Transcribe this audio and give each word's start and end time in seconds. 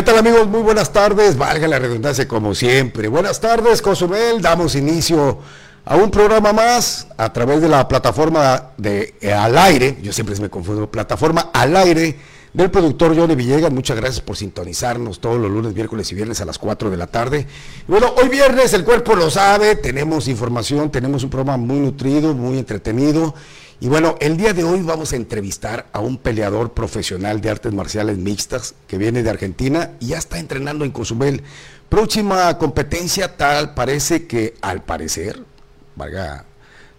¿Qué 0.00 0.06
tal 0.06 0.16
amigos? 0.16 0.46
Muy 0.46 0.62
buenas 0.62 0.94
tardes, 0.94 1.36
valga 1.36 1.68
la 1.68 1.78
redundancia 1.78 2.26
como 2.26 2.54
siempre. 2.54 3.06
Buenas 3.08 3.38
tardes, 3.38 3.82
Cozumel. 3.82 4.40
Damos 4.40 4.74
inicio 4.74 5.40
a 5.84 5.94
un 5.96 6.10
programa 6.10 6.54
más 6.54 7.06
a 7.18 7.30
través 7.34 7.60
de 7.60 7.68
la 7.68 7.86
plataforma 7.86 8.70
de 8.78 9.14
eh, 9.20 9.30
Al 9.30 9.58
Aire, 9.58 9.98
yo 10.00 10.10
siempre 10.10 10.34
me 10.40 10.48
confundo, 10.48 10.90
plataforma 10.90 11.50
Al 11.52 11.76
Aire 11.76 12.16
del 12.54 12.70
productor 12.70 13.14
Johnny 13.14 13.34
Villegas. 13.34 13.70
Muchas 13.70 13.94
gracias 13.94 14.22
por 14.22 14.38
sintonizarnos 14.38 15.20
todos 15.20 15.38
los 15.38 15.50
lunes, 15.50 15.74
miércoles 15.74 16.10
y 16.12 16.14
viernes 16.14 16.40
a 16.40 16.46
las 16.46 16.56
4 16.56 16.88
de 16.88 16.96
la 16.96 17.06
tarde. 17.06 17.46
bueno, 17.86 18.14
hoy 18.16 18.30
viernes 18.30 18.72
el 18.72 18.84
cuerpo 18.84 19.14
lo 19.14 19.28
sabe, 19.28 19.76
tenemos 19.76 20.28
información, 20.28 20.90
tenemos 20.90 21.24
un 21.24 21.28
programa 21.28 21.58
muy 21.58 21.78
nutrido, 21.78 22.32
muy 22.32 22.56
entretenido. 22.56 23.34
Y 23.82 23.88
bueno, 23.88 24.16
el 24.20 24.36
día 24.36 24.52
de 24.52 24.62
hoy 24.62 24.82
vamos 24.82 25.14
a 25.14 25.16
entrevistar 25.16 25.86
a 25.94 26.00
un 26.00 26.18
peleador 26.18 26.74
profesional 26.74 27.40
de 27.40 27.48
artes 27.48 27.72
marciales 27.72 28.18
mixtas 28.18 28.74
que 28.86 28.98
viene 28.98 29.22
de 29.22 29.30
Argentina 29.30 29.92
y 30.00 30.08
ya 30.08 30.18
está 30.18 30.38
entrenando 30.38 30.84
en 30.84 30.90
Cozumel. 30.90 31.42
Próxima 31.88 32.58
competencia 32.58 33.38
tal 33.38 33.72
parece 33.72 34.26
que 34.26 34.54
al 34.60 34.82
parecer, 34.82 35.42
valga 35.96 36.44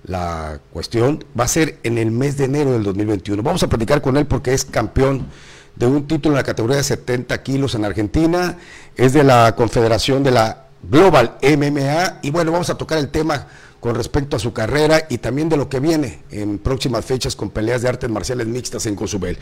la 0.03 0.59
cuestión, 0.73 1.23
va 1.39 1.43
a 1.43 1.47
ser 1.47 1.77
en 1.83 1.99
el 1.99 2.09
mes 2.09 2.37
de 2.37 2.45
enero 2.45 2.71
del 2.71 2.81
2021. 2.81 3.43
Vamos 3.43 3.61
a 3.61 3.69
platicar 3.69 4.01
con 4.01 4.17
él 4.17 4.25
porque 4.25 4.51
es 4.51 4.65
campeón 4.65 5.27
de 5.75 5.85
un 5.85 6.07
título 6.07 6.33
en 6.33 6.37
la 6.37 6.43
categoría 6.43 6.77
de 6.77 6.83
70 6.83 7.43
kilos 7.43 7.75
en 7.75 7.85
Argentina, 7.85 8.57
es 8.95 9.13
de 9.13 9.23
la 9.23 9.55
Confederación 9.55 10.23
de 10.23 10.31
la 10.31 10.65
Global 10.81 11.37
MMA 11.43 12.21
y 12.23 12.31
bueno, 12.31 12.51
vamos 12.51 12.71
a 12.71 12.75
tocar 12.75 12.97
el 12.97 13.09
tema 13.09 13.45
con 13.81 13.95
respecto 13.95 14.37
a 14.37 14.39
su 14.39 14.53
carrera 14.53 15.07
y 15.09 15.17
también 15.17 15.49
de 15.49 15.57
lo 15.57 15.67
que 15.67 15.81
viene 15.81 16.21
en 16.29 16.59
próximas 16.59 17.03
fechas 17.03 17.35
con 17.35 17.49
peleas 17.49 17.81
de 17.81 17.89
artes 17.89 18.09
marciales 18.09 18.47
mixtas 18.47 18.85
en 18.85 18.95
Cozumel. 18.95 19.37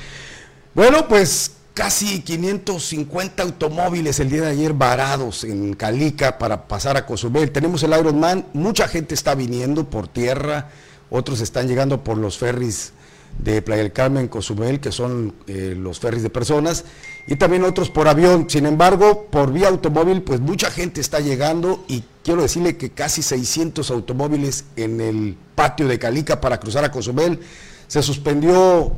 Bueno, 0.74 1.08
pues 1.08 1.52
casi 1.74 2.22
550 2.22 3.44
automóviles 3.44 4.20
el 4.20 4.30
día 4.30 4.42
de 4.42 4.48
ayer 4.48 4.74
varados 4.74 5.44
en 5.44 5.74
Calica 5.74 6.38
para 6.38 6.68
pasar 6.68 6.96
a 6.96 7.06
Cozumel. 7.06 7.52
Tenemos 7.52 7.84
el 7.84 7.92
Ironman, 7.92 8.46
mucha 8.54 8.88
gente 8.88 9.14
está 9.14 9.36
viniendo 9.36 9.90
por 9.90 10.08
tierra, 10.08 10.70
otros 11.10 11.42
están 11.42 11.68
llegando 11.68 12.04
por 12.04 12.18
los 12.18 12.38
ferries 12.38 12.94
de 13.38 13.62
Playa 13.62 13.84
del 13.84 13.92
Carmen, 13.92 14.30
Cozumel, 14.30 14.80
que 14.80 14.92
son 14.92 15.34
eh, 15.48 15.76
los 15.78 16.00
ferries 16.00 16.24
de 16.24 16.30
personas, 16.30 16.86
y 17.28 17.36
también 17.36 17.64
otros 17.64 17.90
por 17.90 18.08
avión. 18.08 18.50
Sin 18.50 18.66
embargo, 18.66 19.28
por 19.30 19.52
vía 19.52 19.68
automóvil, 19.68 20.22
pues 20.22 20.40
mucha 20.40 20.72
gente 20.72 21.02
está 21.02 21.20
llegando 21.20 21.84
y 21.88 22.04
quiero 22.30 22.44
decirle 22.44 22.78
que 22.78 22.92
casi 22.92 23.24
600 23.24 23.90
automóviles 23.90 24.66
en 24.76 25.02
el 25.02 25.36
patio 25.56 25.88
de 25.88 25.98
Calica 25.98 26.40
para 26.40 26.60
cruzar 26.60 26.86
a 26.86 26.92
Cozumel. 26.92 27.40
Se 27.88 28.04
suspendió, 28.04 28.92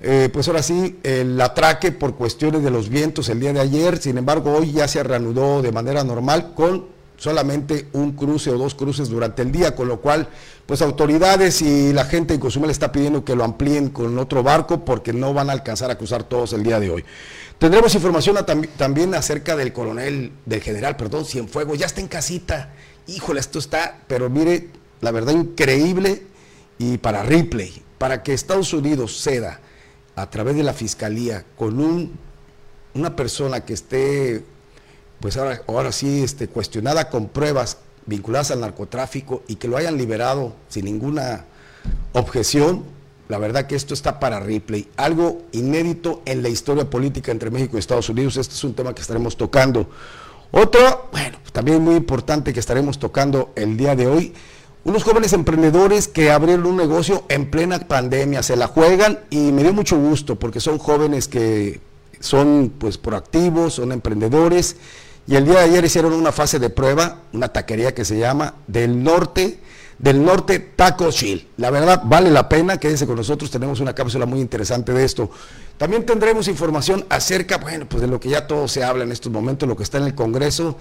eh, 0.00 0.30
pues 0.32 0.48
ahora 0.48 0.62
sí, 0.62 0.98
el 1.02 1.38
atraque 1.38 1.92
por 1.92 2.14
cuestiones 2.14 2.62
de 2.62 2.70
los 2.70 2.88
vientos 2.88 3.28
el 3.28 3.40
día 3.40 3.52
de 3.52 3.60
ayer. 3.60 3.98
Sin 3.98 4.16
embargo, 4.16 4.52
hoy 4.52 4.72
ya 4.72 4.88
se 4.88 5.02
reanudó 5.02 5.60
de 5.60 5.70
manera 5.70 6.02
normal 6.02 6.54
con 6.54 6.86
solamente 7.18 7.88
un 7.92 8.12
cruce 8.12 8.50
o 8.50 8.56
dos 8.56 8.74
cruces 8.74 9.08
durante 9.08 9.42
el 9.42 9.52
día, 9.52 9.74
con 9.74 9.88
lo 9.88 10.00
cual, 10.00 10.28
pues 10.64 10.80
autoridades 10.80 11.60
y 11.60 11.92
la 11.92 12.04
gente 12.04 12.32
en 12.32 12.40
Cozumel 12.40 12.70
está 12.70 12.92
pidiendo 12.92 13.24
que 13.24 13.34
lo 13.34 13.44
amplíen 13.44 13.90
con 13.90 14.16
otro 14.18 14.42
barco 14.42 14.84
porque 14.84 15.12
no 15.12 15.34
van 15.34 15.50
a 15.50 15.52
alcanzar 15.52 15.90
a 15.90 15.98
cruzar 15.98 16.22
todos 16.22 16.52
el 16.52 16.62
día 16.62 16.80
de 16.80 16.90
hoy. 16.90 17.04
Tendremos 17.58 17.92
información 17.94 18.38
también 18.76 19.14
acerca 19.14 19.56
del 19.56 19.72
coronel, 19.72 20.32
del 20.46 20.62
general, 20.62 20.96
perdón, 20.96 21.24
Cienfuegos, 21.24 21.76
ya 21.76 21.86
está 21.86 22.00
en 22.00 22.06
casita. 22.06 22.72
Híjole, 23.08 23.40
esto 23.40 23.58
está, 23.58 23.98
pero 24.06 24.30
mire, 24.30 24.68
la 25.00 25.10
verdad 25.10 25.32
increíble 25.32 26.22
y 26.78 26.98
para 26.98 27.24
Ripley, 27.24 27.82
para 27.98 28.22
que 28.22 28.32
Estados 28.32 28.72
Unidos 28.72 29.20
ceda 29.20 29.60
a 30.14 30.30
través 30.30 30.54
de 30.54 30.62
la 30.62 30.72
fiscalía 30.72 31.44
con 31.56 31.80
un, 31.80 32.16
una 32.94 33.16
persona 33.16 33.64
que 33.64 33.72
esté 33.72 34.44
pues 35.20 35.36
ahora, 35.36 35.62
ahora 35.66 35.92
sí 35.92 36.22
este, 36.22 36.48
cuestionada 36.48 37.10
con 37.10 37.28
pruebas 37.28 37.78
vinculadas 38.06 38.50
al 38.50 38.60
narcotráfico 38.60 39.42
y 39.48 39.56
que 39.56 39.68
lo 39.68 39.76
hayan 39.76 39.96
liberado 39.96 40.54
sin 40.68 40.86
ninguna 40.86 41.44
objeción, 42.12 42.84
la 43.28 43.38
verdad 43.38 43.66
que 43.66 43.76
esto 43.76 43.92
está 43.92 44.18
para 44.18 44.40
Ripley, 44.40 44.88
algo 44.96 45.42
inédito 45.52 46.22
en 46.24 46.42
la 46.42 46.48
historia 46.48 46.88
política 46.88 47.30
entre 47.30 47.50
México 47.50 47.76
y 47.76 47.80
Estados 47.80 48.08
Unidos, 48.08 48.36
este 48.38 48.54
es 48.54 48.64
un 48.64 48.74
tema 48.74 48.94
que 48.94 49.02
estaremos 49.02 49.36
tocando. 49.36 49.88
Otro, 50.50 51.08
bueno, 51.12 51.38
también 51.52 51.82
muy 51.82 51.96
importante 51.96 52.54
que 52.54 52.60
estaremos 52.60 52.98
tocando 52.98 53.52
el 53.54 53.76
día 53.76 53.94
de 53.94 54.06
hoy, 54.06 54.32
unos 54.84 55.02
jóvenes 55.02 55.34
emprendedores 55.34 56.08
que 56.08 56.30
abrieron 56.30 56.64
un 56.64 56.76
negocio 56.78 57.24
en 57.28 57.50
plena 57.50 57.78
pandemia, 57.80 58.42
se 58.42 58.56
la 58.56 58.68
juegan 58.68 59.18
y 59.28 59.52
me 59.52 59.62
dio 59.62 59.74
mucho 59.74 59.98
gusto 59.98 60.36
porque 60.36 60.60
son 60.60 60.78
jóvenes 60.78 61.28
que 61.28 61.80
son 62.20 62.72
pues 62.78 62.96
proactivos, 62.96 63.74
son 63.74 63.92
emprendedores 63.92 64.76
y 65.28 65.36
el 65.36 65.44
día 65.44 65.56
de 65.58 65.64
ayer 65.64 65.84
hicieron 65.84 66.14
una 66.14 66.32
fase 66.32 66.58
de 66.58 66.70
prueba, 66.70 67.18
una 67.34 67.48
taquería 67.48 67.94
que 67.94 68.06
se 68.06 68.18
llama 68.18 68.54
Del 68.66 69.04
Norte, 69.04 69.60
del 69.98 70.24
Norte 70.24 70.58
Taco 70.58 71.10
Chill. 71.10 71.48
La 71.58 71.70
verdad, 71.70 72.00
vale 72.02 72.30
la 72.30 72.48
pena, 72.48 72.78
quédese 72.78 73.06
con 73.06 73.16
nosotros, 73.16 73.50
tenemos 73.50 73.78
una 73.80 73.94
cápsula 73.94 74.24
muy 74.24 74.40
interesante 74.40 74.94
de 74.94 75.04
esto. 75.04 75.30
También 75.76 76.06
tendremos 76.06 76.48
información 76.48 77.04
acerca, 77.10 77.58
bueno, 77.58 77.86
pues 77.86 78.00
de 78.00 78.08
lo 78.08 78.18
que 78.18 78.30
ya 78.30 78.46
todo 78.46 78.68
se 78.68 78.82
habla 78.82 79.04
en 79.04 79.12
estos 79.12 79.30
momentos, 79.30 79.68
lo 79.68 79.76
que 79.76 79.82
está 79.82 79.98
en 79.98 80.04
el 80.04 80.14
Congreso. 80.14 80.78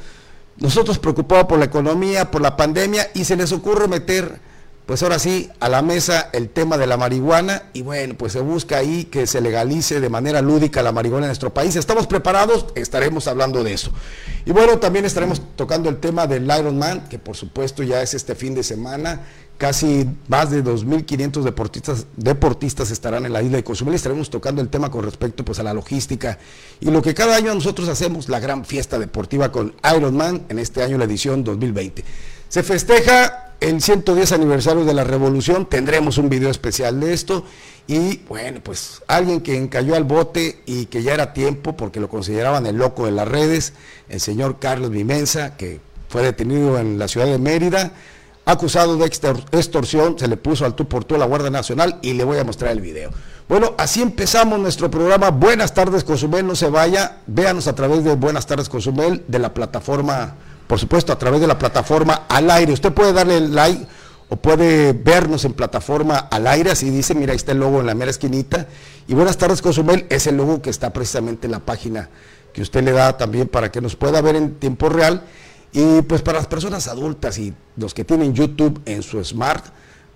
Nosotros 0.56 0.98
preocupados 0.98 1.48
por 1.48 1.60
la 1.60 1.66
economía, 1.66 2.32
por 2.32 2.42
la 2.42 2.56
pandemia, 2.56 3.10
y 3.14 3.26
se 3.26 3.36
les 3.36 3.52
ocurre 3.52 3.90
meter 3.90 4.40
pues 4.88 5.04
ahora 5.04 5.20
sí, 5.20 5.50
a 5.60 5.68
la 5.68 5.82
mesa 5.82 6.30
el 6.32 6.48
tema 6.48 6.78
de 6.78 6.88
la 6.88 6.96
marihuana 6.96 7.64
y 7.74 7.82
bueno, 7.82 8.16
pues 8.18 8.32
se 8.32 8.40
busca 8.40 8.78
ahí 8.78 9.04
que 9.04 9.28
se 9.28 9.42
legalice 9.42 10.00
de 10.00 10.08
manera 10.08 10.42
lúdica 10.42 10.82
la 10.82 10.94
marihuana 10.94 11.26
en 11.26 11.30
nuestro 11.30 11.54
país. 11.54 11.76
¿Estamos 11.76 12.08
preparados? 12.08 12.68
Estaremos 12.74 13.28
hablando 13.28 13.66
de 13.66 13.74
eso. 13.74 13.92
Y 14.46 14.52
bueno, 14.52 14.80
también 14.80 15.04
estaremos 15.04 15.42
tocando 15.58 15.90
el 15.90 15.98
tema 15.98 16.26
del 16.26 16.46
Ironman, 16.46 17.10
que 17.10 17.20
por 17.20 17.36
supuesto 17.36 17.84
ya 17.84 18.02
es 18.02 18.14
este 18.14 18.34
fin 18.34 18.56
de 18.56 18.64
semana. 18.64 19.24
Casi 19.58 20.08
más 20.30 20.52
de 20.52 20.64
2.500 20.64 21.42
deportistas, 21.42 22.06
deportistas 22.16 22.90
estarán 22.90 23.26
en 23.26 23.34
la 23.34 23.42
isla 23.42 23.58
de 23.58 23.66
Cozumel. 23.66 23.94
Estaremos 23.94 24.30
tocando 24.30 24.62
el 24.62 24.70
tema 24.70 24.90
con 24.90 25.04
respecto 25.04 25.44
pues, 25.44 25.60
a 25.60 25.64
la 25.64 25.74
logística 25.74 26.38
y 26.80 26.92
lo 26.92 27.02
que 27.02 27.14
cada 27.14 27.36
año 27.36 27.54
nosotros 27.54 27.90
hacemos, 27.90 28.30
la 28.30 28.40
gran 28.40 28.64
fiesta 28.64 28.98
deportiva 28.98 29.52
con 29.52 29.74
Ironman, 29.98 30.46
en 30.48 30.60
este 30.60 30.82
año 30.82 30.98
la 30.98 31.04
edición 31.04 31.44
2020. 31.44 32.06
Se 32.48 32.64
festeja 32.64 33.47
el 33.60 33.82
110 33.82 34.32
aniversario 34.32 34.86
de 34.86 34.94
la 34.94 35.04
revolución, 35.04 35.66
tendremos 35.66 36.18
un 36.18 36.30
video 36.30 36.50
especial 36.50 37.00
de 37.00 37.14
esto 37.14 37.44
y 37.88 38.18
bueno, 38.28 38.60
pues 38.62 39.02
alguien 39.08 39.42
que 39.42 39.56
encalló 39.56 39.96
al 39.96 40.04
bote 40.04 40.62
y 40.66 40.86
que 40.86 41.04
ya 41.04 41.14
era 41.14 41.34
tiempo 41.34 41.76
porque 41.76 42.00
lo 42.00 42.10
consideraban 42.10 42.66
el 42.66 42.78
loco 42.78 43.06
de 43.06 43.12
las 43.12 43.28
redes, 43.28 43.74
el 44.10 44.20
señor 44.20 44.60
Carlos 44.60 44.92
Vimensa, 44.92 45.58
que 45.58 45.80
fue 46.10 46.22
detenido 46.22 46.78
en 46.78 47.00
la 47.00 47.08
ciudad 47.08 47.28
de 47.28 47.38
Mérida, 47.38 47.94
acusado 48.46 48.98
de 48.98 49.06
extorsión, 49.06 50.20
se 50.20 50.28
le 50.28 50.38
puso 50.38 50.66
al 50.66 50.76
tú 50.76 50.88
por 50.88 51.04
tú 51.04 51.16
a 51.16 51.18
la 51.18 51.26
Guardia 51.26 51.50
Nacional 51.50 52.00
y 52.02 52.14
le 52.14 52.24
voy 52.24 52.38
a 52.38 52.44
mostrar 52.44 52.72
el 52.72 52.82
video. 52.82 53.12
Bueno, 53.50 53.74
así 53.78 54.02
empezamos 54.02 54.60
nuestro 54.60 54.92
programa. 54.92 55.32
Buenas 55.32 55.74
tardes, 55.74 56.04
Cozumel, 56.04 56.46
no 56.46 56.56
se 56.56 56.70
vaya, 56.70 57.20
véanos 57.28 57.68
a 57.68 57.76
través 57.76 58.04
de 58.04 58.16
Buenas 58.16 58.46
tardes, 58.46 58.70
Cozumel, 58.70 59.24
de 59.28 59.40
la 59.40 59.54
plataforma 59.54 60.36
por 60.68 60.80
supuesto, 60.80 61.14
a 61.14 61.18
través 61.18 61.42
de 61.42 61.48
la 61.48 61.58
plataforma 61.58 62.26
al 62.28 62.52
aire. 62.52 62.74
Usted 62.74 62.94
puede 62.94 63.14
darle 63.14 63.40
like 63.42 63.86
o 64.30 64.36
puede 64.36 64.94
vernos 64.94 65.46
en 65.46 65.54
plataforma 65.54 66.18
al 66.18 66.48
aire, 66.48 66.72
así 66.72 66.90
dice, 66.90 67.16
mira, 67.16 67.32
ahí 67.32 67.38
está 67.38 67.54
el 67.54 67.60
logo 67.60 67.80
en 67.80 67.86
la 67.86 67.96
mera 67.96 68.12
esquinita. 68.12 68.68
Y 69.08 69.14
buenas 69.14 69.38
tardes, 69.38 69.62
Cozumel, 69.62 70.06
es 70.10 70.28
el 70.28 70.38
logo 70.38 70.62
que 70.62 70.70
está 70.70 70.92
precisamente 70.92 71.48
en 71.48 71.52
la 71.52 71.60
página 71.60 72.10
que 72.54 72.62
usted 72.62 72.84
le 72.84 72.92
da 72.92 73.18
también 73.18 73.48
para 73.48 73.72
que 73.72 73.82
nos 73.82 73.96
pueda 73.96 74.22
ver 74.22 74.36
en 74.36 74.56
tiempo 74.56 74.90
real. 74.90 75.24
Y 75.72 76.02
pues 76.02 76.22
para 76.22 76.40
las 76.40 76.48
personas 76.48 76.88
adultas 76.88 77.38
y 77.38 77.54
los 77.76 77.94
que 77.94 78.04
tienen 78.04 78.34
YouTube 78.34 78.82
en 78.86 79.04
su 79.04 79.24
smart, 79.24 79.66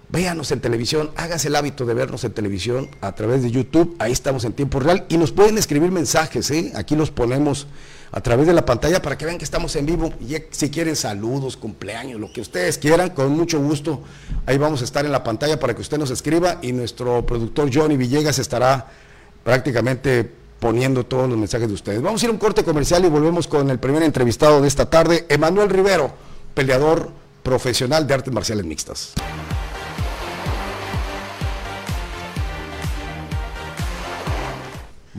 véanos 0.09 0.51
en 0.51 0.59
televisión, 0.59 1.11
hágase 1.15 1.47
el 1.47 1.55
hábito 1.55 1.85
de 1.85 1.93
vernos 1.93 2.23
en 2.23 2.33
televisión 2.33 2.89
a 2.99 3.13
través 3.13 3.43
de 3.43 3.51
YouTube, 3.51 3.95
ahí 3.99 4.11
estamos 4.11 4.43
en 4.43 4.53
tiempo 4.53 4.79
real 4.79 5.05
y 5.07 5.17
nos 5.17 5.31
pueden 5.31 5.57
escribir 5.57 5.91
mensajes, 5.91 6.51
¿eh? 6.51 6.73
aquí 6.75 6.95
los 6.95 7.11
ponemos 7.11 7.67
a 8.11 8.21
través 8.21 8.47
de 8.47 8.53
la 8.53 8.65
pantalla 8.65 9.01
para 9.01 9.17
que 9.17 9.25
vean 9.25 9.37
que 9.37 9.45
estamos 9.45 9.75
en 9.75 9.85
vivo. 9.85 10.13
Y 10.19 10.35
si 10.51 10.69
quieren 10.69 10.95
saludos, 10.95 11.57
cumpleaños, 11.57 12.19
lo 12.19 12.31
que 12.31 12.41
ustedes 12.41 12.77
quieran, 12.77 13.11
con 13.11 13.31
mucho 13.31 13.59
gusto, 13.59 14.01
ahí 14.45 14.57
vamos 14.57 14.81
a 14.81 14.83
estar 14.83 15.05
en 15.05 15.11
la 15.11 15.23
pantalla 15.23 15.59
para 15.59 15.73
que 15.73 15.81
usted 15.81 15.97
nos 15.97 16.11
escriba 16.11 16.59
y 16.61 16.73
nuestro 16.73 17.25
productor 17.25 17.69
Johnny 17.73 17.97
Villegas 17.97 18.39
estará 18.39 18.87
prácticamente 19.43 20.29
poniendo 20.59 21.05
todos 21.05 21.27
los 21.27 21.37
mensajes 21.37 21.67
de 21.67 21.73
ustedes. 21.73 22.01
Vamos 22.01 22.21
a 22.21 22.25
ir 22.25 22.29
a 22.29 22.33
un 22.33 22.39
corte 22.39 22.63
comercial 22.63 23.03
y 23.05 23.09
volvemos 23.09 23.47
con 23.47 23.69
el 23.69 23.79
primer 23.79 24.03
entrevistado 24.03 24.61
de 24.61 24.67
esta 24.67 24.89
tarde, 24.89 25.25
Emanuel 25.29 25.69
Rivero, 25.69 26.11
peleador 26.53 27.09
profesional 27.41 28.05
de 28.05 28.13
artes 28.13 28.33
marciales 28.33 28.65
mixtas. 28.65 29.13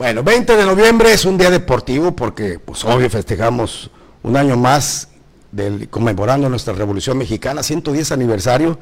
Bueno, 0.03 0.21
20 0.21 0.57
de 0.57 0.65
noviembre 0.65 1.13
es 1.13 1.23
un 1.23 1.37
día 1.37 1.49
deportivo 1.49 2.13
porque, 2.13 2.59
pues 2.59 2.83
obvio, 2.83 3.09
festejamos 3.09 3.89
un 4.21 4.35
año 4.35 4.57
más 4.57 5.07
del, 5.53 5.87
conmemorando 5.87 6.49
nuestra 6.49 6.73
Revolución 6.73 7.17
Mexicana, 7.17 7.63
110 7.63 8.11
aniversario. 8.11 8.77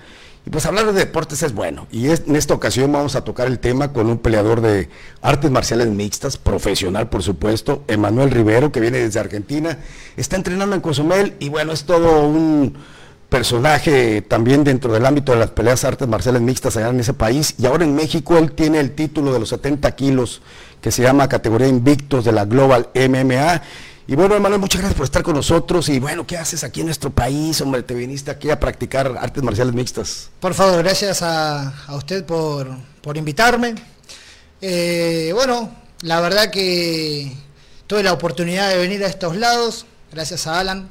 Y 0.48 0.50
pues 0.50 0.66
hablar 0.66 0.88
de 0.88 0.94
deportes 0.94 1.44
es 1.44 1.54
bueno. 1.54 1.86
Y 1.92 2.08
en 2.08 2.36
esta 2.36 2.56
ocasión 2.56 2.92
vamos 2.92 3.16
a 3.16 3.24
tocar 3.24 3.46
el 3.46 3.60
tema 3.60 3.94
con 3.94 4.08
un 4.08 4.18
peleador 4.18 4.62
de 4.62 4.90
artes 5.22 5.52
marciales 5.52 5.90
mixtas, 5.90 6.38
profesional 6.38 7.08
por 7.08 7.22
supuesto, 7.22 7.84
Emanuel 7.88 8.32
Rivero, 8.32 8.72
que 8.72 8.80
viene 8.80 8.98
desde 8.98 9.20
Argentina. 9.20 9.78
Está 10.18 10.38
entrenando 10.38 10.76
en 10.76 10.82
Cozumel 10.82 11.36
y 11.38 11.50
bueno, 11.50 11.72
es 11.72 11.84
todo 11.84 12.26
un 12.26 12.76
personaje 13.30 14.22
también 14.24 14.64
dentro 14.64 14.92
del 14.92 15.06
ámbito 15.06 15.32
de 15.32 15.40
las 15.40 15.52
peleas 15.52 15.86
artes 15.86 16.06
marciales 16.06 16.42
mixtas 16.42 16.76
allá 16.78 16.90
en 16.90 17.00
ese 17.00 17.14
país. 17.14 17.54
Y 17.60 17.68
ahora 17.68 17.86
en 17.86 17.96
México 17.96 18.40
él 18.40 18.54
tiene 18.54 18.80
el 18.80 18.96
título 18.96 19.32
de 19.32 19.40
los 19.40 19.50
70 19.50 19.96
kilos 19.96 20.42
que 20.82 20.92
se 20.92 21.04
llama 21.04 21.30
categoría 21.30 21.68
invictos 21.68 22.26
de 22.26 22.32
la 22.32 22.46
Global 22.46 22.90
MMA 22.96 23.62
y 24.12 24.16
bueno, 24.16 24.36
Emanuel, 24.36 24.60
muchas 24.60 24.82
gracias 24.82 24.98
por 24.98 25.06
estar 25.06 25.24
con 25.24 25.36
nosotros. 25.36 25.88
Y 25.88 26.00
bueno, 26.00 26.28
¿qué 26.28 26.38
haces 26.38 26.66
aquí 26.66 26.82
en 26.82 26.88
nuestro 26.88 27.12
país? 27.12 27.62
Hombre, 27.62 27.82
te 27.82 27.94
viniste 27.94 28.30
aquí 28.30 28.50
a 28.50 28.60
practicar 28.60 29.16
artes 29.18 29.42
marciales 29.42 29.74
mixtas. 29.74 30.30
Por 30.42 30.54
favor, 30.54 30.84
gracias 30.84 31.22
a, 31.22 31.74
usted 31.96 32.26
por, 32.26 32.68
invitarme. 33.16 33.76
Eh, 34.60 35.32
bueno, 35.34 35.74
la 36.02 36.20
verdad 36.20 36.52
que 36.52 37.32
tuve 37.88 38.04
la 38.04 38.12
oportunidad 38.12 38.70
de 38.70 38.80
venir 38.80 39.02
a 39.06 39.08
estos 39.08 39.38
lados, 39.38 39.86
gracias 40.12 40.46
a 40.46 40.60
Alan, 40.60 40.90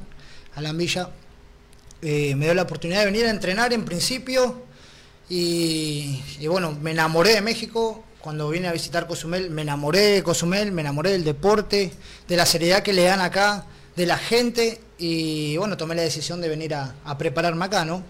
Alan 0.55 0.75
Villa. 0.75 1.09
Eh, 2.01 2.33
me 2.35 2.45
dio 2.45 2.55
la 2.55 2.63
oportunidad 2.63 3.01
de 3.01 3.05
venir 3.05 3.27
a 3.27 3.29
entrenar 3.29 3.71
en 3.71 3.85
principio 3.85 4.63
y 5.29 6.19
bueno, 6.47 6.75
me 6.81 6.89
enamoré 6.89 7.35
de 7.35 7.41
México, 7.41 8.03
cuando 8.21 8.49
vine 8.49 8.67
a 8.67 8.71
visitar 8.71 9.07
Cozumel, 9.07 9.49
me 9.49 9.63
enamoré 9.63 9.99
de 9.99 10.23
Cozumel, 10.23 10.71
me 10.71 10.81
enamoré 10.81 11.11
del 11.11 11.23
deporte, 11.23 11.91
de 12.27 12.37
la 12.37 12.45
seriedad 12.45 12.83
que 12.83 12.93
le 12.93 13.03
dan 13.03 13.19
acá, 13.19 13.65
de 13.95 14.05
la 14.05 14.17
gente, 14.17 14.79
y 14.97 15.57
bueno, 15.57 15.77
tomé 15.77 15.95
la 15.95 16.03
decisión 16.03 16.39
de 16.41 16.47
venir 16.47 16.75
a, 16.75 16.93
prepararme 17.17 17.65
acá, 17.65 17.83
¿no? 17.83 18.03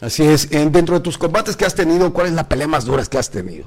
Así 0.00 0.22
es, 0.22 0.50
dentro 0.50 0.96
de 0.96 1.00
tus 1.00 1.18
combates 1.18 1.56
que 1.56 1.64
has 1.64 1.74
tenido, 1.74 2.12
¿cuál 2.12 2.28
es 2.28 2.32
la 2.34 2.48
pelea 2.48 2.68
más 2.68 2.84
dura 2.84 3.04
que 3.04 3.18
has 3.18 3.30
tenido? 3.30 3.66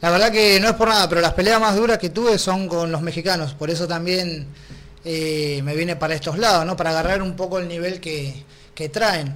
La 0.00 0.10
verdad 0.10 0.32
que 0.32 0.58
no 0.60 0.68
es 0.68 0.74
por 0.74 0.88
nada, 0.88 1.08
pero 1.08 1.20
las 1.20 1.34
peleas 1.34 1.60
más 1.60 1.76
duras 1.76 1.98
que 1.98 2.08
tuve 2.08 2.38
son 2.38 2.68
con 2.68 2.90
los 2.90 3.02
mexicanos, 3.02 3.52
por 3.52 3.68
eso 3.68 3.86
también 3.86 4.46
eh, 5.04 5.60
me 5.62 5.74
vine 5.76 5.96
para 5.96 6.14
estos 6.14 6.38
lados, 6.38 6.64
¿no? 6.64 6.76
Para 6.76 6.90
agarrar 6.90 7.20
un 7.20 7.36
poco 7.36 7.58
el 7.58 7.68
nivel 7.68 8.00
que, 8.00 8.44
que 8.74 8.88
traen. 8.88 9.34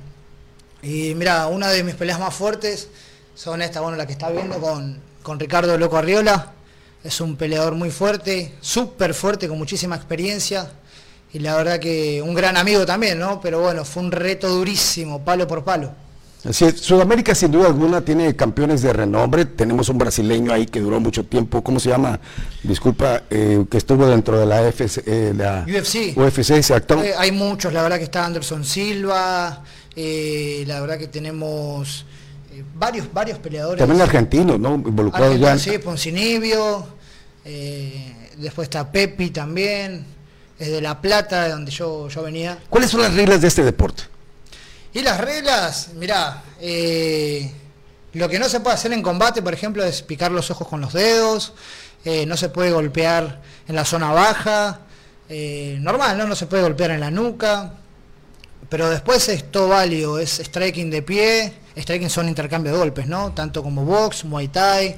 Y 0.83 1.15
mira, 1.15 1.49
una 1.49 1.69
de 1.69 1.83
mis 1.83 1.95
peleas 1.95 2.19
más 2.19 2.35
fuertes 2.35 2.89
son 3.35 3.61
estas, 3.61 3.83
bueno, 3.83 3.99
la 3.99 4.07
que 4.07 4.13
está 4.13 4.31
viendo 4.31 4.59
con, 4.59 4.99
con 5.25 5.41
Ricardo 5.41 5.77
Loco 5.79 5.97
Arriola. 5.97 6.53
Es 7.03 7.21
un 7.21 7.35
peleador 7.37 7.75
muy 7.75 7.91
fuerte, 7.91 8.55
súper 8.61 9.15
fuerte, 9.15 9.49
con 9.49 9.59
muchísima 9.59 9.97
experiencia. 9.97 10.71
Y 11.33 11.41
la 11.41 11.57
verdad 11.57 11.81
que 11.81 12.23
un 12.23 12.35
gran 12.35 12.57
amigo 12.57 12.87
también, 12.87 13.19
¿no? 13.19 13.41
Pero 13.41 13.61
bueno, 13.61 13.85
fue 13.85 14.03
un 14.05 14.13
reto 14.13 14.49
durísimo, 14.49 15.25
palo 15.25 15.49
por 15.49 15.65
palo. 15.65 15.91
Así 16.49 16.67
es. 16.67 16.81
Sudamérica 16.81 17.35
sin 17.35 17.51
duda 17.51 17.67
alguna 17.67 18.03
tiene 18.03 18.37
campeones 18.37 18.83
de 18.83 18.93
renombre. 18.93 19.47
Tenemos 19.47 19.89
un 19.89 19.97
brasileño 19.97 20.53
ahí 20.53 20.67
que 20.67 20.81
duró 20.81 21.01
mucho 21.01 21.25
tiempo. 21.25 21.65
¿Cómo 21.65 21.81
se 21.81 21.89
llama? 21.89 22.21
Disculpa, 22.63 23.23
eh, 23.31 23.65
que 23.71 23.79
estuvo 23.79 24.07
dentro 24.07 24.39
de 24.39 24.47
la, 24.47 24.69
eh, 24.69 25.35
la 25.35 25.65
UFC. 25.67 26.15
UFC, 26.17 26.51
exacto. 26.51 27.03
Eh, 27.03 27.15
hay 27.17 27.33
muchos, 27.33 27.73
la 27.73 27.83
verdad 27.83 27.97
que 27.97 28.05
está 28.05 28.27
Anderson 28.27 28.63
Silva. 28.63 29.65
la 29.97 30.81
verdad 30.81 30.99
que 30.99 31.09
tenemos 31.09 32.05
eh, 32.55 32.63
varios, 32.75 33.13
varios 33.13 33.39
peleadores. 33.39 33.79
También 33.79 34.01
argentinos, 34.01 34.61
¿no? 34.61 34.75
Involucrados 34.75 35.39
ya. 35.41 35.59
Sí, 35.59 35.79
Poncinibio, 35.79 36.87
eh, 37.45 38.31
después 38.37 38.67
está 38.67 38.91
Pepi 38.93 39.31
también, 39.31 40.07
es 40.59 40.69
de 40.69 40.81
La 40.81 41.01
Plata, 41.01 41.45
de 41.45 41.51
donde 41.51 41.73
yo, 41.73 42.09
yo 42.09 42.23
venía. 42.23 42.59
¿Cuáles 42.71 42.91
son 42.91 43.03
las 43.03 43.15
reglas 43.15 43.41
de 43.41 43.49
este 43.49 43.65
deporte? 43.65 44.05
Y 44.93 45.03
las 45.03 45.21
reglas, 45.21 45.91
mirá, 45.97 46.45
eh, 46.61 47.51
lo 48.13 48.29
que 48.29 48.39
no 48.39 48.49
se 48.49 48.61
puede 48.61 48.77
hacer 48.77 48.93
en 48.93 49.03
combate, 49.03 49.43
por 49.43 49.53
ejemplo, 49.53 49.83
es 49.83 50.03
picar 50.03 50.31
los 50.31 50.51
ojos 50.53 50.69
con 50.69 50.81
los 50.81 50.93
dedos, 50.93 51.55
no 52.27 52.37
se 52.37 52.51
puede 52.51 52.71
golpear 52.71 53.41
en 53.67 53.75
la 53.75 53.85
zona 53.85 54.13
baja, 54.13 54.81
normal, 55.31 56.19
¿no? 56.19 56.27
No 56.27 56.37
se 56.37 56.47
puede 56.47 56.63
golpear 56.63 56.93
en 56.93 57.01
la 57.01 57.11
nuca, 57.11 57.73
pero 58.69 58.91
después 58.91 59.29
es 59.29 59.51
todo 59.51 59.69
válido, 59.69 60.19
es 60.19 60.39
striking 60.39 60.91
de 60.91 61.03
pie, 61.03 61.53
striking 61.77 62.11
son 62.11 62.29
intercambio 62.29 62.73
de 62.73 62.79
golpes, 62.79 63.07
¿no? 63.07 63.33
Tanto 63.33 63.63
como 63.63 63.85
box, 63.85 64.25
muay 64.25 64.49
thai, 64.49 64.97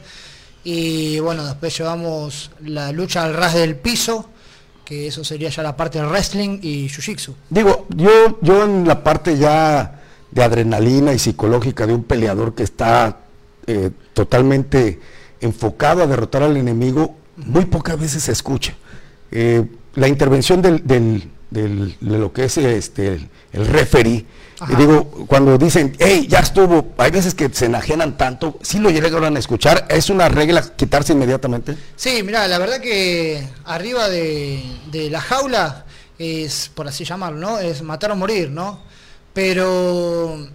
y 0.64 1.20
bueno, 1.20 1.44
después 1.44 1.76
llevamos 1.78 2.50
la 2.64 2.92
lucha 2.92 3.22
al 3.22 3.34
ras 3.34 3.54
del 3.54 3.76
piso, 3.76 4.28
que 4.84 5.06
eso 5.08 5.24
sería 5.24 5.48
ya 5.48 5.62
la 5.62 5.76
parte 5.76 5.98
del 5.98 6.08
wrestling 6.08 6.60
y 6.62 6.88
jiu-jitsu. 6.88 7.34
Digo, 7.50 7.86
yo, 7.94 8.38
yo 8.40 8.64
en 8.64 8.86
la 8.86 9.02
parte 9.02 9.36
ya 9.36 10.00
de 10.30 10.42
adrenalina 10.42 11.12
y 11.12 11.18
psicológica 11.18 11.86
de 11.86 11.94
un 11.94 12.04
peleador 12.04 12.54
que 12.54 12.62
está 12.62 13.18
eh, 13.66 13.90
totalmente 14.12 15.00
enfocado 15.40 16.02
a 16.02 16.06
derrotar 16.06 16.42
al 16.42 16.56
enemigo, 16.56 17.16
muy 17.36 17.64
pocas 17.64 17.98
veces 17.98 18.24
se 18.24 18.32
escucha. 18.32 18.74
Eh, 19.30 19.64
la 19.94 20.08
intervención 20.08 20.62
del, 20.62 21.30
de 21.50 21.94
lo 22.00 22.32
que 22.32 22.44
es 22.44 22.58
este, 22.58 23.28
el, 23.52 23.66
referee. 23.66 24.26
Y 24.68 24.74
digo, 24.74 25.10
cuando 25.26 25.58
dicen, 25.58 25.94
hey, 25.98 26.26
ya 26.28 26.38
estuvo, 26.38 26.94
hay 26.96 27.10
veces 27.10 27.34
que 27.34 27.50
se 27.52 27.66
enajenan 27.66 28.16
tanto, 28.16 28.58
si 28.62 28.78
lo 28.78 28.90
llegan 28.90 29.36
a 29.36 29.38
escuchar, 29.38 29.86
¿es 29.90 30.08
una 30.08 30.28
regla 30.28 30.64
quitarse 30.76 31.12
inmediatamente? 31.12 31.76
Sí, 31.94 32.22
mira, 32.22 32.48
la 32.48 32.58
verdad 32.58 32.80
que 32.80 33.46
arriba 33.64 34.08
de, 34.08 35.08
la 35.10 35.20
jaula 35.20 35.84
es, 36.18 36.70
por 36.74 36.88
así 36.88 37.04
llamarlo, 37.04 37.38
¿no? 37.38 37.58
Es 37.58 37.82
matar 37.82 38.10
o 38.12 38.16
morir, 38.16 38.50
¿no? 38.50 38.80
Pero 39.34 40.48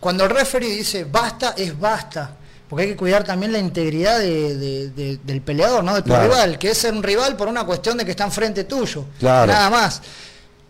cuando 0.00 0.24
el 0.24 0.30
referee 0.30 0.76
dice 0.76 1.06
basta, 1.10 1.54
es 1.56 1.78
basta 1.78 2.36
porque 2.68 2.82
hay 2.82 2.88
que 2.90 2.96
cuidar 2.96 3.22
también 3.22 3.52
la 3.52 3.58
integridad 3.58 4.18
del 4.18 5.42
peleador, 5.44 5.84
¿no? 5.84 5.94
De 5.94 6.02
tu 6.02 6.14
rival, 6.14 6.58
que 6.58 6.70
es 6.70 6.84
un 6.84 7.02
rival 7.02 7.36
por 7.36 7.48
una 7.48 7.64
cuestión 7.64 7.96
de 7.96 8.04
que 8.04 8.10
está 8.10 8.24
enfrente 8.24 8.64
tuyo, 8.64 9.04
nada 9.20 9.70
más. 9.70 10.02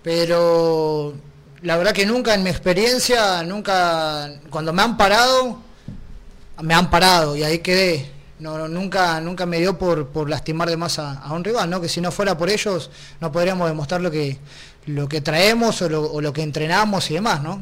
Pero 0.07 1.15
la 1.63 1.77
verdad 1.77 1.93
que 1.93 2.07
nunca 2.07 2.33
en 2.33 2.45
mi 2.45 2.49
experiencia, 2.49 3.43
nunca, 3.43 4.39
cuando 4.51 4.73
me 4.73 4.81
han 4.83 4.97
parado, 4.97 5.59
me 6.63 6.75
han 6.75 6.89
parado 6.91 7.35
y 7.35 7.43
ahí 7.43 7.59
quedé. 7.59 8.09
No, 8.39 8.69
nunca, 8.69 9.21
nunca 9.21 9.47
me 9.47 9.59
dio 9.59 9.77
por, 9.77 10.07
por 10.11 10.31
lastimar 10.31 10.71
de 10.71 10.77
más 10.77 11.01
a, 11.01 11.21
un 11.33 11.43
rival, 11.43 11.69
¿no? 11.69 11.81
Que 11.81 11.89
si 11.89 12.01
no 12.01 12.13
fuera 12.13 12.39
por 12.39 12.49
ellos, 12.49 12.89
no 13.21 13.33
podríamos 13.33 13.67
demostrar 13.67 14.01
lo 14.01 14.13
que, 14.13 14.39
lo 14.87 15.09
que 15.09 15.23
traemos 15.23 15.83
o 15.83 15.89
lo, 15.89 16.05
o 16.05 16.21
lo 16.21 16.33
que 16.33 16.43
entrenamos 16.43 17.11
y 17.11 17.15
demás, 17.15 17.43
¿no? 17.43 17.61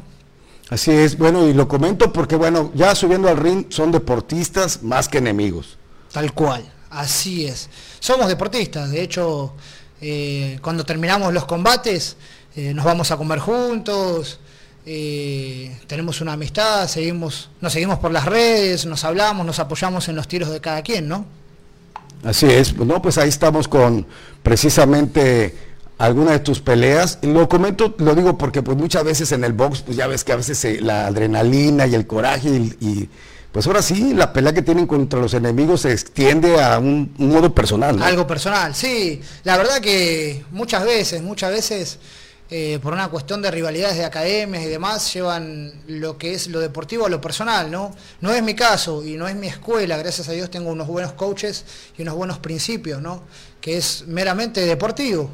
Así 0.69 0.91
es, 0.91 1.17
bueno, 1.17 1.47
y 1.47 1.53
lo 1.55 1.67
comento 1.67 2.13
porque, 2.13 2.35
bueno, 2.35 2.71
ya 2.75 2.93
subiendo 2.93 3.27
al 3.27 3.37
ring 3.37 3.65
son 3.69 3.91
deportistas 3.91 4.83
más 4.83 5.09
que 5.09 5.17
enemigos. 5.17 5.79
Tal 6.11 6.31
cual, 6.31 6.63
así 6.91 7.47
es. 7.47 7.71
Somos 7.99 8.27
deportistas, 8.27 8.91
de 8.91 9.01
hecho, 9.01 9.55
eh, 10.01 10.59
cuando 10.61 10.83
terminamos 10.83 11.33
los 11.33 11.45
combates, 11.45 12.17
eh, 12.55 12.73
nos 12.73 12.85
vamos 12.85 13.11
a 13.11 13.17
comer 13.17 13.39
juntos, 13.39 14.39
eh, 14.85 15.77
tenemos 15.87 16.21
una 16.21 16.33
amistad, 16.33 16.87
seguimos, 16.87 17.49
nos 17.61 17.73
seguimos 17.73 17.99
por 17.99 18.11
las 18.11 18.25
redes, 18.25 18.85
nos 18.85 19.03
hablamos, 19.03 19.45
nos 19.45 19.59
apoyamos 19.59 20.07
en 20.09 20.15
los 20.15 20.27
tiros 20.27 20.49
de 20.49 20.61
cada 20.61 20.81
quien, 20.81 21.07
¿no? 21.07 21.25
Así 22.23 22.47
es, 22.47 22.75
no, 22.75 23.01
pues 23.01 23.17
ahí 23.17 23.29
estamos 23.29 23.67
con 23.67 24.05
precisamente 24.41 25.55
alguna 25.97 26.31
de 26.31 26.39
tus 26.39 26.59
peleas. 26.59 27.19
Lo 27.21 27.47
comento, 27.47 27.93
lo 27.99 28.15
digo 28.15 28.37
porque 28.37 28.63
pues 28.63 28.77
muchas 28.77 29.03
veces 29.03 29.31
en 29.31 29.43
el 29.43 29.53
box, 29.53 29.81
pues 29.81 29.97
ya 29.97 30.07
ves 30.07 30.23
que 30.23 30.31
a 30.31 30.35
veces 30.37 30.81
la 30.81 31.07
adrenalina 31.07 31.85
y 31.85 31.95
el 31.95 32.07
coraje 32.07 32.49
y 32.79 33.09
pues 33.55 33.67
ahora 33.67 33.81
sí, 33.81 34.13
la 34.13 34.33
pelea 34.33 34.51
que 34.51 34.61
tienen 34.61 34.85
contra 34.85 35.17
los 35.17 35.33
enemigos 35.33 35.79
se 35.79 35.93
extiende 35.93 36.61
a 36.61 36.77
un, 36.77 37.13
modo 37.17 37.55
personal. 37.55 38.03
Algo 38.03 38.27
personal, 38.27 38.75
sí. 38.75 39.21
La 39.45 39.55
verdad 39.55 39.79
que 39.79 40.43
muchas 40.51 40.83
veces, 40.83 41.21
muchas 41.21 41.51
veces, 41.51 41.99
eh, 42.49 42.79
por 42.81 42.93
una 42.93 43.09
cuestión 43.09 43.41
de 43.41 43.49
rivalidades 43.49 43.97
de 43.97 44.05
academias 44.05 44.63
y 44.63 44.67
demás, 44.67 45.11
llevan 45.13 45.73
lo 45.87 46.17
que 46.17 46.33
es 46.33 46.47
lo 46.47 46.59
deportivo 46.59 47.07
a 47.07 47.09
lo 47.09 47.19
personal, 47.19 47.71
¿no? 47.71 47.95
No 48.21 48.31
es 48.31 48.43
mi 48.43 48.53
caso 48.53 49.03
y 49.03 49.15
no 49.15 49.27
es 49.27 49.35
mi 49.35 49.47
escuela, 49.47 49.97
gracias 49.97 50.29
a 50.29 50.31
Dios 50.31 50.51
tengo 50.51 50.69
unos 50.69 50.87
buenos 50.87 51.13
coaches 51.13 51.65
y 51.97 52.03
unos 52.03 52.13
buenos 52.13 52.37
principios, 52.37 53.01
¿no? 53.01 53.23
Que 53.59 53.77
es 53.77 54.05
meramente 54.07 54.61
deportivo. 54.61 55.29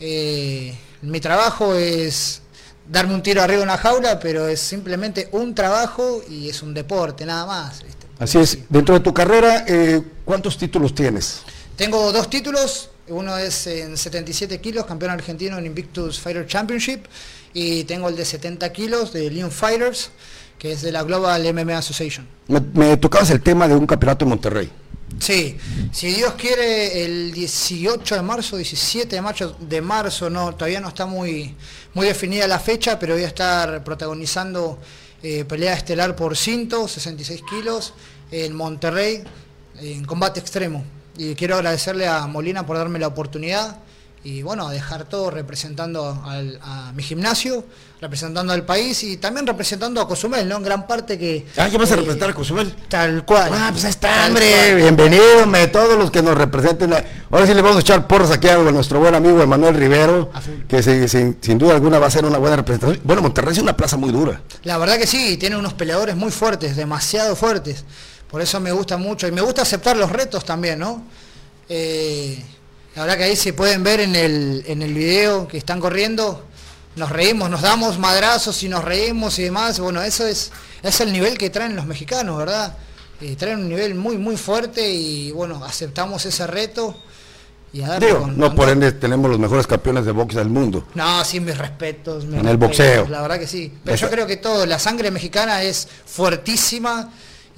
Eh, 0.00 0.76
mi 1.02 1.20
trabajo 1.20 1.74
es 1.74 2.42
darme 2.90 3.14
un 3.14 3.22
tiro 3.22 3.42
arriba 3.42 3.58
de 3.58 3.64
una 3.64 3.78
jaula, 3.78 4.18
pero 4.18 4.48
es 4.48 4.60
simplemente 4.60 5.28
un 5.32 5.54
trabajo 5.54 6.20
y 6.28 6.48
es 6.48 6.62
un 6.62 6.74
deporte, 6.74 7.24
nada 7.24 7.46
más. 7.46 7.80
Así 8.18 8.38
es. 8.38 8.58
Dentro 8.68 8.94
de 8.94 9.00
tu 9.00 9.14
carrera, 9.14 9.64
eh, 9.68 10.02
¿cuántos 10.24 10.58
títulos 10.58 10.94
tienes? 10.94 11.42
Tengo 11.76 12.12
dos 12.12 12.28
títulos. 12.28 12.89
Uno 13.10 13.36
es 13.36 13.66
en 13.66 13.96
77 13.96 14.60
kilos, 14.60 14.86
campeón 14.86 15.12
argentino 15.12 15.58
en 15.58 15.66
Invictus 15.66 16.20
Fighter 16.20 16.46
Championship. 16.46 17.04
Y 17.52 17.84
tengo 17.84 18.08
el 18.08 18.16
de 18.16 18.24
70 18.24 18.72
kilos 18.72 19.12
de 19.12 19.30
Leon 19.30 19.50
Fighters, 19.50 20.10
que 20.58 20.72
es 20.72 20.82
de 20.82 20.92
la 20.92 21.02
Global 21.02 21.42
MMA 21.52 21.78
Association. 21.78 22.26
Me, 22.48 22.60
me 22.74 22.96
tocabas 22.96 23.30
el 23.30 23.42
tema 23.42 23.66
de 23.66 23.74
un 23.74 23.86
campeonato 23.86 24.24
en 24.24 24.28
Monterrey. 24.28 24.70
Sí, 25.18 25.56
si 25.92 26.12
Dios 26.12 26.34
quiere, 26.34 27.04
el 27.04 27.32
18 27.32 28.14
de 28.14 28.22
marzo, 28.22 28.56
17 28.56 29.16
de 29.16 29.20
marzo, 29.20 29.56
de 29.58 29.80
marzo 29.80 30.30
no, 30.30 30.54
todavía 30.54 30.80
no 30.80 30.88
está 30.88 31.04
muy, 31.04 31.54
muy 31.94 32.06
definida 32.06 32.46
la 32.46 32.60
fecha, 32.60 32.98
pero 32.98 33.14
voy 33.14 33.24
a 33.24 33.26
estar 33.26 33.82
protagonizando 33.82 34.78
eh, 35.22 35.44
pelea 35.44 35.74
estelar 35.74 36.14
por 36.14 36.36
cinto, 36.36 36.86
66 36.86 37.42
kilos, 37.50 37.92
en 38.30 38.54
Monterrey, 38.54 39.22
en 39.80 40.04
combate 40.04 40.40
extremo. 40.40 40.84
Y 41.16 41.34
quiero 41.34 41.56
agradecerle 41.56 42.06
a 42.06 42.26
Molina 42.26 42.66
por 42.66 42.76
darme 42.76 42.98
la 42.98 43.08
oportunidad 43.08 43.78
y 44.22 44.42
bueno, 44.42 44.68
dejar 44.68 45.04
todo 45.04 45.30
representando 45.30 46.22
a 46.62 46.92
mi 46.94 47.02
gimnasio, 47.02 47.64
representando 48.02 48.52
al 48.52 48.66
país 48.66 49.02
y 49.02 49.16
también 49.16 49.46
representando 49.46 49.98
a 49.98 50.06
Cozumel, 50.06 50.46
¿no? 50.46 50.56
En 50.58 50.62
gran 50.62 50.86
parte 50.86 51.18
que... 51.18 51.46
Ah, 51.56 51.68
¿qué 51.70 51.78
vas 51.78 51.90
a 51.90 51.94
eh, 51.94 51.96
representar 51.98 52.28
a 52.28 52.34
Cozumel? 52.34 52.74
Tal 52.88 53.24
cual. 53.24 53.50
Ah, 53.54 53.70
pues 53.72 53.84
está, 53.84 54.26
hombre, 54.26 54.74
bienvenido, 54.74 55.46
me, 55.46 55.68
todos 55.68 55.98
los 55.98 56.10
que 56.10 56.20
nos 56.20 56.36
representen. 56.36 56.92
Ahora 57.30 57.46
sí 57.46 57.54
le 57.54 57.62
vamos 57.62 57.78
a 57.78 57.80
echar 57.80 58.06
porras 58.06 58.30
aquí 58.30 58.46
a 58.48 58.58
nuestro 58.58 59.00
buen 59.00 59.14
amigo 59.14 59.40
Emanuel 59.40 59.74
Rivero, 59.74 60.30
que 60.68 60.82
sin, 60.82 61.58
duda 61.58 61.74
alguna 61.74 61.98
va 61.98 62.08
a 62.08 62.10
ser 62.10 62.26
una 62.26 62.36
buena 62.36 62.56
representación. 62.56 63.00
Bueno, 63.04 63.22
Monterrey 63.22 63.52
es 63.52 63.58
una 63.58 63.74
plaza 63.74 63.96
muy 63.96 64.12
dura. 64.12 64.42
La 64.64 64.76
verdad 64.76 64.98
que 64.98 65.06
sí, 65.06 65.38
tiene 65.38 65.56
unos 65.56 65.72
peleadores 65.72 66.14
muy 66.14 66.30
fuertes, 66.30 66.76
demasiado 66.76 67.34
fuertes. 67.36 67.86
Por 68.30 68.40
eso 68.40 68.60
me 68.60 68.70
gusta 68.70 68.96
mucho 68.96 69.26
y 69.26 69.32
me 69.32 69.40
gusta 69.40 69.62
aceptar 69.62 69.96
los 69.96 70.10
retos 70.10 70.44
también, 70.44 70.78
¿no? 70.78 71.02
Eh, 71.68 72.40
la 72.94 73.02
verdad 73.02 73.18
que 73.18 73.24
ahí 73.24 73.36
se 73.36 73.52
pueden 73.52 73.82
ver 73.82 74.00
en 74.00 74.14
el, 74.14 74.64
en 74.66 74.82
el 74.82 74.94
video 74.94 75.48
que 75.48 75.58
están 75.58 75.80
corriendo, 75.80 76.44
nos 76.96 77.10
reímos, 77.10 77.50
nos 77.50 77.62
damos 77.62 77.98
madrazos 77.98 78.62
y 78.62 78.68
nos 78.68 78.84
reímos 78.84 79.38
y 79.38 79.44
demás. 79.44 79.80
Bueno, 79.80 80.02
eso 80.02 80.26
es, 80.26 80.52
es 80.82 81.00
el 81.00 81.12
nivel 81.12 81.38
que 81.38 81.50
traen 81.50 81.74
los 81.74 81.86
mexicanos, 81.86 82.38
¿verdad? 82.38 82.76
Eh, 83.20 83.36
traen 83.36 83.60
un 83.60 83.68
nivel 83.68 83.94
muy, 83.94 84.16
muy 84.16 84.36
fuerte 84.36 84.88
y 84.88 85.32
bueno, 85.32 85.64
aceptamos 85.64 86.24
ese 86.24 86.46
reto. 86.46 86.96
Y 87.72 87.82
a 87.82 88.00
Digo, 88.00 88.26
no 88.26 88.52
por 88.54 88.68
ende 88.68 88.90
tenemos 88.92 89.30
los 89.30 89.38
mejores 89.38 89.66
campeones 89.66 90.04
de 90.04 90.10
box 90.10 90.34
del 90.34 90.48
mundo. 90.48 90.86
No, 90.94 91.24
sí, 91.24 91.38
mis 91.38 91.56
respetos. 91.56 92.24
en 92.24 92.46
el 92.46 92.56
boxeo. 92.56 93.06
La 93.08 93.22
verdad 93.22 93.38
que 93.38 93.46
sí. 93.46 93.72
Pero 93.84 93.96
yo 93.96 94.10
creo 94.10 94.26
que 94.26 94.38
todo, 94.38 94.66
la 94.66 94.78
sangre 94.80 95.12
mexicana 95.12 95.62
es 95.62 95.86
fuertísima 96.04 97.10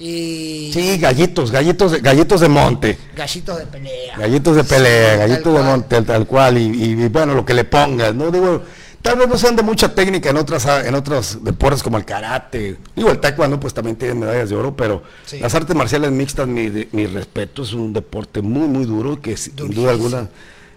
y... 0.03 0.71
Sí, 0.73 0.97
gallitos, 0.97 1.49
gallitos, 1.49 2.01
gallitos 2.01 2.41
de 2.41 2.49
monte. 2.49 2.97
Gallitos 3.15 3.57
de 3.57 3.65
pelea. 3.65 4.17
Gallitos 4.17 4.55
de 4.57 4.63
pelea, 4.65 5.15
gallitos 5.15 5.57
de 5.57 5.63
monte, 5.63 6.01
tal 6.01 6.27
cual. 6.27 6.57
Y, 6.57 7.07
bueno, 7.07 7.33
lo 7.33 7.45
que 7.45 7.53
le 7.53 7.63
pongas, 7.63 8.13
¿no? 8.13 8.29
Digo, 8.29 8.63
tal 9.01 9.17
vez 9.17 9.29
no 9.29 9.37
sean 9.37 9.55
de 9.55 9.63
mucha 9.63 9.95
técnica 9.95 10.29
en 10.29 10.35
otras 10.35 10.65
en 10.65 10.93
otros 10.93 11.41
deportes 11.41 11.81
como 11.81 11.97
el 11.97 12.03
karate. 12.03 12.75
Digo, 12.93 13.11
el 13.11 13.19
taekwondo 13.19 13.61
pues 13.61 13.73
también 13.73 13.95
tiene 13.95 14.15
medallas 14.15 14.49
de 14.49 14.57
oro, 14.57 14.75
pero 14.75 15.03
las 15.39 15.55
artes 15.55 15.73
marciales 15.73 16.11
mixtas, 16.11 16.47
mi, 16.47 16.69
mi, 16.91 17.05
respeto, 17.05 17.63
es 17.63 17.71
un 17.71 17.93
deporte 17.93 18.41
muy, 18.41 18.67
muy 18.67 18.85
duro 18.85 19.21
que 19.21 19.37
sin 19.37 19.55
duda 19.55 19.91
alguna... 19.91 20.27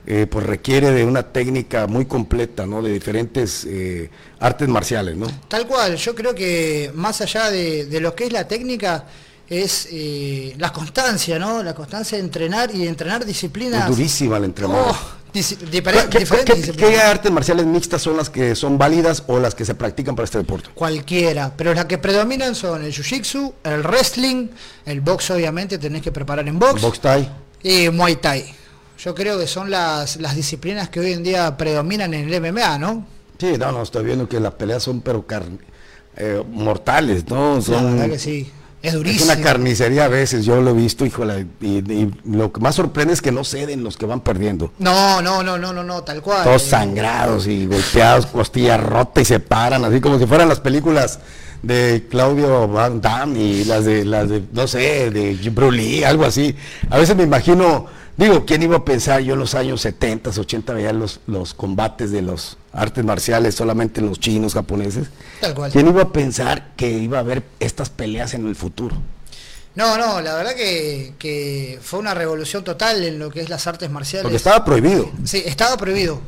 Eh, 0.09 0.29
pues 0.31 0.47
requiere 0.47 0.93
de 0.93 1.05
una 1.05 1.25
técnica 1.25 1.89
muy 1.89 2.05
completa, 2.05 2.65
¿no? 2.65 2.81
De 2.81 2.93
diferentes 2.93 3.65
eh, 3.69 4.09
artes 4.39 4.69
marciales, 4.69 5.17
¿no? 5.17 5.27
Tal 5.49 5.67
cual, 5.67 5.97
yo 5.97 6.15
creo 6.15 6.33
que 6.33 6.93
más 6.95 7.21
allá 7.23 7.51
de, 7.51 7.99
lo 8.01 8.15
que 8.15 8.27
es 8.27 8.33
la 8.33 8.47
técnica, 8.47 9.05
es 9.49 9.89
eh, 9.91 10.55
la 10.59 10.73
constancia, 10.73 11.41
¿no? 11.41 11.61
La 11.61 11.75
constancia 11.75 12.19
de 12.19 12.25
entrenar 12.25 12.73
y 12.73 12.79
de 12.79 12.89
entrenar 12.89 13.25
disciplinas. 13.25 13.83
Es 13.83 13.97
durísima 13.97 14.37
el 14.37 14.45
entrenamiento. 14.45 14.93
Oh, 14.93 15.17
¿Qué, 16.77 17.01
artes 17.01 17.33
marciales 17.33 17.67
mixtas 17.67 18.01
son 18.01 18.17
las 18.17 18.31
que 18.31 18.55
son 18.55 18.79
válidas 18.79 19.25
o 19.27 19.41
las 19.41 19.57
que 19.57 19.65
se 19.65 19.75
practican 19.75 20.15
para 20.15 20.25
este 20.25 20.39
deporte? 20.39 20.71
Cualquiera, 20.73 21.53
pero 21.55 21.75
las 21.75 21.87
que 21.87 21.99
predominan 21.99 22.55
son 22.55 22.85
el 22.85 22.93
jiu-jitsu, 22.93 23.55
el 23.65 23.83
wrestling, 23.83 24.49
el 24.85 25.01
box 25.01 25.33
obviamente 25.33 25.79
tenés 25.79 26.01
que 26.01 26.13
preparar 26.13 26.47
en 26.47 26.61
box. 26.61 26.81
Box 26.81 27.01
Thai. 27.01 27.29
Y 27.65 27.91
Muay 27.91 28.17
Thai. 28.17 28.55
Yo 28.99 29.15
creo 29.15 29.38
que 29.38 29.47
son 29.47 29.71
las, 29.71 30.17
las 30.17 30.35
disciplinas 30.35 30.88
que 30.88 31.00
hoy 31.00 31.12
en 31.12 31.23
día 31.23 31.57
predominan 31.57 32.15
en 32.15 32.33
el 32.33 32.41
MMA, 32.41 32.79
¿no? 32.79 33.07
Sí, 33.38 33.57
no, 33.59 33.71
no, 33.73 33.83
estoy 33.83 34.05
viendo 34.05 34.29
que 34.29 34.41
las 34.41 34.55
peleas 34.55 34.83
son 34.83 35.00
pero 35.03 35.25
eh, 36.17 36.43
mortales, 36.50 37.29
¿no? 37.29 37.61
Son, 37.61 37.85
la 37.85 37.91
verdad 37.91 38.09
que 38.11 38.19
sí. 38.19 38.50
Es 38.83 38.93
durísimo. 38.93 39.33
Es 39.33 39.38
una 39.38 39.45
carnicería 39.45 40.05
a 40.05 40.09
veces, 40.09 40.45
yo 40.45 40.61
lo 40.61 40.71
he 40.71 40.75
visto, 40.75 41.05
híjole, 41.05 41.47
y, 41.61 42.09
lo 42.25 42.53
que 42.53 42.61
más 42.61 42.76
sorprende 42.76 43.15
es 43.15 43.21
que 43.21 43.33
no 43.33 43.43
ceden 43.43 43.83
los 43.83 43.97
que 43.97 44.07
van 44.07 44.21
perdiendo. 44.21 44.73
No, 44.79 45.21
no, 45.21 45.43
no, 45.43 45.59
no, 45.59 45.73
no, 45.73 45.83
no, 45.83 46.03
tal 46.05 46.23
cual. 46.23 46.45
Todos 46.45 46.62
sangrados 46.62 47.47
y 47.47 47.67
golpeados, 47.67 48.26
costillas 48.26 48.81
rotas 48.81 49.23
y 49.23 49.25
se 49.25 49.41
paran, 49.41 49.85
así 49.85 50.00
como 50.00 50.19
si 50.19 50.26
fueran 50.26 50.49
las 50.49 50.61
películas 50.61 51.19
de 51.62 52.07
Claudio 52.09 52.69
Van 52.69 53.00
Damme 53.00 53.41
y 53.41 53.65
las 53.65 53.85
de, 53.85 54.05
las 54.05 54.29
de 54.29 54.43
no 54.53 54.69
sé, 54.69 55.11
de 55.11 55.35
Brulí, 55.50 56.05
algo 56.05 56.25
así. 56.25 56.55
A 56.88 56.99
veces 56.99 57.17
me 57.17 57.25
imagino 57.25 57.87
Digo, 58.17 58.47
¿quién 58.47 58.63
iba 58.63 58.77
a 58.77 58.85
pensar 58.85 59.21
yo 59.21 59.35
en 59.35 59.41
los 59.41 59.55
años 59.55 59.83
70, 59.83 60.31
80 60.31 60.73
veía 60.73 60.93
los, 60.93 61.21
los 61.27 61.53
combates 61.53 62.11
de 62.11 62.23
los 62.23 62.57
artes 62.73 63.05
marciales 63.05 63.55
solamente 63.55 64.01
en 64.01 64.07
los 64.07 64.19
chinos, 64.19 64.55
japoneses? 64.55 65.09
Tal 65.41 65.55
cual. 65.55 65.71
¿Quién 65.71 65.89
iba 65.89 66.03
a 66.03 66.13
pensar 66.13 66.73
que 66.77 66.89
iba 66.89 67.19
a 67.19 67.21
haber 67.21 67.43
estas 67.61 67.91
peleas 67.91 68.33
en 68.33 68.47
el 68.47 68.57
futuro? 68.57 68.97
No, 69.75 69.99
no, 69.99 70.23
la 70.23 70.35
verdad 70.35 70.55
que, 70.55 71.13
que 71.19 71.79
fue 71.83 71.99
una 71.99 72.15
revolución 72.15 72.65
total 72.65 73.05
en 73.05 73.19
lo 73.19 73.31
que 73.31 73.43
es 73.43 73.51
las 73.51 73.67
artes 73.67 73.91
marciales. 73.91 74.23
Porque 74.23 74.37
estaba 74.37 74.65
prohibido. 74.65 75.11
Sí, 75.25 75.43
estaba 75.45 75.77
prohibido 75.77 76.23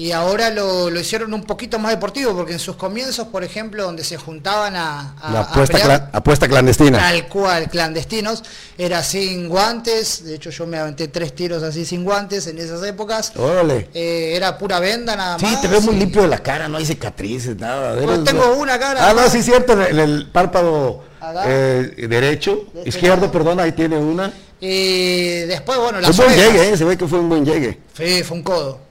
y 0.00 0.12
ahora 0.12 0.48
lo, 0.48 0.88
lo, 0.88 0.98
hicieron 0.98 1.34
un 1.34 1.42
poquito 1.42 1.78
más 1.78 1.92
deportivo, 1.92 2.34
porque 2.34 2.54
en 2.54 2.58
sus 2.58 2.74
comienzos, 2.76 3.28
por 3.28 3.44
ejemplo, 3.44 3.82
donde 3.82 4.02
se 4.02 4.16
juntaban 4.16 4.74
a... 4.74 5.14
la 5.30 5.40
apuesta, 5.40 6.08
apuesta 6.10 6.48
clandestina. 6.48 6.96
Tal 6.96 7.28
cual, 7.28 7.68
clandestinos, 7.68 8.42
era 8.78 9.02
sin 9.02 9.46
guantes, 9.50 10.24
de 10.24 10.36
hecho 10.36 10.48
yo 10.48 10.66
me 10.66 10.78
aventé 10.78 11.08
tres 11.08 11.34
tiros 11.34 11.62
así 11.62 11.84
sin 11.84 12.02
guantes 12.02 12.46
en 12.46 12.58
esas 12.58 12.82
épocas. 12.84 13.34
Órale. 13.36 13.90
Eh, 13.92 14.32
era 14.34 14.56
pura 14.56 14.80
venda 14.80 15.14
nada 15.14 15.36
más. 15.36 15.50
Sí, 15.50 15.58
te 15.60 15.68
ves 15.68 15.84
muy 15.84 15.96
limpio 15.96 16.22
de 16.22 16.28
la 16.28 16.38
cara, 16.38 16.66
no 16.66 16.78
hay 16.78 16.86
cicatrices, 16.86 17.58
nada. 17.58 18.00
Pues 18.02 18.24
tengo 18.24 18.54
una 18.54 18.78
cara. 18.78 19.10
Ah, 19.10 19.12
no, 19.12 19.28
sí, 19.28 19.42
cierto, 19.42 19.74
en 19.74 19.98
el, 19.98 20.30
párpado 20.30 21.04
eh, 21.44 22.06
derecho, 22.08 22.68
izquierdo, 22.86 23.30
perdón, 23.30 23.60
ahí 23.60 23.72
tiene 23.72 23.98
una. 23.98 24.32
Y 24.62 25.40
después, 25.40 25.76
bueno, 25.76 26.00
la 26.00 26.10
Fue 26.10 26.24
un 26.24 26.32
buen 26.34 26.52
llegue, 26.52 26.70
eh, 26.70 26.76
se 26.78 26.84
ve 26.86 26.96
que 26.96 27.06
fue 27.06 27.18
un 27.18 27.28
buen 27.28 27.44
llegue. 27.44 27.80
Sí, 27.94 28.22
fue 28.22 28.38
un 28.38 28.42
codo 28.42 28.89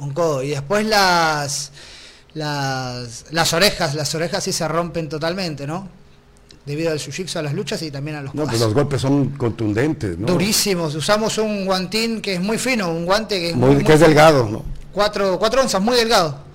un 0.00 0.12
codo. 0.12 0.42
Y 0.42 0.50
después 0.50 0.86
las, 0.86 1.72
las, 2.34 3.26
las 3.30 3.52
orejas, 3.52 3.94
las 3.94 4.14
orejas 4.14 4.44
sí 4.44 4.52
se 4.52 4.66
rompen 4.66 5.08
totalmente, 5.08 5.66
¿no? 5.66 5.88
Debido 6.66 6.92
al 6.92 6.98
jiu 6.98 7.26
a 7.34 7.42
las 7.42 7.54
luchas 7.54 7.80
y 7.82 7.90
también 7.90 8.16
a 8.18 8.22
los 8.22 8.34
No, 8.34 8.44
pues 8.44 8.60
los 8.60 8.74
golpes 8.74 9.00
son 9.00 9.30
contundentes, 9.30 10.18
¿no? 10.18 10.26
Durísimos. 10.26 10.94
Usamos 10.94 11.38
un 11.38 11.64
guantín 11.64 12.20
que 12.20 12.34
es 12.34 12.40
muy 12.40 12.58
fino, 12.58 12.90
un 12.90 13.06
guante 13.06 13.40
que 13.40 13.50
es 13.50 13.56
muy, 13.56 13.82
que 13.82 13.94
es 13.94 14.00
delgado, 14.00 14.48
¿no? 14.48 14.64
Cuatro, 14.92 15.38
cuatro 15.38 15.62
onzas, 15.62 15.80
muy 15.80 15.96
delgado. 15.96 16.49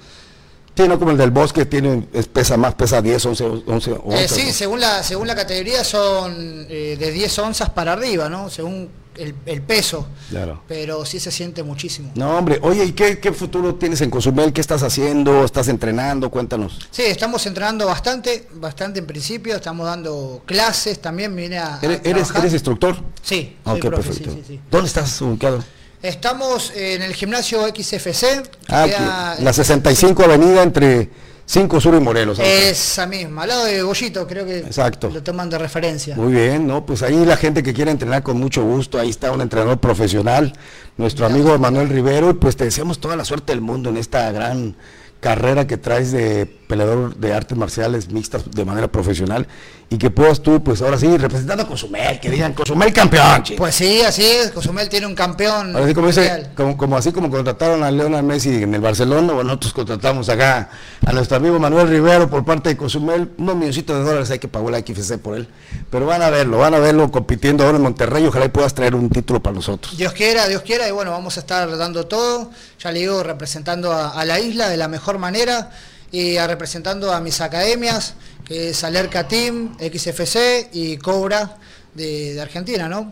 Sí, 0.76 0.88
no 0.88 1.00
como 1.00 1.12
el 1.12 1.18
del 1.18 1.32
bosque, 1.32 1.66
tiene, 1.66 2.08
es, 2.14 2.28
pesa 2.28 2.58
más, 2.58 2.76
pesa 2.76 3.02
10, 3.02 3.26
11, 3.26 3.44
11 3.66 3.92
onzas. 4.04 4.32
sí, 4.32 4.52
según, 4.52 4.82
la, 4.82 5.04
según 5.04 5.28
la 5.28 5.36
categoría 5.36 5.84
son 5.84 6.68
eh, 6.70 6.98
de 7.00 7.12
10 7.12 7.40
onzas 7.40 7.70
para 7.70 7.94
arriba, 7.94 8.28
¿no? 8.28 8.50
Según 8.50 8.90
el, 9.18 9.62
peso. 9.62 10.08
Claro. 10.30 10.62
Pero 10.68 11.06
sí 11.06 11.20
se 11.20 11.32
siente 11.32 11.64
muchísimo. 11.64 12.12
No, 12.16 12.38
hombre, 12.38 12.60
oye, 12.62 12.84
¿y 12.84 12.92
qué, 12.92 13.32
futuro 13.32 13.76
tienes 13.76 14.02
en 14.02 14.10
Cozumel? 14.10 14.54
¿Qué 14.54 14.62
estás 14.62 14.84
haciendo? 14.84 15.46
¿Estás 15.46 15.68
entrenando? 15.68 16.30
Cuéntanos. 16.30 16.88
Sí, 16.92 17.04
estamos 17.04 17.46
entrenando 17.46 17.86
bastante, 17.86 18.48
bastante 18.56 19.00
en 19.00 19.06
principio, 19.06 19.56
estamos 19.56 19.86
dando 19.86 20.42
clases, 20.46 21.02
también 21.02 21.36
vine 21.36 21.58
a... 21.58 21.80
¿Eres, 21.82 22.32
eres, 22.36 22.54
instructor? 22.54 22.98
Sí, 23.22 23.58
soy 23.64 23.82
perfecto. 23.82 24.32
¿Dónde 24.70 24.88
estás 24.88 25.22
ubicado? 25.22 25.64
Estamos 26.02 26.72
en 26.76 27.02
el 27.02 27.14
gimnasio 27.14 27.66
XFC. 27.68 28.44
Ah, 28.70 29.36
la 29.40 29.54
65 29.54 30.24
Avenida 30.24 30.62
entre 30.64 31.10
5 31.48 31.82
Sur 31.82 31.96
y 31.96 32.00
Morelos. 32.00 32.40
Esa 32.40 33.06
misma, 33.06 33.44
al 33.44 33.50
lado 33.50 33.66
de 33.66 33.82
Gollito, 33.82 34.28
creo 34.28 34.46
que 34.46 34.60
Exacto. 34.60 35.10
lo 35.12 35.22
toman 35.22 35.50
de 35.50 35.58
referencia. 35.58 36.16
Muy 36.16 36.34
bien, 36.34 36.68
¿no? 36.68 36.86
Pues 36.86 37.02
ahí 37.04 37.26
la 37.26 37.38
gente 37.38 37.64
que 37.64 37.74
quiere 37.74 37.92
entrenar 37.92 38.24
con 38.24 38.38
mucho 38.40 38.64
gusto, 38.64 39.00
ahí 39.00 39.10
está 39.10 39.32
un 39.32 39.42
entrenador 39.42 39.80
profesional, 39.80 40.54
nuestro 40.98 41.26
amigo 41.26 41.58
Manuel 41.60 41.90
Rivero, 41.90 42.32
y 42.32 42.34
pues 42.34 42.56
te 42.56 42.66
deseamos 42.66 43.00
toda 43.00 43.16
la 43.16 43.26
suerte 43.26 43.54
del 43.54 43.62
mundo 43.62 43.90
en 43.90 43.98
esta 43.98 44.32
gran 44.32 44.76
carrera 45.20 45.66
que 45.66 45.78
traes 45.78 46.12
de 46.12 46.46
peleador 46.46 47.16
de 47.16 47.34
artes 47.34 47.58
marciales 47.58 48.10
mixtas 48.12 48.52
de 48.52 48.66
manera 48.66 48.92
profesional 48.92 49.48
y 49.90 49.98
que 49.98 50.10
puedas 50.10 50.42
tú, 50.42 50.64
pues 50.64 50.82
ahora 50.82 50.98
sí, 50.98 51.16
representando 51.18 51.64
a 51.64 51.68
Cozumel, 51.68 52.20
que 52.20 52.30
digan 52.30 52.54
Cozumel 52.54 52.92
campeón. 52.92 53.44
Pues 53.56 53.76
sí, 53.76 54.02
así 54.02 54.24
es, 54.24 54.52
Cozumel 54.52 54.90
tiene 54.90 55.06
un 55.06 55.14
campeón. 55.14 55.76
Así 55.76 55.94
como, 55.94 56.78
como, 56.78 56.98
así 56.98 57.12
como 57.12 57.30
contrataron 57.30 57.84
a 57.84 57.92
Leonel 57.92 58.24
Messi 58.24 58.64
en 58.64 58.74
el 58.74 58.82
Barcelona, 58.82 59.34
bueno, 59.34 59.50
nosotros 59.50 59.74
contratamos 59.74 60.28
acá 60.30 60.70
a 61.06 61.14
nuestro 61.14 61.38
amigo 61.38 61.60
Manuel 61.60 61.88
Rivero 61.88 62.30
por 62.30 62.44
parte 62.44 62.70
de 62.70 62.78
Cozumel, 62.78 63.30
unos 63.38 63.56
milloncitos 63.56 63.98
de 63.98 64.04
dólares 64.04 64.32
hay 64.32 64.40
que 64.40 64.48
pagar 64.48 64.72
la 64.72 64.80
XFC 64.80 65.20
por 65.20 65.38
él, 65.38 65.48
pero 65.92 66.08
van 66.08 66.24
a 66.24 66.32
verlo, 66.32 66.58
van 66.58 66.74
a 66.74 66.80
verlo 66.80 67.12
compitiendo 67.12 67.64
ahora 67.64 67.78
en 67.78 67.84
Monterrey, 67.84 68.26
ojalá 68.26 68.52
puedas 68.52 68.74
traer 68.74 68.96
un 68.96 69.10
título 69.10 69.42
para 69.42 69.56
nosotros. 69.56 69.96
Dios 69.98 70.14
quiera, 70.14 70.48
Dios 70.48 70.64
quiera, 70.64 70.88
y 70.88 70.92
bueno, 70.92 71.12
vamos 71.12 71.38
a 71.38 71.42
estar 71.42 71.78
dando 71.78 72.08
todo, 72.08 72.50
ya 72.80 72.92
le 72.92 73.02
digo, 73.02 73.22
representando 73.22 73.94
a 73.94 74.26
la 74.26 74.40
isla 74.40 74.68
de 74.68 74.78
la 74.78 74.88
mejor 74.88 75.20
manera 75.20 75.70
y 76.16 76.38
a 76.38 76.48
representando 76.48 77.12
a 77.12 77.20
mis 77.20 77.42
academias, 77.42 78.14
que 78.46 78.70
es 78.70 78.84
Alerca 78.86 79.28
Team, 79.28 79.76
XFC 79.78 80.70
y 80.72 80.96
Cobra 80.96 81.58
de, 81.94 82.40
Argentina, 82.42 82.88
¿no? 82.88 83.12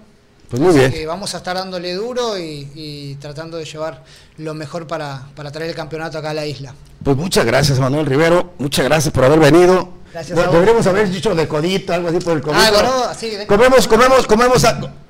Pues 0.49 0.61
muy 0.61 0.73
bien. 0.73 0.89
Que 0.89 1.05
vamos 1.05 1.33
a 1.33 1.37
estar 1.39 1.57
dándole 1.57 1.93
duro 1.95 2.37
y, 2.39 3.17
tratando 3.19 3.57
de 3.57 3.65
llevar 3.65 4.05
lo 4.37 4.53
mejor 4.53 4.87
para, 4.87 5.27
traer 5.51 5.71
el 5.71 5.75
campeonato 5.75 6.17
acá 6.17 6.29
a 6.29 6.33
la 6.33 6.45
isla. 6.45 6.73
Pues 7.03 7.17
muchas 7.17 7.45
gracias, 7.45 7.77
Manuel 7.77 8.05
Rivero. 8.05 8.53
Muchas 8.57 8.85
gracias 8.85 9.13
por 9.13 9.25
haber 9.25 9.39
venido. 9.39 9.89
Deberíamos 10.13 10.85
haber 10.85 11.09
dicho 11.09 11.33
de 11.33 11.47
codito, 11.47 11.91
algo 11.91 12.09
así 12.09 12.19
por 12.19 12.33
el 12.37 12.41
codito. 12.41 12.61
Ah, 12.63 12.71
bueno, 12.71 13.03
así, 13.05 13.35
comemos, 13.47 13.87
comemos, 13.87 14.27
comemos, 14.27 14.63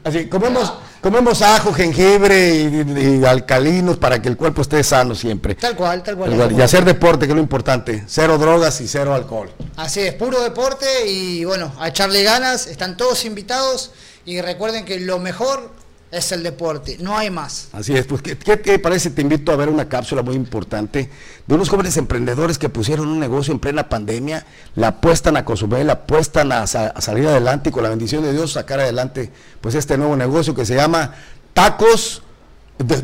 así, 0.03 0.27
comemos, 0.27 0.73
comemos 1.01 1.41
ajo, 1.41 1.73
jengibre 1.73 2.55
y, 2.55 3.25
alcalinos 3.25 3.97
para 3.97 4.21
que 4.21 4.29
el 4.29 4.37
cuerpo 4.37 4.61
esté 4.61 4.81
sano 4.81 5.13
siempre. 5.13 5.55
Tal 5.55 5.75
cual, 5.75 6.03
tal 6.03 6.15
cual. 6.15 6.53
Y 6.53 6.61
hacer 6.61 6.85
deporte, 6.85 7.25
que 7.25 7.33
es 7.33 7.35
lo 7.35 7.41
importante. 7.41 8.05
Cero 8.07 8.37
drogas 8.37 8.79
y 8.79 8.87
cero 8.87 9.13
alcohol. 9.13 9.51
Así 9.75 9.99
es, 9.99 10.13
puro 10.13 10.41
deporte 10.41 10.85
y 11.05 11.43
bueno, 11.43 11.73
a 11.79 11.89
echarle 11.89 12.23
ganas. 12.23 12.67
Están 12.67 12.95
todos 12.95 13.25
invitados 13.25 13.91
y 14.25 14.39
recuerden 14.39 14.85
que 14.85 15.01
lo 15.01 15.19
mejor 15.19 15.69
es 16.13 16.31
el 16.31 16.43
deporte, 16.43 16.97
no 16.99 17.17
hay 17.17 17.29
más. 17.31 17.69
Así 17.71 17.95
es, 17.95 18.05
pues 18.05 18.21
¿qué, 18.21 18.35
te 18.35 18.79
parece? 18.79 19.09
Te 19.09 19.21
invito 19.21 19.51
a 19.51 19.55
ver 19.55 19.67
una 19.67 19.89
cápsula 19.89 20.21
muy 20.21 20.35
importante 20.35 21.09
de 21.47 21.55
unos 21.55 21.69
jóvenes 21.69 21.97
emprendedores 21.97 22.57
que 22.59 22.69
pusieron 22.69 23.07
un 23.07 23.19
negocio 23.19 23.51
en 23.51 23.59
plena 23.59 23.89
pandemia, 23.89 24.45
la 24.75 24.89
apuestan 24.89 25.37
a 25.37 25.43
consumir, 25.43 25.85
la 25.85 25.93
apuestan 25.93 26.51
a, 26.51 26.67
salir 26.67 27.27
adelante 27.27 27.69
y 27.69 27.71
con 27.71 27.83
la 27.83 27.89
bendición 27.89 28.23
de 28.23 28.31
Dios 28.31 28.53
sacar 28.53 28.79
adelante 28.79 29.31
pues 29.59 29.73
este 29.73 29.97
nuevo 29.97 30.15
negocio 30.15 30.53
que 30.53 30.65
se 30.65 30.75
llama 30.75 31.15
Tacos, 31.53 32.21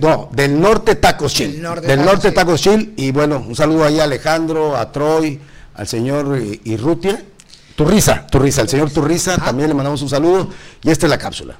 no, 0.01 0.29
del 0.31 0.59
Norte 0.59 0.95
Tacos 0.95 1.33
Chill. 1.33 1.61
Del 1.81 2.03
Norte, 2.03 2.31
Tacos, 2.31 2.61
Chill. 2.61 2.93
Y 2.95 3.11
bueno, 3.11 3.43
un 3.47 3.55
saludo 3.55 3.85
ahí 3.85 3.99
a 3.99 4.03
Alejandro, 4.03 4.75
a 4.75 4.91
Troy, 4.91 5.39
al 5.73 5.87
señor 5.87 6.39
Irrutia. 6.63 7.23
Turriza, 7.75 8.27
Turriza, 8.27 8.61
el 8.61 8.69
señor 8.69 8.91
Turriza, 8.91 9.37
también 9.37 9.69
le 9.69 9.73
mandamos 9.73 10.01
un 10.01 10.09
saludo 10.09 10.49
y 10.83 10.89
esta 10.89 11.05
es 11.05 11.09
la 11.09 11.17
cápsula. 11.17 11.57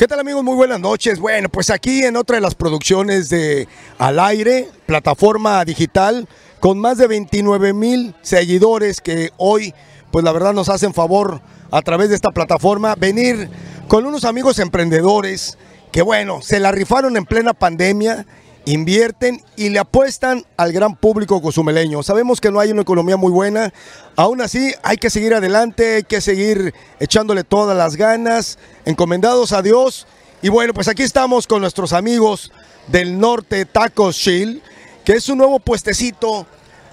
¿Qué 0.00 0.08
tal 0.08 0.18
amigos? 0.18 0.42
Muy 0.42 0.54
buenas 0.54 0.80
noches. 0.80 1.20
Bueno, 1.20 1.50
pues 1.50 1.68
aquí 1.68 2.04
en 2.04 2.16
otra 2.16 2.36
de 2.36 2.40
las 2.40 2.54
producciones 2.54 3.28
de 3.28 3.68
Al 3.98 4.18
Aire, 4.18 4.66
plataforma 4.86 5.62
digital, 5.66 6.26
con 6.58 6.78
más 6.78 6.96
de 6.96 7.06
29 7.06 7.74
mil 7.74 8.14
seguidores 8.22 9.02
que 9.02 9.28
hoy, 9.36 9.74
pues 10.10 10.24
la 10.24 10.32
verdad 10.32 10.54
nos 10.54 10.70
hacen 10.70 10.94
favor 10.94 11.42
a 11.70 11.82
través 11.82 12.08
de 12.08 12.14
esta 12.14 12.30
plataforma, 12.30 12.94
venir 12.94 13.50
con 13.88 14.06
unos 14.06 14.24
amigos 14.24 14.58
emprendedores 14.58 15.58
que 15.92 16.00
bueno, 16.00 16.40
se 16.40 16.60
la 16.60 16.72
rifaron 16.72 17.18
en 17.18 17.26
plena 17.26 17.52
pandemia 17.52 18.24
invierten 18.64 19.42
y 19.56 19.70
le 19.70 19.78
apuestan 19.78 20.44
al 20.56 20.72
gran 20.72 20.96
público 20.96 21.40
cozumeleño. 21.40 22.02
Sabemos 22.02 22.40
que 22.40 22.50
no 22.50 22.60
hay 22.60 22.70
una 22.70 22.82
economía 22.82 23.16
muy 23.16 23.32
buena, 23.32 23.72
aún 24.16 24.40
así 24.40 24.74
hay 24.82 24.96
que 24.96 25.10
seguir 25.10 25.34
adelante, 25.34 25.96
hay 25.96 26.02
que 26.02 26.20
seguir 26.20 26.74
echándole 26.98 27.44
todas 27.44 27.76
las 27.76 27.96
ganas, 27.96 28.58
encomendados 28.84 29.52
a 29.52 29.62
Dios. 29.62 30.06
Y 30.42 30.48
bueno, 30.48 30.74
pues 30.74 30.88
aquí 30.88 31.02
estamos 31.02 31.46
con 31.46 31.60
nuestros 31.60 31.92
amigos 31.92 32.52
del 32.88 33.18
norte 33.18 33.64
Tacos 33.66 34.16
Chill, 34.16 34.62
que 35.04 35.12
es 35.14 35.28
un 35.28 35.38
nuevo 35.38 35.60
puestecito 35.60 36.46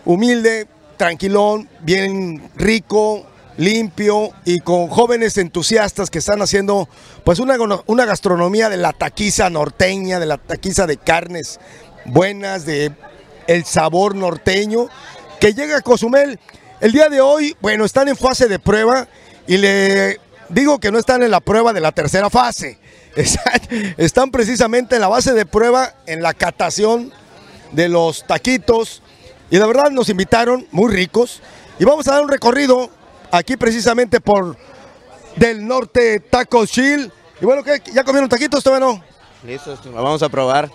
humilde, 0.06 0.68
tranquilón, 0.98 1.70
bien 1.82 2.50
rico, 2.56 3.26
limpio 3.58 4.32
y 4.46 4.60
con 4.60 4.88
jóvenes 4.88 5.38
entusiastas 5.38 6.10
que 6.10 6.20
están 6.20 6.42
haciendo 6.42 6.88
pues 7.24 7.40
una, 7.40 7.58
una 7.88 8.06
gastronomía 8.06 8.70
de 8.70 8.78
la 8.78 8.94
taquiza 8.94 9.50
norteña, 9.50 10.20
de 10.20 10.28
la 10.28 10.38
taquiza 10.38 10.88
de 10.88 10.98
carnes 10.98 11.60
buenas, 12.06 12.66
de 12.66 12.92
el 13.48 13.66
sabor 13.66 14.16
norteño, 14.16 14.88
que 15.40 15.54
llega 15.54 15.78
a 15.78 15.82
Cozumel. 15.82 16.40
El 16.80 16.92
día 16.92 17.10
de 17.10 17.22
hoy, 17.22 17.56
bueno, 17.62 17.86
están 17.86 18.08
en 18.08 18.16
fase 18.16 18.48
de 18.48 18.60
prueba 18.60 19.08
y 19.48 19.58
le 19.58 20.20
digo 20.50 20.80
que 20.80 20.92
no 20.92 21.00
están 21.00 21.24
en 21.24 21.32
la 21.32 21.40
prueba 21.40 21.74
de 21.74 21.82
la 21.82 21.92
tercera 21.92 22.30
fase. 22.30 22.78
Están 23.98 24.30
precisamente 24.30 24.94
en 24.94 25.02
la 25.02 25.08
base 25.08 25.34
de 25.34 25.48
prueba, 25.48 25.96
en 26.06 26.22
la 26.22 26.36
catación 26.36 27.12
de 27.72 27.90
los 27.90 28.28
taquitos. 28.28 29.02
Y 29.50 29.58
la 29.58 29.66
verdad 29.66 29.90
nos 29.90 30.10
invitaron, 30.10 30.68
muy 30.70 30.94
ricos. 30.94 31.42
Y 31.80 31.86
vamos 31.86 32.08
a 32.08 32.12
dar 32.12 32.22
un 32.22 32.30
recorrido 32.30 32.92
aquí 33.38 33.58
precisamente 33.58 34.20
por 34.20 34.58
del 35.36 35.66
norte 35.66 36.20
Taco 36.20 36.66
Chill. 36.66 37.12
Y 37.40 37.46
bueno, 37.46 37.64
¿qué? 37.64 37.82
¿ya 37.94 38.04
comieron 38.04 38.30
taquitos 38.30 38.64
todavía 38.64 38.88
no? 38.88 39.04
Listo, 39.44 39.78
vamos 39.94 40.24
a 40.24 40.30
probar. 40.30 40.70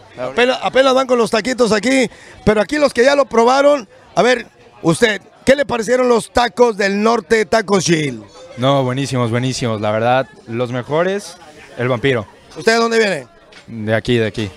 Apenas, 0.62 0.94
van 0.94 1.06
con 1.06 1.18
los 1.18 1.30
taquitos 1.30 1.72
aquí, 1.72 2.08
pero 2.44 2.60
aquí 2.60 2.78
los 2.78 2.94
que 2.94 3.04
ya 3.04 3.16
lo 3.16 3.26
probaron, 3.26 3.88
a 4.14 4.22
ver, 4.22 4.46
usted, 4.82 5.20
¿qué 5.44 5.56
le 5.56 5.66
parecieron 5.66 6.08
los 6.08 6.32
tacos 6.32 6.76
del 6.76 7.02
norte 7.02 7.44
Taco 7.44 7.80
Chill? 7.80 8.22
No, 8.58 8.84
buenísimos, 8.84 9.30
buenísimos, 9.30 9.80
la 9.80 9.90
verdad, 9.90 10.28
los 10.46 10.70
mejores, 10.70 11.36
el 11.76 11.88
vampiro. 11.88 12.26
¿Usted 12.56 12.72
de 12.72 12.78
dónde 12.78 12.98
viene? 12.98 13.26
De 13.66 13.94
aquí, 13.94 14.16
de 14.16 14.26
aquí. 14.26 14.50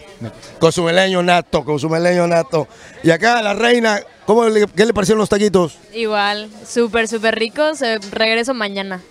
Consumeleño 0.60 1.22
nato, 1.22 1.64
consumeleño 1.64 2.28
nato. 2.28 2.68
Y 3.04 3.12
acá 3.12 3.42
la 3.42 3.54
reina, 3.54 4.02
¿cómo 4.26 4.46
le, 4.46 4.68
¿qué 4.68 4.86
le 4.86 4.94
parecieron 4.94 5.20
los 5.20 5.30
taquitos? 5.30 5.78
Igual, 5.94 6.50
súper, 6.68 7.08
súper 7.08 7.36
ricos. 7.36 7.82
Eh, 7.82 8.00
regreso 8.12 8.54
mañana. 8.54 9.02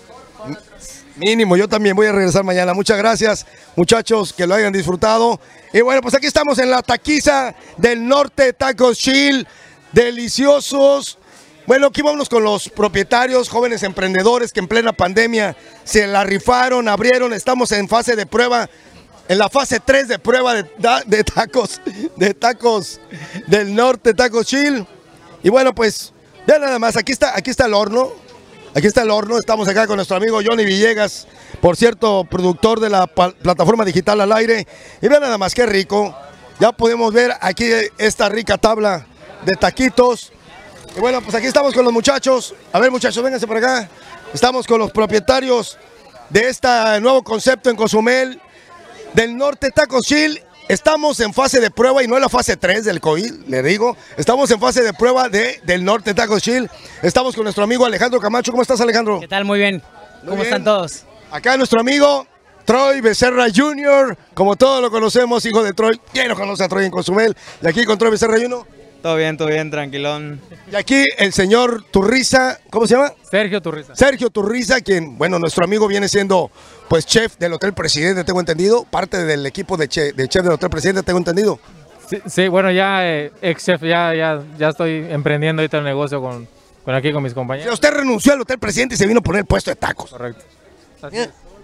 Mínimo, 1.16 1.56
yo 1.56 1.68
también 1.68 1.94
voy 1.94 2.08
a 2.08 2.12
regresar 2.12 2.42
mañana. 2.42 2.74
Muchas 2.74 2.98
gracias, 2.98 3.46
muchachos, 3.76 4.32
que 4.32 4.46
lo 4.48 4.54
hayan 4.54 4.72
disfrutado. 4.72 5.40
Y 5.72 5.80
bueno, 5.80 6.02
pues 6.02 6.14
aquí 6.14 6.26
estamos 6.26 6.58
en 6.58 6.70
la 6.70 6.82
taquiza 6.82 7.54
del 7.76 8.06
norte, 8.06 8.52
Tacos 8.52 8.98
Chill, 8.98 9.46
deliciosos. 9.92 11.18
Bueno, 11.66 11.86
aquí 11.86 12.02
vamos 12.02 12.28
con 12.28 12.42
los 12.42 12.68
propietarios, 12.68 13.48
jóvenes 13.48 13.84
emprendedores 13.84 14.52
que 14.52 14.60
en 14.60 14.68
plena 14.68 14.92
pandemia 14.92 15.56
se 15.84 16.06
la 16.06 16.24
rifaron, 16.24 16.88
abrieron, 16.88 17.32
estamos 17.32 17.70
en 17.72 17.88
fase 17.88 18.16
de 18.16 18.26
prueba 18.26 18.68
en 19.28 19.38
la 19.38 19.48
fase 19.48 19.80
3 19.80 20.08
de 20.08 20.18
prueba 20.18 20.54
de, 20.54 21.24
tacos, 21.24 21.80
de 22.16 22.34
tacos 22.34 23.00
del 23.46 23.74
norte, 23.74 24.14
tacos 24.14 24.46
chill. 24.46 24.86
Y 25.42 25.48
bueno, 25.48 25.74
pues, 25.74 26.12
vean 26.46 26.60
nada 26.60 26.78
más, 26.78 26.96
aquí 26.96 27.12
está, 27.12 27.36
aquí 27.36 27.50
está 27.50 27.66
el 27.66 27.74
horno. 27.74 28.12
Aquí 28.76 28.88
está 28.88 29.02
el 29.02 29.10
horno, 29.10 29.38
estamos 29.38 29.68
acá 29.68 29.86
con 29.86 29.94
nuestro 29.96 30.16
amigo 30.16 30.40
Johnny 30.44 30.64
Villegas, 30.64 31.28
por 31.60 31.76
cierto, 31.76 32.24
productor 32.28 32.80
de 32.80 32.90
la 32.90 33.06
plataforma 33.06 33.84
digital 33.84 34.20
al 34.20 34.32
aire. 34.32 34.66
Y 35.00 35.06
vean 35.06 35.22
nada 35.22 35.38
más, 35.38 35.54
qué 35.54 35.64
rico. 35.64 36.12
Ya 36.58 36.72
podemos 36.72 37.12
ver 37.12 37.32
aquí 37.40 37.70
esta 37.98 38.28
rica 38.28 38.58
tabla 38.58 39.06
de 39.44 39.52
taquitos. 39.52 40.32
Y 40.96 40.98
bueno, 40.98 41.20
pues 41.22 41.36
aquí 41.36 41.46
estamos 41.46 41.72
con 41.72 41.84
los 41.84 41.92
muchachos. 41.92 42.52
A 42.72 42.80
ver, 42.80 42.90
muchachos, 42.90 43.22
vénganse 43.22 43.46
por 43.46 43.58
acá. 43.58 43.88
Estamos 44.32 44.66
con 44.66 44.80
los 44.80 44.90
propietarios 44.90 45.78
de 46.28 46.48
este 46.48 46.68
nuevo 47.00 47.22
concepto 47.22 47.70
en 47.70 47.76
Cozumel 47.76 48.40
del 49.14 49.36
Norte 49.36 49.70
Taco 49.70 50.00
Chill. 50.02 50.42
Estamos 50.68 51.20
en 51.20 51.34
fase 51.34 51.60
de 51.60 51.70
prueba 51.70 52.02
y 52.02 52.08
no 52.08 52.16
en 52.16 52.22
la 52.22 52.28
fase 52.28 52.56
3 52.56 52.84
del 52.84 53.00
COVID, 53.00 53.46
le 53.48 53.62
digo. 53.62 53.96
Estamos 54.16 54.50
en 54.50 54.58
fase 54.58 54.82
de 54.82 54.94
prueba 54.94 55.28
de, 55.28 55.60
del 55.64 55.84
Norte 55.84 56.14
Taco 56.14 56.38
Chill. 56.40 56.70
Estamos 57.02 57.34
con 57.34 57.44
nuestro 57.44 57.64
amigo 57.64 57.84
Alejandro 57.84 58.20
Camacho. 58.20 58.50
¿Cómo 58.50 58.62
estás, 58.62 58.80
Alejandro? 58.80 59.20
¿Qué 59.20 59.28
tal? 59.28 59.44
Muy 59.44 59.58
bien. 59.58 59.82
¿Cómo 60.26 60.42
están 60.42 60.64
todos? 60.64 61.04
Acá 61.30 61.56
nuestro 61.56 61.80
amigo 61.80 62.26
Troy 62.64 63.02
Becerra 63.02 63.46
Jr., 63.54 64.16
como 64.32 64.56
todos 64.56 64.80
lo 64.80 64.90
conocemos, 64.90 65.44
hijo 65.44 65.62
de 65.62 65.74
Troy. 65.74 66.00
¿Quién 66.12 66.28
lo 66.28 66.34
conoce 66.34 66.64
a 66.64 66.68
Troy 66.68 66.86
en 66.86 66.90
Consumel? 66.90 67.36
Y 67.60 67.66
aquí 67.66 67.84
con 67.84 67.98
Troy 67.98 68.10
Becerra 68.10 68.38
Jr. 68.40 68.66
Todo 69.04 69.16
bien, 69.16 69.36
todo 69.36 69.48
bien, 69.48 69.70
tranquilón. 69.70 70.40
Y 70.72 70.76
aquí 70.76 71.04
el 71.18 71.34
señor 71.34 71.84
Turriza, 71.90 72.58
¿cómo 72.70 72.86
se 72.86 72.94
llama? 72.94 73.12
Sergio 73.30 73.60
Turriza. 73.60 73.94
Sergio 73.94 74.30
Turriza, 74.30 74.80
quien, 74.80 75.18
bueno, 75.18 75.38
nuestro 75.38 75.62
amigo 75.62 75.86
viene 75.86 76.08
siendo, 76.08 76.50
pues, 76.88 77.04
chef 77.04 77.36
del 77.36 77.52
Hotel 77.52 77.74
Presidente, 77.74 78.24
tengo 78.24 78.40
entendido, 78.40 78.86
parte 78.86 79.22
del 79.26 79.44
equipo 79.44 79.76
de, 79.76 79.88
chef, 79.88 80.14
del 80.16 80.52
Hotel 80.52 80.70
Presidente, 80.70 81.02
tengo 81.02 81.18
entendido. 81.18 81.60
Sí, 82.26 82.48
bueno, 82.48 82.70
ya 82.70 83.06
eh, 83.06 83.30
ex 83.42 83.66
chef, 83.66 83.82
ya, 83.82 84.14
ya, 84.14 84.42
ya 84.56 84.70
estoy 84.70 85.06
emprendiendo 85.10 85.60
ahorita 85.60 85.76
el 85.76 85.84
negocio 85.84 86.22
con, 86.22 86.48
con 86.82 86.94
aquí 86.94 87.12
con 87.12 87.22
mis 87.22 87.34
compañeros. 87.34 87.74
usted 87.74 87.90
renunció 87.90 88.32
al 88.32 88.40
Hotel 88.40 88.58
Presidente 88.58 88.94
y 88.94 88.96
se 88.96 89.06
vino 89.06 89.20
a 89.20 89.22
poner 89.22 89.40
el 89.40 89.46
puesto 89.46 89.70
de 89.70 89.76
tacos. 89.76 90.12
Correcto. 90.12 90.42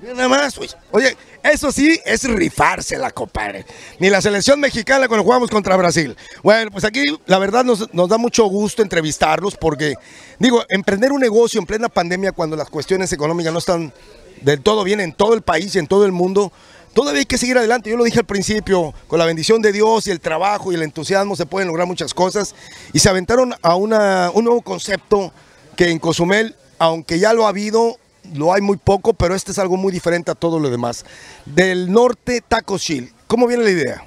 Nada 0.03 0.29
más, 0.29 0.59
Oye, 0.93 1.17
eso 1.43 1.71
sí 1.71 2.01
es 2.07 2.25
rifársela, 2.25 3.11
compadre. 3.11 3.67
Ni 3.99 4.09
la 4.09 4.23
selección 4.23 4.59
mexicana 4.59 5.09
cuando 5.09 5.25
jugamos 5.25 5.51
contra 5.51 5.77
Brasil. 5.77 6.17
Bueno, 6.43 6.71
pues 6.71 6.85
aquí 6.85 7.05
la 7.27 7.39
verdad 7.39 7.65
nos, 7.65 7.93
nos, 7.93 8.09
da 8.09 8.17
mucho 8.17 8.45
gusto 8.47 8.83
entrevistarlos 8.83 9.57
porque, 9.57 9.95
digo, 10.39 10.65
emprender 10.71 11.13
un 11.13 11.21
negocio 11.21 11.61
en 11.61 11.67
plena 11.67 11.89
pandemia 11.89 12.33
cuando 12.33 12.57
las 12.57 12.71
cuestiones 12.71 13.13
económicas 13.13 13.53
no 13.53 13.59
están 13.59 13.93
del 14.41 14.63
todo 14.63 14.85
bien 14.85 15.01
en 15.01 15.13
todo 15.13 15.35
el 15.35 15.43
país 15.43 15.75
y 15.75 15.79
en 15.79 15.87
todo 15.87 16.07
el 16.07 16.13
mundo, 16.13 16.51
todavía 16.95 17.21
hay 17.21 17.27
que 17.27 17.39
seguir 17.39 17.59
adelante. 17.59 17.91
Yo 17.91 17.97
lo 17.97 18.05
dije 18.05 18.21
al 18.21 18.27
principio, 18.27 18.95
con 19.07 19.19
la 19.19 19.27
bendición 19.27 19.61
de 19.61 19.73
Dios 19.73 20.07
y 20.07 20.11
el 20.11 20.21
trabajo 20.21 20.73
y 20.73 20.77
el 20.77 20.83
entusiasmo 20.83 21.37
se 21.37 21.47
pueden 21.47 21.69
lograr 21.69 21.87
muchas 21.87 22.15
cosas. 22.15 22.55
Y 22.93 23.01
se 23.01 23.09
aventaron 23.09 23.55
a 23.63 23.75
un 23.75 23.91
nuevo 23.91 24.63
concepto 24.63 25.33
que 25.77 25.91
en 25.91 25.99
Cozumel, 25.99 26.57
aunque 26.79 27.19
ya 27.19 27.33
lo 27.33 27.47
ha 27.47 27.51
habido, 27.51 27.99
lo 28.35 28.53
hay 28.53 28.61
muy 28.61 28.77
poco, 28.77 29.12
pero 29.14 29.35
este 29.35 29.53
es 29.53 29.59
algo 29.59 29.77
muy 29.77 29.93
diferente 29.93 30.31
a 30.31 30.35
todo 30.35 30.59
lo 30.59 30.71
demás. 30.71 31.05
Del 31.47 31.90
norte, 31.90 32.43
Taco 32.47 32.79
Chill. 32.79 33.12
¿Cómo 33.27 33.47
viene 33.47 33.64
la 33.64 33.71
idea? 33.71 34.05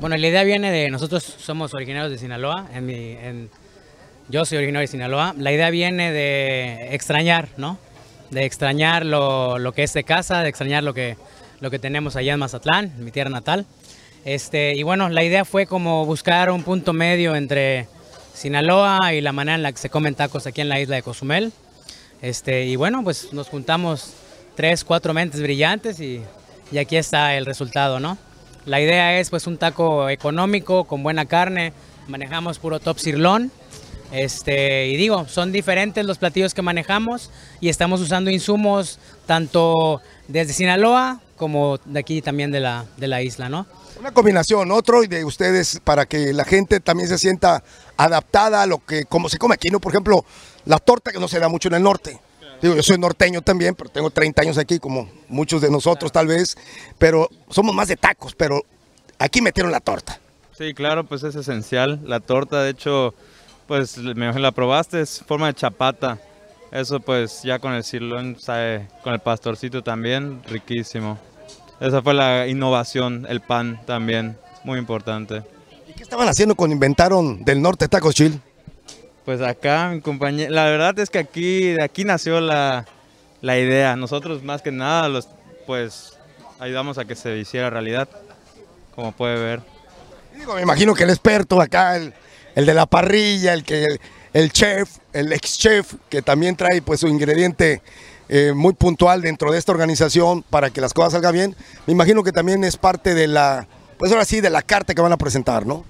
Bueno, 0.00 0.16
la 0.16 0.26
idea 0.26 0.42
viene 0.44 0.70
de, 0.70 0.90
nosotros 0.90 1.22
somos 1.22 1.72
originarios 1.74 2.10
de 2.10 2.18
Sinaloa, 2.18 2.68
en 2.74 3.48
yo 4.28 4.44
soy 4.44 4.58
originario 4.58 4.80
de 4.80 4.88
Sinaloa. 4.88 5.34
La 5.38 5.52
idea 5.52 5.70
viene 5.70 6.10
de 6.10 6.94
extrañar, 6.94 7.48
¿no? 7.56 7.78
De 8.30 8.44
extrañar 8.44 9.06
lo, 9.06 9.72
que 9.74 9.84
es 9.84 9.92
de 9.92 10.02
casa, 10.02 10.42
de 10.42 10.48
extrañar 10.48 10.82
lo 10.82 10.94
que, 10.94 11.16
lo 11.60 11.70
que 11.70 11.78
tenemos 11.78 12.16
allá 12.16 12.32
en 12.32 12.40
Mazatlán, 12.40 12.92
mi 12.98 13.12
tierra 13.12 13.30
natal. 13.30 13.66
Este, 14.24 14.74
y 14.74 14.82
bueno, 14.82 15.08
la 15.08 15.22
idea 15.22 15.44
fue 15.44 15.66
como 15.66 16.04
buscar 16.06 16.50
un 16.50 16.64
punto 16.64 16.92
medio 16.92 17.36
entre 17.36 17.86
Sinaloa 18.34 19.14
y 19.14 19.20
la 19.20 19.30
manera 19.30 19.54
en 19.54 19.62
la 19.62 19.70
que 19.70 19.78
se 19.78 19.90
comen 19.90 20.16
tacos 20.16 20.48
aquí 20.48 20.60
en 20.60 20.68
la 20.68 20.80
isla 20.80 20.96
de 20.96 21.02
Cozumel. 21.02 21.52
Este, 22.22 22.64
y 22.64 22.76
bueno, 22.76 23.02
pues 23.04 23.32
nos 23.32 23.48
juntamos 23.48 24.12
tres, 24.54 24.84
cuatro 24.84 25.12
mentes 25.14 25.40
brillantes 25.40 26.00
y, 26.00 26.22
y 26.72 26.78
aquí 26.78 26.96
está 26.96 27.34
el 27.36 27.46
resultado, 27.46 28.00
¿no? 28.00 28.18
La 28.64 28.80
idea 28.80 29.18
es 29.20 29.30
pues 29.30 29.46
un 29.46 29.58
taco 29.58 30.08
económico, 30.08 30.84
con 30.84 31.02
buena 31.02 31.26
carne, 31.26 31.72
manejamos 32.08 32.58
puro 32.58 32.80
top 32.80 32.98
sirlón. 32.98 33.52
Este, 34.12 34.86
y 34.86 34.96
digo, 34.96 35.26
son 35.28 35.52
diferentes 35.52 36.04
los 36.04 36.18
platillos 36.18 36.54
que 36.54 36.62
manejamos 36.62 37.30
y 37.60 37.68
estamos 37.68 38.00
usando 38.00 38.30
insumos 38.30 38.98
tanto 39.26 40.00
desde 40.28 40.52
Sinaloa 40.52 41.20
como 41.36 41.78
de 41.84 42.00
aquí 42.00 42.22
también 42.22 42.50
de 42.50 42.60
la, 42.60 42.86
de 42.96 43.08
la 43.08 43.22
isla, 43.22 43.48
¿no? 43.48 43.66
Una 43.98 44.12
combinación, 44.12 44.70
otro 44.70 45.02
y 45.02 45.06
de 45.06 45.24
ustedes 45.24 45.80
para 45.82 46.06
que 46.06 46.32
la 46.32 46.44
gente 46.44 46.80
también 46.80 47.08
se 47.08 47.18
sienta 47.18 47.62
adaptada 47.96 48.62
a 48.62 48.66
lo 48.66 48.78
que, 48.84 49.04
como 49.04 49.28
se 49.28 49.38
come 49.38 49.54
aquí, 49.54 49.68
¿no? 49.70 49.80
Por 49.80 49.92
ejemplo, 49.92 50.24
la 50.66 50.78
torta 50.78 51.12
que 51.12 51.18
no 51.18 51.28
se 51.28 51.40
da 51.40 51.48
mucho 51.48 51.68
en 51.68 51.74
el 51.74 51.82
norte. 51.82 52.20
Digo, 52.60 52.74
yo 52.74 52.82
soy 52.82 52.98
norteño 52.98 53.42
también, 53.42 53.74
pero 53.74 53.90
tengo 53.90 54.10
30 54.10 54.42
años 54.42 54.58
aquí, 54.58 54.78
como 54.78 55.08
muchos 55.28 55.60
de 55.60 55.70
nosotros 55.70 56.10
tal 56.12 56.26
vez, 56.26 56.56
pero 56.98 57.28
somos 57.50 57.74
más 57.74 57.88
de 57.88 57.96
tacos, 57.96 58.34
pero 58.34 58.62
aquí 59.18 59.40
metieron 59.40 59.72
la 59.72 59.80
torta. 59.80 60.20
Sí, 60.56 60.72
claro, 60.72 61.04
pues 61.04 61.22
es 61.22 61.34
esencial. 61.34 62.00
La 62.04 62.20
torta, 62.20 62.62
de 62.62 62.70
hecho, 62.70 63.14
pues 63.66 63.98
me 63.98 64.32
la 64.32 64.52
probaste, 64.52 65.02
es 65.02 65.22
forma 65.26 65.48
de 65.48 65.54
chapata. 65.54 66.18
Eso 66.72 66.98
pues 66.98 67.42
ya 67.42 67.58
con 67.58 67.72
el 67.74 67.84
sirloin, 67.84 68.38
sabe, 68.38 68.88
con 69.02 69.12
el 69.12 69.20
pastorcito 69.20 69.82
también, 69.82 70.42
riquísimo. 70.44 71.18
Esa 71.78 72.02
fue 72.02 72.14
la 72.14 72.46
innovación, 72.46 73.26
el 73.28 73.40
pan 73.40 73.80
también, 73.86 74.38
muy 74.64 74.78
importante. 74.78 75.42
¿Y 75.88 75.92
qué 75.92 76.02
estaban 76.02 76.26
haciendo 76.26 76.54
cuando 76.54 76.74
inventaron 76.74 77.44
del 77.44 77.60
norte 77.60 77.86
Tacos 77.86 78.14
Chill? 78.14 78.40
Pues 79.26 79.40
acá, 79.42 79.90
mi 79.92 80.00
compañero, 80.00 80.52
la 80.52 80.66
verdad 80.66 80.96
es 81.00 81.10
que 81.10 81.18
aquí, 81.18 81.72
de 81.72 81.82
aquí 81.82 82.04
nació 82.04 82.40
la, 82.40 82.86
la 83.42 83.58
idea. 83.58 83.96
Nosotros 83.96 84.44
más 84.44 84.62
que 84.62 84.70
nada, 84.70 85.08
los, 85.08 85.28
pues 85.66 86.16
ayudamos 86.60 86.96
a 86.96 87.04
que 87.06 87.16
se 87.16 87.36
hiciera 87.36 87.68
realidad, 87.68 88.08
como 88.94 89.10
puede 89.10 89.34
ver. 89.34 89.62
Digo, 90.38 90.54
me 90.54 90.62
imagino 90.62 90.94
que 90.94 91.02
el 91.02 91.10
experto 91.10 91.60
acá, 91.60 91.96
el, 91.96 92.14
el 92.54 92.66
de 92.66 92.72
la 92.72 92.86
parrilla, 92.86 93.52
el 93.52 93.64
que 93.64 93.82
el, 93.86 94.00
el 94.32 94.52
chef, 94.52 94.98
el 95.12 95.32
ex 95.32 95.58
chef, 95.58 95.94
que 96.08 96.22
también 96.22 96.54
trae 96.54 96.80
pues 96.80 97.00
su 97.00 97.08
ingrediente 97.08 97.82
eh, 98.28 98.52
muy 98.54 98.74
puntual 98.74 99.22
dentro 99.22 99.50
de 99.50 99.58
esta 99.58 99.72
organización 99.72 100.44
para 100.44 100.70
que 100.70 100.80
las 100.80 100.94
cosas 100.94 101.14
salgan 101.14 101.32
bien. 101.32 101.56
Me 101.88 101.92
imagino 101.92 102.22
que 102.22 102.30
también 102.30 102.62
es 102.62 102.76
parte 102.76 103.12
de 103.12 103.26
la, 103.26 103.66
pues 103.98 104.12
ahora 104.12 104.24
sí, 104.24 104.40
de 104.40 104.50
la 104.50 104.62
carta 104.62 104.94
que 104.94 105.02
van 105.02 105.12
a 105.12 105.16
presentar, 105.16 105.66
¿no? 105.66 105.84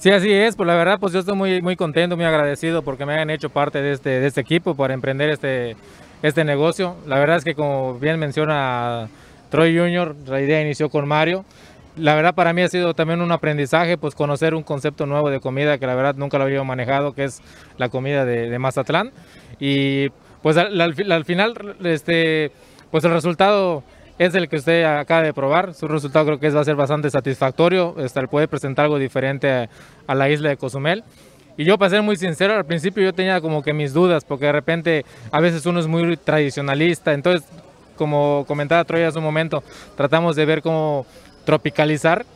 Sí, 0.00 0.08
así 0.10 0.32
es, 0.32 0.56
pues 0.56 0.66
la 0.66 0.74
verdad, 0.76 0.98
pues 0.98 1.12
yo 1.12 1.18
estoy 1.18 1.36
muy, 1.36 1.60
muy 1.60 1.76
contento, 1.76 2.16
muy 2.16 2.24
agradecido 2.24 2.80
porque 2.80 3.04
me 3.04 3.12
hayan 3.12 3.28
hecho 3.28 3.50
parte 3.50 3.82
de 3.82 3.92
este, 3.92 4.08
de 4.08 4.28
este 4.28 4.40
equipo 4.40 4.74
para 4.74 4.94
emprender 4.94 5.28
este, 5.28 5.76
este 6.22 6.42
negocio. 6.42 6.96
La 7.06 7.18
verdad 7.18 7.36
es 7.36 7.44
que 7.44 7.54
como 7.54 7.98
bien 7.98 8.18
menciona 8.18 9.10
Troy 9.50 9.76
Jr., 9.76 10.16
la 10.26 10.40
idea 10.40 10.62
inició 10.62 10.88
con 10.88 11.06
Mario. 11.06 11.44
La 11.98 12.14
verdad 12.14 12.34
para 12.34 12.54
mí 12.54 12.62
ha 12.62 12.68
sido 12.68 12.94
también 12.94 13.20
un 13.20 13.30
aprendizaje, 13.30 13.98
pues 13.98 14.14
conocer 14.14 14.54
un 14.54 14.62
concepto 14.62 15.04
nuevo 15.04 15.28
de 15.28 15.38
comida 15.38 15.76
que 15.76 15.86
la 15.86 15.94
verdad 15.94 16.14
nunca 16.14 16.38
lo 16.38 16.44
había 16.44 16.64
manejado, 16.64 17.12
que 17.12 17.24
es 17.24 17.42
la 17.76 17.90
comida 17.90 18.24
de, 18.24 18.48
de 18.48 18.58
Mazatlán. 18.58 19.10
Y 19.58 20.08
pues 20.40 20.56
al, 20.56 20.80
al, 20.80 21.12
al 21.12 21.24
final, 21.26 21.76
este, 21.84 22.52
pues 22.90 23.04
el 23.04 23.10
resultado 23.10 23.82
es 24.20 24.34
el 24.34 24.50
que 24.50 24.56
usted 24.56 24.84
acaba 24.84 25.22
de 25.22 25.32
probar. 25.32 25.72
Su 25.72 25.88
resultado 25.88 26.26
creo 26.26 26.38
que 26.38 26.50
va 26.50 26.60
a 26.60 26.64
ser 26.64 26.76
bastante 26.76 27.08
satisfactorio. 27.08 27.94
Este, 27.98 28.28
puede 28.28 28.48
presentar 28.48 28.84
algo 28.84 28.98
diferente 28.98 29.66
a, 30.06 30.14
la 30.14 30.28
isla 30.28 30.50
de 30.50 30.58
Cozumel. 30.58 31.02
Y 31.56 31.64
yo, 31.64 31.78
para 31.78 31.88
ser 31.88 32.02
muy 32.02 32.16
sincero, 32.16 32.54
al 32.54 32.66
principio 32.66 33.02
yo 33.02 33.14
tenía 33.14 33.40
como 33.40 33.62
que 33.62 33.72
mis 33.72 33.94
dudas, 33.94 34.26
porque 34.26 34.44
de 34.44 34.52
repente 34.52 35.06
a 35.32 35.40
veces 35.40 35.64
uno 35.64 35.80
es 35.80 35.86
muy 35.86 36.18
tradicionalista. 36.18 37.14
Entonces, 37.14 37.48
como 37.96 38.44
comentaba 38.46 38.84
Troya 38.84 39.08
hace 39.08 39.16
un 39.16 39.24
momento, 39.24 39.62
tratamos 39.96 40.36
de 40.36 40.44
ver 40.44 40.60
cómo 40.60 41.06
tropicalizar, 41.46 42.26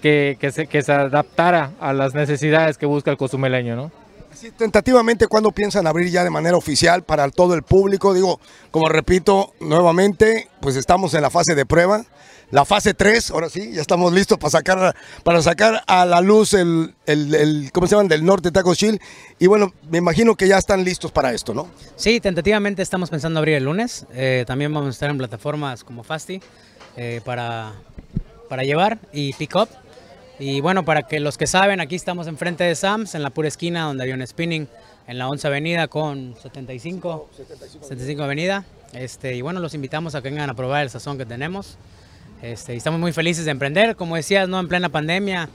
que, 0.00 0.36
que, 0.40 0.52
se, 0.52 0.68
que 0.68 0.82
se 0.82 0.92
adaptara 0.92 1.72
a 1.80 1.92
las 1.92 2.14
necesidades 2.14 2.78
que 2.78 2.86
busca 2.86 3.10
el 3.10 3.16
cozumeleño, 3.16 3.74
¿no? 3.74 3.90
Sí, 4.38 4.50
tentativamente, 4.50 5.28
¿cuándo 5.28 5.50
piensan 5.50 5.86
abrir 5.86 6.10
ya 6.10 6.22
de 6.22 6.28
manera 6.28 6.58
oficial 6.58 7.02
para 7.02 7.30
todo 7.30 7.54
el 7.54 7.62
público? 7.62 8.12
Digo, 8.12 8.38
como 8.70 8.86
repito 8.90 9.54
nuevamente, 9.60 10.50
pues 10.60 10.76
estamos 10.76 11.14
en 11.14 11.22
la 11.22 11.30
fase 11.30 11.54
de 11.54 11.64
prueba. 11.64 12.04
La 12.50 12.66
fase 12.66 12.92
3, 12.92 13.30
ahora 13.30 13.48
sí, 13.48 13.72
ya 13.72 13.80
estamos 13.80 14.12
listos 14.12 14.36
para 14.36 14.50
sacar, 14.50 14.94
para 15.24 15.40
sacar 15.40 15.82
a 15.86 16.04
la 16.04 16.20
luz 16.20 16.52
el, 16.52 16.94
el, 17.06 17.70
¿cómo 17.72 17.86
se 17.86 17.92
llaman? 17.92 18.08
Del 18.08 18.26
norte 18.26 18.50
Taco 18.52 18.74
Chill. 18.74 19.00
Y 19.38 19.46
bueno, 19.46 19.72
me 19.90 19.98
imagino 19.98 20.34
que 20.34 20.46
ya 20.46 20.58
están 20.58 20.84
listos 20.84 21.10
para 21.10 21.32
esto, 21.32 21.54
¿no? 21.54 21.68
Sí, 21.96 22.20
tentativamente 22.20 22.82
estamos 22.82 23.08
pensando 23.08 23.38
abrir 23.38 23.54
el 23.54 23.64
lunes. 23.64 24.04
Eh, 24.12 24.44
también 24.46 24.70
vamos 24.72 24.88
a 24.88 24.90
estar 24.90 25.08
en 25.08 25.16
plataformas 25.16 25.82
como 25.82 26.04
Fasti 26.04 26.42
eh, 26.98 27.22
para, 27.24 27.72
para 28.50 28.64
llevar 28.64 28.98
y 29.14 29.32
pick 29.32 29.56
up. 29.56 29.68
Y 30.38 30.60
bueno, 30.60 30.84
para 30.84 31.04
que 31.04 31.18
los 31.20 31.38
que 31.38 31.46
saben, 31.46 31.80
aquí 31.80 31.94
estamos 31.94 32.26
enfrente 32.26 32.64
de 32.64 32.74
Sams, 32.74 33.14
en 33.14 33.22
la 33.22 33.30
pura 33.30 33.48
esquina 33.48 33.84
donde 33.84 34.02
había 34.02 34.14
un 34.14 34.26
spinning, 34.26 34.68
en 35.06 35.18
la 35.18 35.28
11 35.28 35.46
Avenida 35.46 35.88
con 35.88 36.34
75, 36.42 37.30
75, 37.36 37.84
75 37.86 38.22
Avenida. 38.22 38.64
Este, 38.92 39.34
y 39.34 39.42
bueno, 39.42 39.60
los 39.60 39.74
invitamos 39.74 40.14
a 40.14 40.22
que 40.22 40.28
vengan 40.28 40.50
a 40.50 40.54
probar 40.54 40.82
el 40.82 40.90
sazón 40.90 41.16
que 41.16 41.24
tenemos. 41.24 41.78
Este, 42.42 42.74
y 42.74 42.76
estamos 42.76 43.00
muy 43.00 43.12
felices 43.12 43.44
de 43.44 43.50
emprender, 43.50 43.96
como 43.96 44.16
decías, 44.16 44.48
¿no? 44.48 44.60
En 44.60 44.68
plena 44.68 44.88
pandemia. 44.88 45.48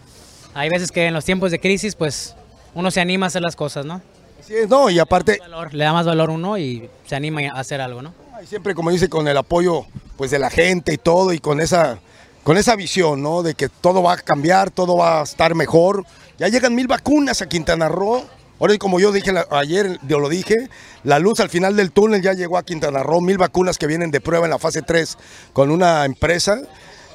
Hay 0.53 0.69
veces 0.69 0.91
que 0.91 1.05
en 1.05 1.13
los 1.13 1.25
tiempos 1.25 1.51
de 1.51 1.59
crisis, 1.59 1.95
pues 1.95 2.35
uno 2.73 2.89
se 2.89 3.01
anima 3.01 3.25
a 3.25 3.27
hacer 3.27 3.41
las 3.41 3.55
cosas, 3.55 3.85
¿no? 3.85 4.01
Sí, 4.41 4.55
no, 4.67 4.89
y 4.89 4.97
aparte... 4.97 5.33
Le 5.33 5.37
da, 5.37 5.43
valor, 5.43 5.73
le 5.73 5.83
da 5.83 5.93
más 5.93 6.05
valor 6.05 6.29
uno 6.31 6.57
y 6.57 6.89
se 7.05 7.15
anima 7.15 7.41
a 7.53 7.59
hacer 7.59 7.81
algo, 7.81 8.01
¿no? 8.01 8.13
Y 8.41 8.47
siempre, 8.47 8.73
como 8.73 8.89
dice, 8.89 9.09
con 9.09 9.27
el 9.27 9.37
apoyo 9.37 9.85
pues 10.17 10.31
de 10.31 10.39
la 10.39 10.49
gente 10.49 10.93
y 10.93 10.97
todo, 10.97 11.33
y 11.33 11.39
con 11.39 11.61
esa 11.61 11.99
con 12.43 12.57
esa 12.57 12.75
visión, 12.75 13.21
¿no? 13.21 13.43
De 13.43 13.53
que 13.55 13.69
todo 13.69 14.03
va 14.03 14.13
a 14.13 14.17
cambiar, 14.17 14.71
todo 14.71 14.97
va 14.97 15.21
a 15.21 15.23
estar 15.23 15.55
mejor. 15.55 16.05
Ya 16.39 16.47
llegan 16.47 16.75
mil 16.75 16.87
vacunas 16.87 17.41
a 17.41 17.49
Quintana 17.49 17.87
Roo. 17.87 18.23
Ahora, 18.59 18.77
como 18.77 18.99
yo 18.99 19.11
dije 19.11 19.31
ayer, 19.49 19.99
yo 20.07 20.19
lo 20.19 20.29
dije, 20.29 20.69
la 21.03 21.17
luz 21.17 21.39
al 21.39 21.49
final 21.49 21.75
del 21.75 21.91
túnel 21.91 22.21
ya 22.21 22.33
llegó 22.33 22.57
a 22.57 22.63
Quintana 22.63 23.01
Roo, 23.01 23.19
mil 23.19 23.37
vacunas 23.37 23.77
que 23.77 23.87
vienen 23.87 24.11
de 24.11 24.21
prueba 24.21 24.45
en 24.45 24.51
la 24.51 24.59
fase 24.59 24.81
3 24.81 25.17
con 25.53 25.71
una 25.71 26.05
empresa. 26.05 26.61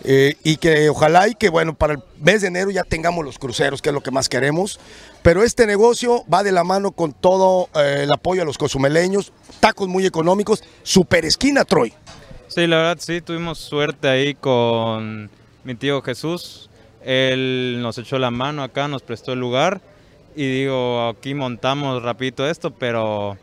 Eh, 0.05 0.37
y 0.45 0.59
que 0.59 0.89
ojalá 0.91 1.27
y 1.27 1.35
que 1.35 1.49
bueno, 1.49 1.75
para 1.75 1.95
el 1.95 2.03
mes 2.21 2.43
de 2.43 2.49
enero 2.49 2.71
ya 2.71 2.85
tengamos 2.85 3.25
los 3.25 3.39
cruceros, 3.39 3.83
que 3.83 3.89
es 3.89 3.95
lo 3.95 4.03
que 4.03 4.11
más 4.11 4.29
queremos. 4.29 4.79
Pero 5.23 5.43
este 5.43 5.67
negocio 5.67 6.25
va 6.33 6.43
de 6.43 6.53
la 6.53 6.65
mano 6.65 6.93
con 6.93 7.13
todo 7.13 7.69
eh, 7.75 8.03
el 8.03 8.13
apoyo 8.13 8.43
a 8.43 8.45
los 8.45 8.59
cozumeleños, 8.59 9.33
tacos 9.59 9.89
muy 9.89 10.07
económicos, 10.07 10.63
super 10.83 11.25
esquina 11.25 11.65
Troy. 11.65 11.93
Sí, 12.49 12.67
la 12.67 12.77
verdad 12.77 12.99
sí, 13.01 13.21
tuvimos 13.21 13.59
suerte 13.59 14.09
ahí 14.09 14.35
con 14.35 15.31
mi 15.65 15.75
tío 15.75 16.01
Jesús. 16.03 16.71
Él 17.05 17.79
nos 17.83 17.99
echó 17.99 18.19
la 18.19 18.31
mano 18.31 18.63
acá, 18.63 18.89
nos 18.89 19.03
prestó 19.03 19.33
el 19.33 19.41
lugar 19.41 19.81
y 20.37 20.47
digo, 20.47 21.09
aquí 21.09 21.35
montamos 21.35 22.03
rapidito 22.03 22.49
esto, 22.49 22.71
pero 22.71 23.37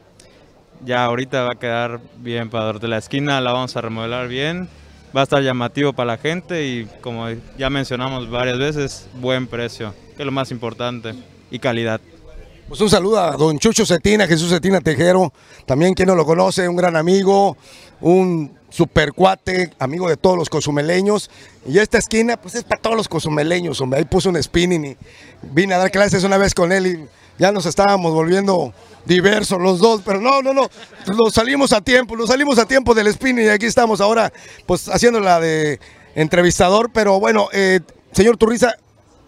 ya 0.86 1.06
ahorita 1.06 1.44
va 1.44 1.54
a 1.54 1.60
quedar 1.60 2.00
bien 2.18 2.50
para 2.50 2.74
de 2.74 2.88
la 2.88 2.98
esquina, 2.98 3.42
la 3.42 3.52
vamos 3.52 3.76
a 3.76 3.82
remodelar 3.82 4.28
bien, 4.28 4.70
va 5.16 5.22
a 5.22 5.24
estar 5.24 5.42
llamativo 5.44 5.94
para 5.94 6.14
la 6.14 6.18
gente 6.18 6.66
y 6.66 6.88
como 7.02 7.28
ya 7.58 7.70
mencionamos 7.70 8.30
varias 8.30 8.58
veces, 8.58 9.08
buen 9.16 9.48
precio, 9.48 9.94
que 10.16 10.24
es 10.24 10.26
lo 10.26 10.32
más 10.32 10.52
importante, 10.52 11.14
y 11.52 11.60
calidad. 11.60 12.00
Pues 12.68 12.80
un 12.80 12.90
saludo 12.90 13.20
a 13.20 13.36
don 13.36 13.60
Chucho 13.60 13.86
Cetina, 13.86 14.28
Jesús 14.28 14.50
Cetina 14.50 14.80
Tejero, 14.82 15.34
también 15.66 15.94
quien 15.94 16.08
no 16.08 16.16
lo 16.16 16.26
conoce, 16.26 16.68
un 16.68 16.76
gran 16.76 16.96
amigo, 16.96 17.58
un 18.02 18.63
super 18.74 19.14
cuate, 19.14 19.70
amigo 19.78 20.10
de 20.10 20.18
todos 20.18 20.36
los 20.36 20.50
cozumeleños. 20.50 21.30
Y 21.68 21.78
esta 21.78 22.00
esquina, 22.00 22.38
pues 22.38 22.56
es 22.56 22.64
para 22.64 22.82
todos 22.82 22.98
los 22.98 23.08
cozumeleños. 23.08 23.82
Ahí 23.94 24.06
puso 24.06 24.30
un 24.30 24.42
spinning 24.42 24.86
y 24.86 24.98
vine 25.44 25.76
a 25.76 25.78
dar 25.78 25.92
clases 25.92 26.24
una 26.24 26.38
vez 26.38 26.56
con 26.56 26.72
él 26.72 26.88
y 26.88 27.08
ya 27.38 27.52
nos 27.52 27.68
estábamos 27.68 28.14
volviendo 28.14 28.74
diversos 29.06 29.62
los 29.62 29.80
dos, 29.80 30.02
pero 30.04 30.22
no, 30.22 30.42
no, 30.42 30.54
no, 30.54 30.70
nos 31.08 31.34
salimos 31.34 31.74
a 31.74 31.82
tiempo, 31.82 32.16
nos 32.16 32.30
salimos 32.30 32.58
a 32.58 32.66
tiempo 32.66 32.94
del 32.94 33.12
spinning 33.12 33.46
y 33.46 33.50
aquí 33.50 33.66
estamos 33.66 34.02
ahora, 34.02 34.32
pues 34.66 34.88
haciendo 34.88 35.20
la 35.20 35.40
de 35.40 35.80
entrevistador, 36.16 36.92
pero 36.92 37.20
bueno, 37.20 37.50
eh, 37.52 37.82
señor 38.12 38.38
Turriza, 38.38 38.76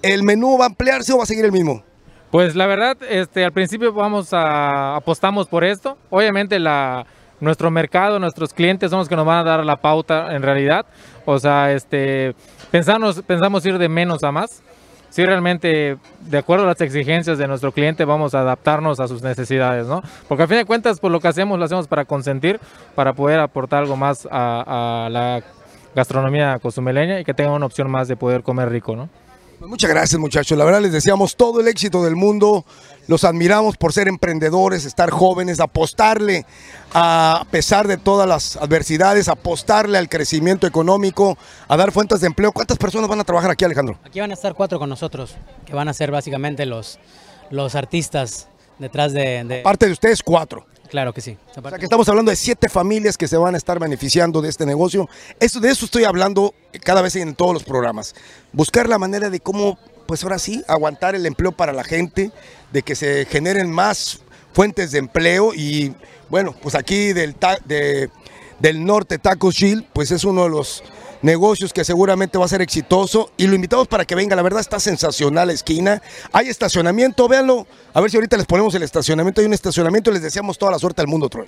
¿el 0.01 0.23
menú 0.23 0.58
va 0.58 0.65
a 0.65 0.67
ampliarse 0.67 1.13
o 1.13 1.17
va 1.17 1.23
a 1.23 1.27
seguir 1.27 1.45
el 1.45 1.51
mismo? 1.51 1.84
Pues 2.31 2.55
la 2.55 2.67
verdad, 2.67 2.97
este, 3.10 3.43
al 3.43 3.51
principio 3.51 3.93
vamos 3.93 4.29
a 4.34 4.95
apostamos 4.95 5.47
por 5.47 5.63
esto. 5.63 5.97
Obviamente 6.10 6.60
la, 6.60 7.05
nuestro 7.39 7.71
mercado, 7.71 8.19
nuestros 8.19 8.54
clientes 8.54 8.89
son 8.89 9.00
los 9.00 9.10
que 9.10 9.15
nos 9.15 9.26
van 9.26 9.39
a 9.39 9.43
dar 9.43 9.65
la 9.65 9.78
pauta 9.78 10.36
en 10.36 10.41
realidad. 10.41 10.86
O 11.26 11.39
sea, 11.39 11.71
este, 11.71 12.36
pensamos, 12.71 13.21
pensamos 13.21 13.65
ir 13.65 13.78
de 13.78 13.89
menos 13.89 14.24
a 14.24 14.32
más. 14.32 14.63
Si 15.10 15.26
realmente, 15.26 15.98
de 16.21 16.38
acuerdo 16.38 16.65
a 16.65 16.67
las 16.67 16.82
exigencias 16.82 17.38
de 17.38 17.48
nuestro 17.48 17.71
cliente, 17.71 18.04
vamos 18.04 18.36
a 18.36 18.41
adaptarnos 18.41 19.00
a 19.00 19.08
sus 19.08 19.24
necesidades, 19.24 19.88
¿no? 19.88 20.02
Porque 20.28 20.43
a 20.43 20.48
fin 20.48 20.58
de 20.58 20.65
cuentas, 20.65 21.00
por 21.00 21.10
lo 21.10 21.21
que 21.21 21.30
hacemos, 21.30 21.58
lo 21.58 21.63
hacemos 21.63 21.88
para 21.88 22.04
consentir, 22.04 22.60
para 22.95 23.13
poder 23.13 23.39
aportar 23.39 23.84
algo 23.84 23.95
más 23.95 24.28
a, 24.30 25.06
a 25.06 25.10
la 25.10 25.41
gastronomía 25.95 26.60
cozumeleña 26.60 27.21
y 27.21 27.24
que 27.24 27.34
tenga 27.34 27.52
una 27.52 27.65
opción 27.65 27.89
más 27.89 28.10
de 28.10 28.17
poder 28.17 28.43
comer 28.43 28.69
rico, 28.69 28.98
¿no? 28.98 29.10
Pues 29.58 29.70
muchas 29.70 29.89
gracias 29.89 30.20
muchachos, 30.20 30.58
la 30.58 30.65
verdad 30.65 30.82
les 30.82 30.91
deseamos 30.91 31.38
todo 31.38 31.62
el 31.62 31.68
éxito 31.70 32.04
del 32.04 32.18
mundo, 32.18 32.65
los 33.08 33.24
admiramos 33.24 33.78
por 33.78 33.94
ser 33.94 34.10
emprendedores, 34.10 34.84
estar 34.84 35.10
jóvenes, 35.12 35.62
apostarle 35.62 36.46
a 36.94 37.46
pesar 37.52 37.88
de 37.88 37.96
todas 37.96 38.28
las 38.28 38.58
adversidades, 38.58 39.30
apostarle 39.30 39.98
al 39.98 40.10
crecimiento 40.10 40.68
económico, 40.68 41.38
a 41.70 41.78
dar 41.78 41.94
fuentes 41.94 42.20
de 42.20 42.28
empleo. 42.28 42.52
¿Cuántas 42.52 42.78
personas 42.78 43.10
van 43.10 43.22
a 43.22 43.24
trabajar 43.24 43.50
aquí 43.50 43.63
Alejandro? 43.63 43.98
Aquí 44.04 44.20
van 44.20 44.32
a 44.32 44.34
estar 44.34 44.56
cuatro 44.56 44.78
con 44.78 44.89
nosotros, 44.89 45.36
que 45.65 45.74
van 45.74 45.88
a 45.88 45.94
ser 45.94 46.12
básicamente 46.12 46.65
los, 46.65 47.00
los 47.50 47.76
artistas 47.76 48.50
detrás 48.80 49.14
de... 49.14 49.44
de... 49.44 49.62
Parte 49.62 49.86
de 49.86 49.92
ustedes 49.92 50.22
cuatro. 50.24 50.66
Claro 50.90 51.14
que 51.14 51.22
sí. 51.22 51.38
O 51.50 51.62
sea 51.62 51.78
que 51.78 51.86
estamos 51.86 52.08
hablando 52.10 52.30
de 52.30 52.36
siete 52.36 52.70
familias 52.70 53.18
que 53.18 53.28
se 53.28 53.38
van 53.38 53.56
a 53.56 53.58
estar 53.58 53.80
beneficiando 53.80 54.42
de 54.42 54.50
este 54.50 54.66
negocio. 54.66 55.10
Eso, 55.40 55.60
de 55.60 55.70
eso 55.72 55.86
estoy 55.86 56.04
hablando 56.04 56.54
cada 56.84 57.02
vez 57.02 57.16
en 57.16 57.36
todos 57.36 57.54
los 57.54 57.64
programas. 57.64 58.16
Buscar 58.54 58.88
la 58.88 58.98
manera 58.98 59.30
de 59.30 59.40
cómo, 59.40 59.78
pues 60.06 60.24
ahora 60.24 60.40
sí, 60.40 60.64
aguantar 60.68 61.16
el 61.16 61.26
empleo 61.26 61.52
para 61.52 61.74
la 61.74 61.84
gente, 61.84 62.32
de 62.72 62.84
que 62.84 62.96
se 62.96 63.26
generen 63.26 63.72
más 63.72 64.20
fuentes 64.54 64.92
de 64.92 65.00
empleo 65.00 65.54
y 65.54 65.94
bueno, 66.30 66.56
pues 66.62 66.76
aquí 66.76 67.14
del, 67.14 67.36
de, 67.66 68.10
del 68.60 68.86
norte 68.86 69.18
Taco 69.18 69.52
Shield, 69.52 69.86
pues 69.92 70.12
es 70.12 70.24
uno 70.24 70.44
de 70.44 70.50
los 70.50 70.84
negocios 71.26 71.74
que 71.74 71.84
seguramente 71.84 72.38
va 72.38 72.46
a 72.46 72.48
ser 72.48 72.62
exitoso 72.62 73.32
y 73.36 73.48
lo 73.48 73.56
invitamos 73.56 73.88
para 73.88 74.06
que 74.06 74.14
venga, 74.14 74.36
la 74.36 74.44
verdad 74.44 74.62
está 74.62 74.80
sensacional 74.80 75.48
la 75.48 75.54
esquina, 75.54 76.02
hay 76.32 76.50
estacionamiento, 76.50 77.28
véanlo, 77.28 77.66
a 77.96 78.00
ver 78.00 78.12
si 78.12 78.18
ahorita 78.18 78.38
les 78.38 78.46
ponemos 78.46 78.76
el 78.76 78.84
estacionamiento, 78.84 79.42
hay 79.42 79.48
un 79.48 79.54
estacionamiento 79.54 80.12
les 80.12 80.22
deseamos 80.22 80.60
toda 80.60 80.72
la 80.72 80.78
suerte 80.78 81.02
al 81.02 81.08
mundo, 81.08 81.28
Troy. 81.28 81.48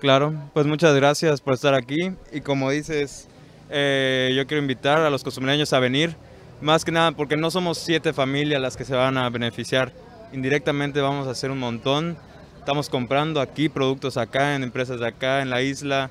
Claro, 0.00 0.34
pues 0.52 0.66
muchas 0.66 0.96
gracias 0.96 1.40
por 1.40 1.54
estar 1.54 1.74
aquí. 1.74 2.10
Y 2.32 2.40
como 2.40 2.70
dices, 2.70 3.28
eh, 3.70 4.34
yo 4.36 4.44
quiero 4.48 4.60
invitar 4.60 4.98
a 4.98 5.08
los 5.08 5.22
costumbreños 5.22 5.72
a 5.72 5.78
venir, 5.78 6.16
más 6.60 6.84
que 6.84 6.90
nada 6.90 7.12
porque 7.12 7.36
no 7.36 7.52
somos 7.52 7.78
siete 7.78 8.12
familias 8.12 8.60
las 8.60 8.76
que 8.76 8.84
se 8.84 8.96
van 8.96 9.16
a 9.16 9.30
beneficiar, 9.30 9.92
indirectamente 10.32 11.00
vamos 11.00 11.28
a 11.28 11.30
hacer 11.30 11.52
un 11.52 11.60
montón, 11.60 12.16
estamos 12.58 12.88
comprando 12.88 13.40
aquí 13.40 13.68
productos 13.68 14.16
acá, 14.16 14.56
en 14.56 14.64
empresas 14.64 14.98
de 14.98 15.06
acá, 15.06 15.42
en 15.42 15.50
la 15.50 15.62
isla, 15.62 16.10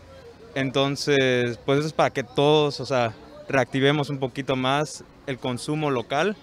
entonces, 0.55 1.57
pues 1.65 1.79
eso 1.79 1.87
es 1.87 1.93
para 1.93 2.09
que 2.09 2.23
todos, 2.23 2.79
o 2.79 2.85
sea, 2.85 3.13
reactivemos 3.47 4.09
un 4.09 4.19
poquito 4.19 4.55
más 4.55 5.03
el 5.27 5.37
consumo 5.37 5.91
local 5.91 6.35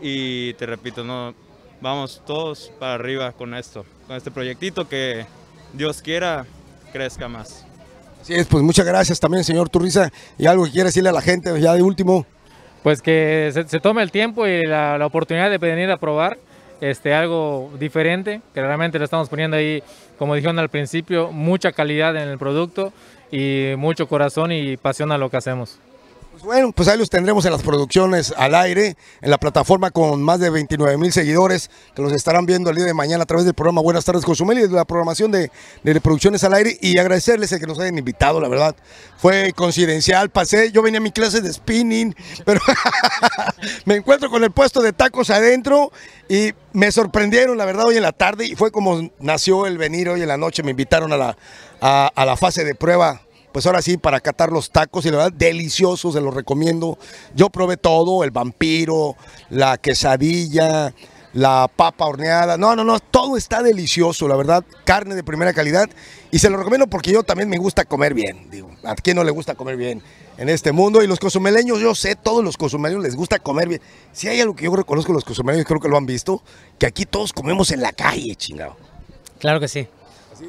y 0.00 0.54
te 0.54 0.66
repito, 0.66 1.04
no, 1.04 1.34
vamos 1.80 2.22
todos 2.26 2.72
para 2.78 2.94
arriba 2.94 3.32
con 3.32 3.54
esto, 3.54 3.84
con 4.06 4.16
este 4.16 4.30
proyectito 4.30 4.88
que 4.88 5.26
Dios 5.72 6.02
quiera 6.02 6.46
crezca 6.92 7.28
más. 7.28 7.64
Así 8.20 8.34
es, 8.34 8.46
pues 8.46 8.62
muchas 8.62 8.84
gracias 8.84 9.18
también, 9.18 9.44
señor 9.44 9.68
Turriza. 9.68 10.10
Y 10.36 10.46
algo 10.46 10.64
que 10.64 10.72
quiere 10.72 10.88
decirle 10.88 11.08
a 11.08 11.12
la 11.12 11.22
gente 11.22 11.58
ya 11.60 11.72
de 11.72 11.82
último. 11.82 12.26
Pues 12.82 13.00
que 13.02 13.50
se, 13.52 13.80
tome 13.80 14.02
el 14.02 14.10
tiempo 14.10 14.46
y 14.46 14.62
la, 14.64 14.98
la, 14.98 15.06
oportunidad 15.06 15.50
de 15.50 15.58
venir 15.58 15.90
a 15.90 15.98
probar 15.98 16.38
este, 16.80 17.14
algo 17.14 17.70
diferente, 17.78 18.40
que 18.54 18.60
realmente 18.60 18.98
le 18.98 19.04
estamos 19.04 19.28
poniendo 19.28 19.56
ahí, 19.56 19.82
como 20.18 20.34
dijeron 20.34 20.58
al 20.58 20.70
principio, 20.70 21.30
mucha 21.30 21.72
calidad 21.72 22.16
en 22.16 22.28
el 22.28 22.38
producto 22.38 22.92
y 23.30 23.74
mucho 23.76 24.08
corazón 24.08 24.52
y 24.52 24.76
pasión 24.76 25.12
a 25.12 25.18
lo 25.18 25.30
que 25.30 25.36
hacemos. 25.36 25.78
Pues 26.40 26.44
bueno, 26.44 26.72
pues 26.72 26.88
ahí 26.88 26.96
los 26.96 27.10
tendremos 27.10 27.44
en 27.44 27.52
las 27.52 27.62
producciones 27.62 28.32
al 28.36 28.54
aire, 28.54 28.96
en 29.20 29.30
la 29.30 29.36
plataforma 29.36 29.90
con 29.90 30.22
más 30.22 30.38
de 30.40 30.48
29 30.48 30.96
mil 30.96 31.12
seguidores 31.12 31.70
que 31.94 32.00
los 32.00 32.12
estarán 32.12 32.46
viendo 32.46 32.70
el 32.70 32.76
día 32.76 32.86
de 32.86 32.94
mañana 32.94 33.24
a 33.24 33.26
través 33.26 33.44
del 33.44 33.52
programa 33.52 33.82
Buenas 33.82 34.04
tardes 34.04 34.24
Cozumel 34.24 34.58
y 34.58 34.62
de 34.62 34.68
la 34.68 34.84
programación 34.84 35.32
de, 35.32 35.50
de 35.82 36.00
producciones 36.00 36.44
al 36.44 36.54
aire 36.54 36.78
y 36.80 36.96
agradecerles 36.98 37.52
el 37.52 37.60
que 37.60 37.66
nos 37.66 37.78
hayan 37.80 37.98
invitado, 37.98 38.40
la 38.40 38.48
verdad. 38.48 38.76
Fue 39.18 39.52
coincidencial, 39.54 40.30
pasé, 40.30 40.72
yo 40.72 40.82
venía 40.82 40.98
a 40.98 41.02
mi 41.02 41.10
clase 41.10 41.40
de 41.40 41.52
spinning, 41.52 42.14
pero 42.46 42.60
me 43.84 43.96
encuentro 43.96 44.30
con 44.30 44.44
el 44.44 44.52
puesto 44.52 44.80
de 44.80 44.92
tacos 44.92 45.28
adentro 45.30 45.92
y 46.28 46.52
me 46.72 46.92
sorprendieron, 46.92 47.58
la 47.58 47.64
verdad, 47.64 47.86
hoy 47.86 47.96
en 47.96 48.02
la 48.02 48.12
tarde 48.12 48.46
y 48.46 48.54
fue 48.54 48.70
como 48.70 49.10
nació 49.18 49.66
el 49.66 49.76
venir 49.76 50.08
hoy 50.08 50.22
en 50.22 50.28
la 50.28 50.38
noche, 50.38 50.62
me 50.62 50.70
invitaron 50.70 51.12
a 51.12 51.16
la, 51.16 51.36
a, 51.80 52.10
a 52.14 52.24
la 52.24 52.36
fase 52.36 52.64
de 52.64 52.74
prueba 52.74 53.22
pues 53.52 53.66
ahora 53.66 53.82
sí, 53.82 53.96
para 53.96 54.20
catar 54.20 54.52
los 54.52 54.70
tacos 54.70 55.04
y 55.06 55.10
la 55.10 55.16
verdad, 55.16 55.32
deliciosos, 55.32 56.14
se 56.14 56.20
los 56.20 56.34
recomiendo. 56.34 56.98
Yo 57.34 57.50
probé 57.50 57.76
todo, 57.76 58.22
el 58.22 58.30
vampiro, 58.30 59.16
la 59.48 59.76
quesadilla, 59.76 60.94
la 61.32 61.68
papa 61.74 62.06
horneada. 62.06 62.56
No, 62.56 62.76
no, 62.76 62.84
no, 62.84 63.00
todo 63.00 63.36
está 63.36 63.62
delicioso, 63.62 64.28
la 64.28 64.36
verdad. 64.36 64.64
Carne 64.84 65.14
de 65.14 65.24
primera 65.24 65.52
calidad. 65.52 65.88
Y 66.30 66.38
se 66.38 66.48
lo 66.48 66.56
recomiendo 66.56 66.86
porque 66.86 67.10
yo 67.12 67.22
también 67.22 67.48
me 67.48 67.58
gusta 67.58 67.84
comer 67.84 68.14
bien. 68.14 68.48
Digo, 68.50 68.70
¿a 68.84 68.94
quién 68.94 69.16
no 69.16 69.24
le 69.24 69.32
gusta 69.32 69.56
comer 69.56 69.76
bien 69.76 70.00
en 70.38 70.48
este 70.48 70.70
mundo? 70.70 71.02
Y 71.02 71.08
los 71.08 71.18
cozumeleños, 71.18 71.80
yo 71.80 71.94
sé, 71.96 72.14
todos 72.14 72.44
los 72.44 72.56
cozumeleños 72.56 73.02
les 73.02 73.16
gusta 73.16 73.40
comer 73.40 73.68
bien. 73.68 73.82
Si 74.12 74.28
hay 74.28 74.40
algo 74.40 74.54
que 74.54 74.66
yo 74.66 74.76
reconozco 74.76 75.12
los 75.12 75.24
cozumeleños, 75.24 75.66
creo 75.66 75.80
que 75.80 75.88
lo 75.88 75.96
han 75.96 76.06
visto, 76.06 76.42
que 76.78 76.86
aquí 76.86 77.04
todos 77.04 77.32
comemos 77.32 77.72
en 77.72 77.80
la 77.80 77.92
calle, 77.92 78.36
chingado. 78.36 78.76
Claro 79.40 79.58
que 79.58 79.66
sí. 79.68 79.88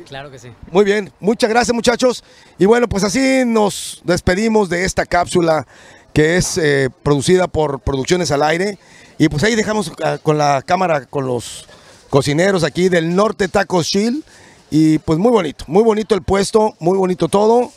Claro 0.08 0.32
que 0.32 0.40
sí. 0.40 0.50
Muy 0.72 0.84
bien, 0.86 1.12
muchas 1.20 1.50
gracias 1.50 1.74
muchachos. 1.74 2.24
Y 2.58 2.66
bueno, 2.66 2.88
pues 2.88 3.04
así 3.04 3.44
nos 3.46 4.02
despedimos 4.04 4.70
de 4.70 4.86
esta 4.86 5.06
cápsula 5.06 5.68
que 6.14 6.38
es 6.38 6.58
eh, 6.58 6.90
producida 7.04 7.48
por 7.48 7.80
Producciones 7.80 8.32
al 8.32 8.44
Aire. 8.44 8.78
Y 9.18 9.30
pues 9.30 9.44
ahí 9.44 9.56
dejamos 9.56 9.92
ah, 10.04 10.18
con 10.22 10.38
la 10.38 10.62
cámara 10.62 11.06
con 11.06 11.28
los 11.28 11.68
cocineros 12.10 12.64
aquí 12.64 12.90
del 12.90 13.16
Norte 13.16 13.48
Tacos 13.48 13.88
Chill. 13.88 14.24
Y 14.70 15.00
pues 15.00 15.20
muy 15.20 15.32
bonito, 15.32 15.66
muy 15.68 15.84
bonito 15.84 16.16
el 16.16 16.22
puesto, 16.22 16.76
muy 16.80 16.98
bonito 16.98 17.28
todo. 17.28 17.72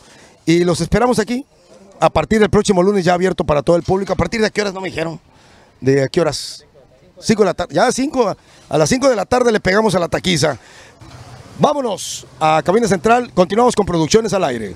Y 0.45 0.63
los 0.63 0.81
esperamos 0.81 1.19
aquí 1.19 1.45
a 1.99 2.09
partir 2.09 2.39
del 2.39 2.49
próximo 2.49 2.83
lunes 2.83 3.05
ya 3.05 3.13
abierto 3.13 3.45
para 3.45 3.61
todo 3.61 3.75
el 3.75 3.83
público. 3.83 4.13
¿A 4.13 4.15
partir 4.15 4.41
de 4.41 4.51
qué 4.51 4.61
horas 4.61 4.73
no 4.73 4.81
me 4.81 4.89
dijeron? 4.89 5.19
¿De 5.81 6.07
qué 6.09 6.21
horas? 6.21 6.65
5 7.19 7.41
de 7.41 7.45
la 7.45 7.53
tarde. 7.53 7.75
Ya 7.75 7.91
5, 7.91 8.35
a 8.69 8.77
las 8.77 8.89
5 8.89 9.09
de 9.09 9.15
la 9.15 9.25
tarde 9.25 9.51
le 9.51 9.59
pegamos 9.59 9.95
a 9.95 9.99
la 9.99 10.07
taquiza. 10.07 10.57
Vámonos 11.57 12.27
a 12.39 12.61
Cabina 12.63 12.87
Central, 12.87 13.31
continuamos 13.33 13.75
con 13.75 13.85
producciones 13.85 14.33
al 14.33 14.43
aire. 14.43 14.75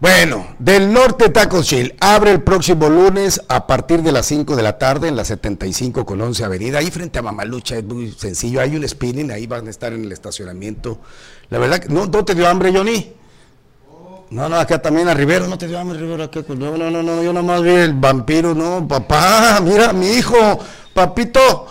Bueno, 0.00 0.54
del 0.58 0.92
norte 0.92 1.30
Tacos 1.30 1.66
Chill 1.66 1.94
abre 1.98 2.30
el 2.30 2.42
próximo 2.42 2.88
lunes 2.88 3.40
a 3.48 3.66
partir 3.66 4.02
de 4.02 4.12
las 4.12 4.26
5 4.26 4.54
de 4.54 4.62
la 4.62 4.78
tarde 4.78 5.08
en 5.08 5.16
la 5.16 5.24
75 5.24 6.04
con 6.04 6.20
11 6.20 6.44
Avenida, 6.44 6.78
ahí 6.78 6.90
frente 6.90 7.18
a 7.18 7.22
Mamalucha, 7.22 7.78
es 7.78 7.84
muy 7.84 8.12
sencillo, 8.12 8.60
hay 8.60 8.76
un 8.76 8.86
spinning, 8.86 9.32
ahí 9.32 9.46
van 9.46 9.66
a 9.66 9.70
estar 9.70 9.92
en 9.92 10.04
el 10.04 10.12
estacionamiento. 10.12 10.98
La 11.48 11.58
verdad, 11.58 11.82
¿no, 11.88 12.06
no 12.06 12.24
te 12.24 12.34
dio 12.34 12.46
hambre, 12.46 12.72
Johnny? 12.72 13.12
No, 14.30 14.48
no, 14.48 14.56
acá 14.56 14.80
también 14.80 15.08
a 15.08 15.14
Rivero, 15.14 15.48
no 15.48 15.56
te 15.56 15.66
dio 15.66 15.78
hambre, 15.78 15.98
Rivero, 15.98 16.22
acá, 16.22 16.44
no, 16.46 16.76
no, 16.76 16.90
no, 16.90 17.02
no, 17.02 17.22
yo 17.22 17.32
nomás 17.32 17.62
vi 17.62 17.70
el 17.70 17.94
vampiro, 17.94 18.54
no, 18.54 18.86
papá, 18.86 19.58
mira, 19.62 19.92
mi 19.94 20.10
hijo, 20.10 20.36
papito, 20.94 21.66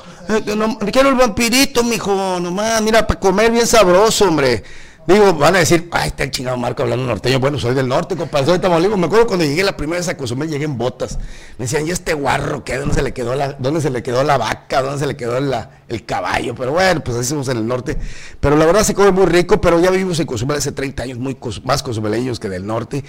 no, 0.55 0.77
quiero 0.91 1.09
el 1.09 1.15
vampirito, 1.15 1.83
mijo, 1.83 2.39
nomás, 2.39 2.81
mira, 2.81 3.05
para 3.05 3.19
comer 3.19 3.51
bien 3.51 3.67
sabroso, 3.67 4.25
hombre. 4.25 4.63
Digo, 5.07 5.33
van 5.35 5.55
a 5.55 5.59
decir, 5.59 5.87
ay, 5.93 6.09
está 6.09 6.25
el 6.25 6.31
chingado 6.31 6.57
Marco 6.57 6.83
hablando 6.83 7.05
norteño. 7.05 7.39
Bueno, 7.39 7.57
soy 7.57 7.73
del 7.73 7.87
norte, 7.87 8.17
compadre, 8.17 8.45
soy 8.45 8.55
de 8.55 8.59
Tamaulipas. 8.59 8.97
Me 8.97 9.05
acuerdo 9.05 9.25
cuando 9.25 9.45
llegué 9.45 9.63
la 9.63 9.77
primera 9.77 9.99
vez 9.99 10.09
a 10.09 10.17
Cozumel, 10.17 10.49
llegué 10.49 10.65
en 10.65 10.77
botas. 10.77 11.17
Me 11.57 11.63
decían, 11.63 11.87
¿y 11.87 11.91
este 11.91 12.13
guarro 12.13 12.65
qué? 12.65 12.75
¿Dónde 12.75 12.93
se 12.93 13.01
le 13.01 13.13
quedó 13.13 13.33
la, 13.33 13.53
dónde 13.53 13.79
se 13.79 13.89
le 13.89 14.03
quedó 14.03 14.25
la 14.25 14.37
vaca? 14.37 14.81
¿Dónde 14.81 14.99
se 14.99 15.07
le 15.07 15.15
quedó 15.15 15.39
la, 15.39 15.79
el 15.87 16.05
caballo? 16.05 16.55
Pero 16.55 16.73
bueno, 16.73 17.01
pues 17.05 17.15
así 17.15 17.29
somos 17.29 17.47
en 17.47 17.55
el 17.55 17.65
norte. 17.65 17.97
Pero 18.41 18.57
la 18.57 18.65
verdad 18.65 18.83
se 18.83 18.93
come 18.93 19.11
muy 19.11 19.27
rico, 19.27 19.61
pero 19.61 19.79
ya 19.79 19.91
vivimos 19.91 20.19
en 20.19 20.25
Cozumel 20.25 20.57
hace 20.57 20.73
30 20.73 21.03
años, 21.03 21.17
muy 21.19 21.37
más 21.63 21.83
cozumeleños 21.83 22.37
que 22.37 22.49
del 22.49 22.67
norte. 22.67 23.05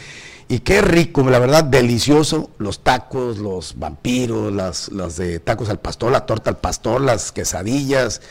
Y 0.51 0.61
qué 0.61 0.81
rico, 0.81 1.23
la 1.29 1.39
verdad, 1.39 1.63
delicioso. 1.63 2.51
Los 2.57 2.83
tacos, 2.83 3.37
los 3.37 3.79
vampiros, 3.79 4.51
las, 4.51 4.89
las 4.89 5.17
de 5.17 5.41
tacos 5.41 5.69
al 5.69 5.79
pastor, 5.79 6.11
la 6.11 6.25
torta 6.25 6.49
al 6.49 6.57
pastor, 6.57 7.03
las 7.03 7.33
quesadillas. 7.33 8.23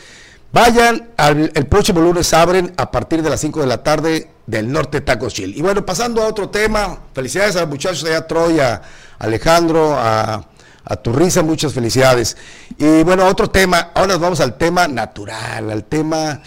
Vayan, 0.52 1.10
el 1.54 1.66
próximo 1.66 2.00
lunes 2.00 2.32
abren 2.34 2.72
a 2.76 2.90
partir 2.90 3.22
de 3.22 3.30
las 3.30 3.40
5 3.40 3.60
de 3.60 3.66
la 3.66 3.82
tarde 3.84 4.30
del 4.46 4.72
Norte 4.72 5.00
Tacos 5.00 5.34
Chill. 5.34 5.56
Y 5.56 5.62
bueno, 5.62 5.86
pasando 5.86 6.22
a 6.22 6.26
otro 6.26 6.48
tema, 6.48 6.98
felicidades 7.14 7.54
a 7.54 7.60
los 7.60 7.68
muchachos 7.68 8.02
allá, 8.04 8.26
Troy, 8.26 8.58
a 8.58 8.82
Alejandro, 9.18 9.94
a, 9.96 10.48
a 10.84 10.96
Turriza, 10.96 11.42
muchas 11.42 11.74
felicidades. 11.74 12.36
Y 12.78 13.04
bueno, 13.04 13.26
otro 13.26 13.50
tema, 13.50 13.90
ahora 13.94 14.14
nos 14.14 14.20
vamos 14.20 14.40
al 14.40 14.56
tema 14.56 14.88
natural, 14.88 15.70
al 15.70 15.84
tema 15.84 16.40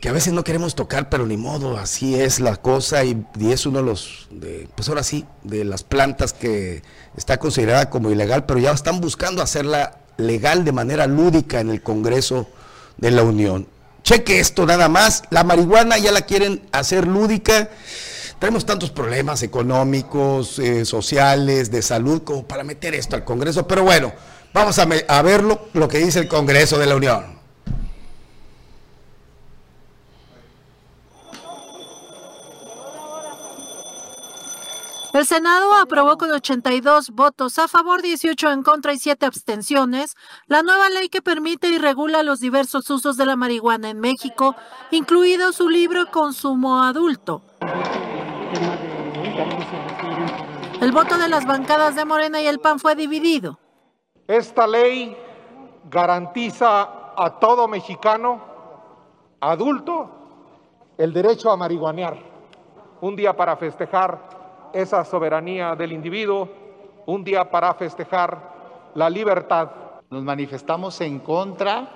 que 0.00 0.08
a 0.08 0.12
veces 0.12 0.32
no 0.32 0.44
queremos 0.44 0.74
tocar, 0.74 1.08
pero 1.08 1.26
ni 1.26 1.36
modo, 1.36 1.76
así 1.76 2.14
es 2.14 2.38
la 2.38 2.56
cosa 2.56 3.04
y, 3.04 3.24
y 3.38 3.52
es 3.52 3.66
uno 3.66 3.80
de 3.80 3.84
los, 3.84 4.28
de, 4.30 4.68
pues 4.76 4.88
ahora 4.88 5.02
sí, 5.02 5.24
de 5.42 5.64
las 5.64 5.82
plantas 5.82 6.32
que 6.32 6.82
está 7.16 7.38
considerada 7.38 7.90
como 7.90 8.10
ilegal, 8.10 8.46
pero 8.46 8.60
ya 8.60 8.70
están 8.70 9.00
buscando 9.00 9.42
hacerla 9.42 9.98
legal 10.16 10.64
de 10.64 10.72
manera 10.72 11.06
lúdica 11.06 11.60
en 11.60 11.70
el 11.70 11.82
Congreso 11.82 12.48
de 12.96 13.10
la 13.10 13.22
Unión. 13.22 13.66
Cheque 14.04 14.38
esto 14.38 14.66
nada 14.66 14.88
más, 14.88 15.24
la 15.30 15.42
marihuana 15.42 15.98
ya 15.98 16.12
la 16.12 16.22
quieren 16.22 16.62
hacer 16.70 17.06
lúdica. 17.06 17.68
Tenemos 18.38 18.64
tantos 18.64 18.90
problemas 18.90 19.42
económicos, 19.42 20.60
eh, 20.60 20.84
sociales, 20.84 21.72
de 21.72 21.82
salud, 21.82 22.22
como 22.22 22.46
para 22.46 22.62
meter 22.62 22.94
esto 22.94 23.16
al 23.16 23.24
Congreso. 23.24 23.66
Pero 23.66 23.82
bueno, 23.82 24.12
vamos 24.54 24.78
a, 24.78 24.86
a 25.08 25.22
ver 25.22 25.42
lo 25.42 25.88
que 25.88 25.98
dice 25.98 26.20
el 26.20 26.28
Congreso 26.28 26.78
de 26.78 26.86
la 26.86 26.94
Unión. 26.94 27.37
El 35.14 35.24
Senado 35.24 35.74
aprobó 35.74 36.18
con 36.18 36.30
82 36.30 37.10
votos 37.10 37.58
a 37.58 37.66
favor, 37.66 38.02
18 38.02 38.50
en 38.52 38.62
contra 38.62 38.92
y 38.92 38.98
7 38.98 39.24
abstenciones 39.24 40.16
la 40.46 40.62
nueva 40.62 40.90
ley 40.90 41.08
que 41.08 41.22
permite 41.22 41.68
y 41.68 41.78
regula 41.78 42.22
los 42.22 42.40
diversos 42.40 42.90
usos 42.90 43.16
de 43.16 43.24
la 43.24 43.34
marihuana 43.34 43.88
en 43.88 44.00
México, 44.00 44.54
incluido 44.90 45.52
su 45.52 45.70
libre 45.70 46.04
consumo 46.10 46.82
adulto. 46.82 47.42
El 50.80 50.92
voto 50.92 51.16
de 51.16 51.28
las 51.28 51.46
bancadas 51.46 51.96
de 51.96 52.04
Morena 52.04 52.40
y 52.42 52.46
el 52.46 52.60
PAN 52.60 52.78
fue 52.78 52.94
dividido. 52.94 53.58
Esta 54.26 54.66
ley 54.66 55.16
garantiza 55.90 57.14
a 57.16 57.38
todo 57.40 57.66
mexicano 57.66 58.42
adulto 59.40 60.10
el 60.98 61.12
derecho 61.14 61.50
a 61.50 61.56
marihuanear. 61.56 62.18
Un 63.00 63.16
día 63.16 63.34
para 63.34 63.56
festejar 63.56 64.37
esa 64.72 65.04
soberanía 65.04 65.74
del 65.74 65.92
individuo, 65.92 66.48
un 67.06 67.24
día 67.24 67.50
para 67.50 67.74
festejar 67.74 68.90
la 68.94 69.08
libertad. 69.08 69.70
Nos 70.10 70.22
manifestamos 70.22 71.00
en 71.00 71.20
contra 71.20 71.88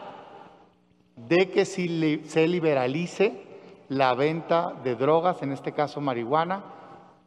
de 1.17 1.51
que 1.51 1.65
se 1.65 2.49
liberalice 2.49 3.43
la 3.89 4.15
venta 4.15 4.73
de 4.83 4.95
drogas, 4.97 5.43
en 5.43 5.53
este 5.53 5.73
caso 5.73 6.01
marihuana, 6.01 6.65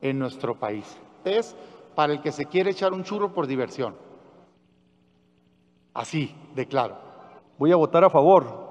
en 0.02 0.20
nuestro 0.20 0.56
país. 0.56 0.98
Es 1.24 1.56
para 1.96 2.14
el 2.14 2.22
que 2.22 2.32
se 2.32 2.46
quiere 2.46 2.72
echar 2.72 2.94
un 2.94 3.04
churro 3.04 3.34
por 3.34 3.48
diversión. 3.48 3.96
Así, 5.94 6.36
de 6.54 6.68
claro. 6.68 6.98
Voy 7.58 7.72
a 7.72 7.78
votar 7.78 8.04
a 8.04 8.10
favor. 8.10 8.66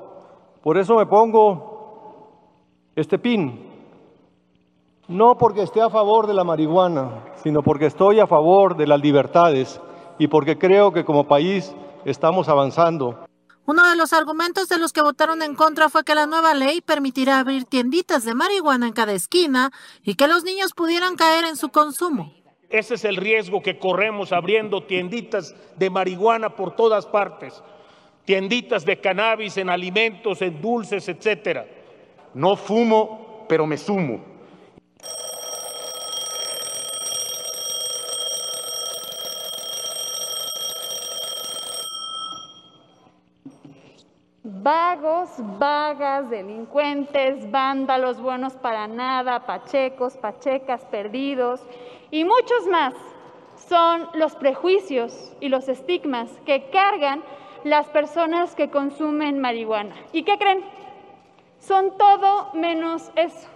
Por 0.62 0.76
eso 0.76 0.96
me 0.96 1.06
pongo 1.06 2.90
este 2.94 3.18
pin 3.18 3.63
no 5.08 5.36
porque 5.36 5.62
esté 5.62 5.80
a 5.80 5.90
favor 5.90 6.26
de 6.26 6.34
la 6.34 6.44
marihuana, 6.44 7.24
sino 7.42 7.62
porque 7.62 7.86
estoy 7.86 8.20
a 8.20 8.26
favor 8.26 8.76
de 8.76 8.86
las 8.86 9.00
libertades 9.00 9.80
y 10.18 10.28
porque 10.28 10.58
creo 10.58 10.92
que 10.92 11.04
como 11.04 11.26
país 11.26 11.74
estamos 12.04 12.48
avanzando. 12.48 13.26
Uno 13.66 13.88
de 13.88 13.96
los 13.96 14.12
argumentos 14.12 14.68
de 14.68 14.78
los 14.78 14.92
que 14.92 15.02
votaron 15.02 15.42
en 15.42 15.54
contra 15.54 15.88
fue 15.88 16.04
que 16.04 16.14
la 16.14 16.26
nueva 16.26 16.52
ley 16.54 16.80
permitirá 16.82 17.38
abrir 17.38 17.64
tienditas 17.64 18.24
de 18.24 18.34
marihuana 18.34 18.86
en 18.86 18.92
cada 18.92 19.12
esquina 19.12 19.70
y 20.02 20.16
que 20.16 20.28
los 20.28 20.44
niños 20.44 20.72
pudieran 20.74 21.16
caer 21.16 21.44
en 21.44 21.56
su 21.56 21.70
consumo. 21.70 22.34
Ese 22.68 22.94
es 22.94 23.04
el 23.04 23.16
riesgo 23.16 23.62
que 23.62 23.78
corremos 23.78 24.32
abriendo 24.32 24.82
tienditas 24.82 25.54
de 25.76 25.90
marihuana 25.90 26.56
por 26.56 26.76
todas 26.76 27.06
partes, 27.06 27.62
tienditas 28.24 28.84
de 28.84 29.00
cannabis 29.00 29.56
en 29.56 29.70
alimentos, 29.70 30.42
en 30.42 30.60
dulces, 30.60 31.08
etcétera. 31.08 31.66
No 32.34 32.56
fumo, 32.56 33.46
pero 33.48 33.66
me 33.66 33.78
sumo. 33.78 34.33
Vagos, 44.46 45.28
vagas, 45.58 46.30
delincuentes, 46.30 47.50
vándalos, 47.50 48.18
buenos 48.18 48.54
para 48.54 48.86
nada, 48.88 49.44
pachecos, 49.46 50.16
pachecas, 50.16 50.82
perdidos 50.86 51.60
y 52.10 52.24
muchos 52.24 52.66
más 52.70 52.94
son 53.68 54.08
los 54.14 54.34
prejuicios 54.36 55.34
y 55.40 55.48
los 55.48 55.68
estigmas 55.68 56.30
que 56.46 56.70
cargan 56.70 57.22
las 57.64 57.88
personas 57.88 58.54
que 58.54 58.70
consumen 58.70 59.38
marihuana. 59.38 59.96
¿Y 60.12 60.22
qué 60.22 60.38
creen? 60.38 60.64
Son 61.58 61.96
todo 61.96 62.50
menos 62.54 63.10
eso. 63.16 63.53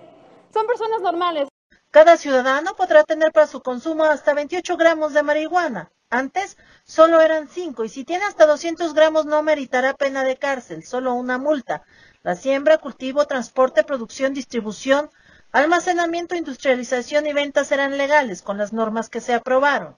Son 0.52 0.66
personas 0.66 1.00
normales. 1.02 1.48
Cada 1.90 2.16
ciudadano 2.16 2.74
podrá 2.76 3.04
tener 3.04 3.32
para 3.32 3.46
su 3.46 3.60
consumo 3.60 4.04
hasta 4.04 4.34
28 4.34 4.76
gramos 4.76 5.14
de 5.14 5.22
marihuana. 5.22 5.90
Antes 6.10 6.56
solo 6.84 7.20
eran 7.20 7.48
cinco 7.48 7.84
y 7.84 7.88
si 7.88 8.04
tiene 8.04 8.24
hasta 8.24 8.46
200 8.46 8.94
gramos 8.94 9.26
no 9.26 9.42
meritará 9.42 9.94
pena 9.94 10.24
de 10.24 10.36
cárcel, 10.36 10.84
solo 10.84 11.14
una 11.14 11.38
multa. 11.38 11.82
La 12.22 12.34
siembra, 12.34 12.78
cultivo, 12.78 13.26
transporte, 13.26 13.84
producción, 13.84 14.32
distribución, 14.32 15.10
almacenamiento, 15.52 16.34
industrialización 16.34 17.26
y 17.26 17.32
venta 17.32 17.64
serán 17.64 17.98
legales 17.98 18.42
con 18.42 18.58
las 18.58 18.72
normas 18.72 19.10
que 19.10 19.20
se 19.20 19.34
aprobaron. 19.34 19.96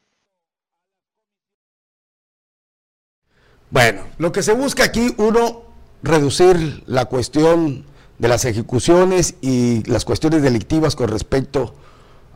Bueno, 3.71 4.05
lo 4.19 4.33
que 4.33 4.43
se 4.43 4.53
busca 4.53 4.83
aquí, 4.85 5.15
uno, 5.17 5.63
reducir 6.03 6.83
la 6.87 7.05
cuestión 7.05 7.85
de 8.21 8.29
las 8.29 8.45
ejecuciones 8.45 9.35
y 9.41 9.83
las 9.91 10.05
cuestiones 10.05 10.43
delictivas 10.43 10.95
con 10.95 11.09
respecto 11.09 11.75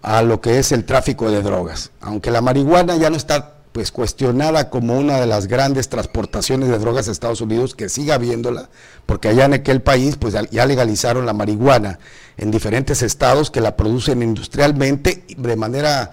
a 0.03 0.23
lo 0.23 0.41
que 0.41 0.59
es 0.59 0.73
el 0.73 0.85
tráfico 0.85 1.31
de 1.31 1.43
drogas. 1.43 1.91
Aunque 2.01 2.31
la 2.31 2.41
marihuana 2.41 2.97
ya 2.97 3.11
no 3.11 3.17
está 3.17 3.53
pues 3.73 3.91
cuestionada 3.93 4.71
como 4.71 4.97
una 4.99 5.21
de 5.21 5.27
las 5.27 5.47
grandes 5.47 5.89
transportaciones 5.89 6.69
de 6.71 6.79
drogas 6.79 7.09
a 7.09 7.11
Estados 7.11 7.41
Unidos, 7.41 7.75
que 7.75 7.89
siga 7.89 8.15
habiéndola, 8.15 8.71
porque 9.05 9.29
allá 9.29 9.45
en 9.45 9.55
aquel 9.55 9.83
país 9.83 10.17
pues 10.17 10.35
ya 10.51 10.65
legalizaron 10.65 11.27
la 11.27 11.33
marihuana 11.33 11.99
en 12.39 12.51
diferentes 12.51 13.03
estados 13.03 13.51
que 13.51 13.61
la 13.61 13.77
producen 13.77 14.23
industrialmente 14.23 15.25
de 15.37 15.57
manera 15.57 16.13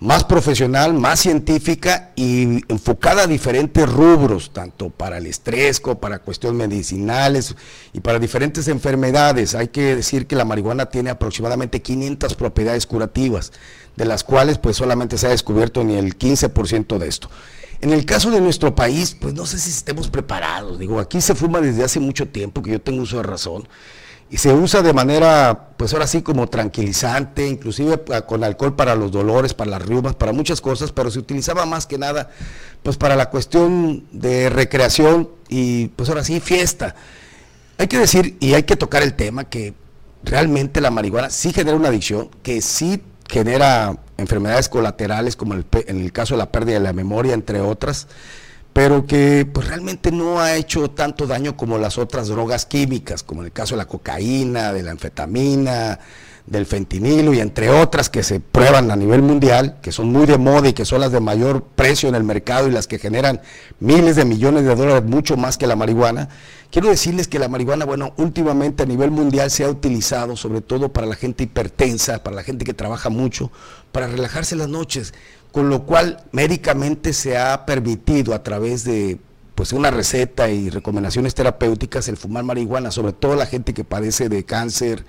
más 0.00 0.24
profesional, 0.24 0.94
más 0.94 1.20
científica 1.20 2.12
y 2.16 2.64
enfocada 2.72 3.24
a 3.24 3.26
diferentes 3.26 3.86
rubros, 3.86 4.50
tanto 4.50 4.88
para 4.88 5.18
el 5.18 5.26
estrés 5.26 5.80
para 6.00 6.20
cuestiones 6.20 6.58
medicinales 6.68 7.54
y 7.92 8.00
para 8.00 8.18
diferentes 8.18 8.66
enfermedades. 8.68 9.54
Hay 9.54 9.68
que 9.68 9.96
decir 9.96 10.26
que 10.26 10.36
la 10.36 10.46
marihuana 10.46 10.86
tiene 10.86 11.10
aproximadamente 11.10 11.82
500 11.82 12.34
propiedades 12.34 12.86
curativas, 12.86 13.52
de 13.94 14.06
las 14.06 14.24
cuales 14.24 14.56
pues 14.56 14.76
solamente 14.76 15.18
se 15.18 15.26
ha 15.26 15.30
descubierto 15.30 15.84
ni 15.84 15.96
el 15.96 16.16
15% 16.16 16.96
de 16.96 17.06
esto. 17.06 17.28
En 17.82 17.92
el 17.92 18.06
caso 18.06 18.30
de 18.30 18.40
nuestro 18.40 18.74
país, 18.74 19.16
pues 19.20 19.34
no 19.34 19.44
sé 19.44 19.58
si 19.58 19.70
estemos 19.70 20.08
preparados. 20.08 20.78
Digo, 20.78 20.98
aquí 20.98 21.20
se 21.20 21.34
fuma 21.34 21.60
desde 21.60 21.84
hace 21.84 22.00
mucho 22.00 22.26
tiempo, 22.26 22.62
que 22.62 22.70
yo 22.70 22.80
tengo 22.80 23.02
uso 23.02 23.18
de 23.18 23.22
razón 23.22 23.68
y 24.30 24.36
se 24.36 24.52
usa 24.52 24.80
de 24.80 24.92
manera, 24.92 25.70
pues 25.76 25.92
ahora 25.92 26.06
sí, 26.06 26.22
como 26.22 26.46
tranquilizante, 26.48 27.48
inclusive 27.48 28.00
con 28.28 28.44
alcohol 28.44 28.76
para 28.76 28.94
los 28.94 29.10
dolores, 29.10 29.54
para 29.54 29.72
las 29.72 29.82
riumas, 29.82 30.14
para 30.14 30.32
muchas 30.32 30.60
cosas, 30.60 30.92
pero 30.92 31.10
se 31.10 31.18
utilizaba 31.18 31.66
más 31.66 31.86
que 31.86 31.98
nada, 31.98 32.30
pues 32.84 32.96
para 32.96 33.16
la 33.16 33.28
cuestión 33.28 34.04
de 34.12 34.48
recreación 34.48 35.28
y 35.48 35.88
pues 35.88 36.08
ahora 36.08 36.22
sí, 36.22 36.38
fiesta. 36.38 36.94
Hay 37.76 37.88
que 37.88 37.98
decir 37.98 38.36
y 38.38 38.54
hay 38.54 38.62
que 38.62 38.76
tocar 38.76 39.02
el 39.02 39.14
tema 39.14 39.44
que 39.44 39.74
realmente 40.22 40.80
la 40.80 40.92
marihuana 40.92 41.28
sí 41.30 41.52
genera 41.52 41.76
una 41.76 41.88
adicción, 41.88 42.30
que 42.44 42.62
sí 42.62 43.02
genera 43.28 43.96
enfermedades 44.16 44.68
colaterales, 44.68 45.34
como 45.34 45.54
en 45.54 45.64
el 46.00 46.12
caso 46.12 46.34
de 46.34 46.38
la 46.38 46.52
pérdida 46.52 46.74
de 46.74 46.84
la 46.84 46.92
memoria, 46.92 47.34
entre 47.34 47.60
otras 47.60 48.06
pero 48.72 49.06
que 49.06 49.46
pues 49.52 49.68
realmente 49.68 50.12
no 50.12 50.40
ha 50.40 50.54
hecho 50.54 50.90
tanto 50.90 51.26
daño 51.26 51.56
como 51.56 51.78
las 51.78 51.98
otras 51.98 52.28
drogas 52.28 52.66
químicas, 52.66 53.22
como 53.22 53.42
en 53.42 53.46
el 53.46 53.52
caso 53.52 53.74
de 53.74 53.78
la 53.78 53.86
cocaína, 53.86 54.72
de 54.72 54.82
la 54.82 54.92
anfetamina, 54.92 55.98
del 56.50 56.66
fentanilo 56.66 57.32
y 57.32 57.40
entre 57.40 57.70
otras 57.70 58.10
que 58.10 58.22
se 58.22 58.40
prueban 58.40 58.90
a 58.90 58.96
nivel 58.96 59.22
mundial, 59.22 59.78
que 59.80 59.92
son 59.92 60.12
muy 60.12 60.26
de 60.26 60.36
moda 60.36 60.68
y 60.68 60.72
que 60.72 60.84
son 60.84 61.00
las 61.00 61.12
de 61.12 61.20
mayor 61.20 61.62
precio 61.62 62.08
en 62.08 62.16
el 62.16 62.24
mercado 62.24 62.68
y 62.68 62.72
las 62.72 62.86
que 62.86 62.98
generan 62.98 63.40
miles 63.78 64.16
de 64.16 64.24
millones 64.24 64.64
de 64.64 64.74
dólares, 64.74 65.04
mucho 65.04 65.36
más 65.36 65.56
que 65.56 65.68
la 65.68 65.76
marihuana. 65.76 66.28
Quiero 66.70 66.88
decirles 66.88 67.28
que 67.28 67.38
la 67.38 67.48
marihuana, 67.48 67.84
bueno, 67.84 68.12
últimamente 68.16 68.82
a 68.82 68.86
nivel 68.86 69.12
mundial 69.12 69.50
se 69.50 69.64
ha 69.64 69.68
utilizado 69.68 70.36
sobre 70.36 70.60
todo 70.60 70.92
para 70.92 71.06
la 71.06 71.14
gente 71.14 71.44
hipertensa, 71.44 72.22
para 72.22 72.36
la 72.36 72.42
gente 72.42 72.64
que 72.64 72.74
trabaja 72.74 73.10
mucho, 73.10 73.50
para 73.92 74.08
relajarse 74.08 74.56
las 74.56 74.68
noches 74.68 75.14
con 75.52 75.68
lo 75.68 75.84
cual 75.84 76.22
médicamente 76.32 77.12
se 77.12 77.36
ha 77.36 77.66
permitido 77.66 78.34
a 78.34 78.42
través 78.42 78.84
de 78.84 79.18
pues 79.60 79.74
una 79.74 79.90
receta 79.90 80.48
y 80.48 80.70
recomendaciones 80.70 81.34
terapéuticas 81.34 82.08
el 82.08 82.16
fumar 82.16 82.44
marihuana, 82.44 82.90
sobre 82.90 83.12
todo 83.12 83.36
la 83.36 83.44
gente 83.44 83.74
que 83.74 83.84
padece 83.84 84.30
de 84.30 84.46
cáncer, 84.46 85.04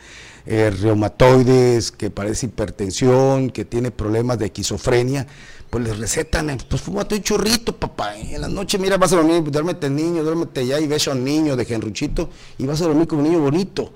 eh, 0.46 0.70
reumatoides, 0.72 1.94
que 1.94 2.10
padece 2.10 2.48
hipertensión, 2.48 3.50
que 3.50 3.64
tiene 3.64 3.92
problemas 3.92 4.40
de 4.40 4.48
esquizofrenia, 4.48 5.26
pues 5.70 5.86
les 5.86 5.98
recetan, 5.98 6.50
eh, 6.50 6.58
pues 6.70 6.82
fumate 6.82 7.16
un 7.16 7.24
churrito, 7.24 7.78
papá, 7.78 8.18
eh, 8.18 8.36
en 8.36 8.42
la 8.42 8.50
noche 8.50 8.78
mira, 8.78 8.98
vas 8.98 9.14
a 9.14 9.16
dormir, 9.16 9.42
duérmete 9.42 9.90
niño, 9.90 10.22
duérmete 10.22 10.68
ya 10.68 10.82
y 10.82 10.86
ves 10.86 11.08
a 11.08 11.12
un 11.12 11.24
niño 11.24 11.56
de 11.56 11.64
genruchito 11.64 12.30
y 12.58 12.66
vas 12.66 12.82
a 12.82 12.88
dormir 12.88 13.08
como 13.08 13.22
un 13.22 13.30
niño 13.30 13.40
bonito. 13.40 13.94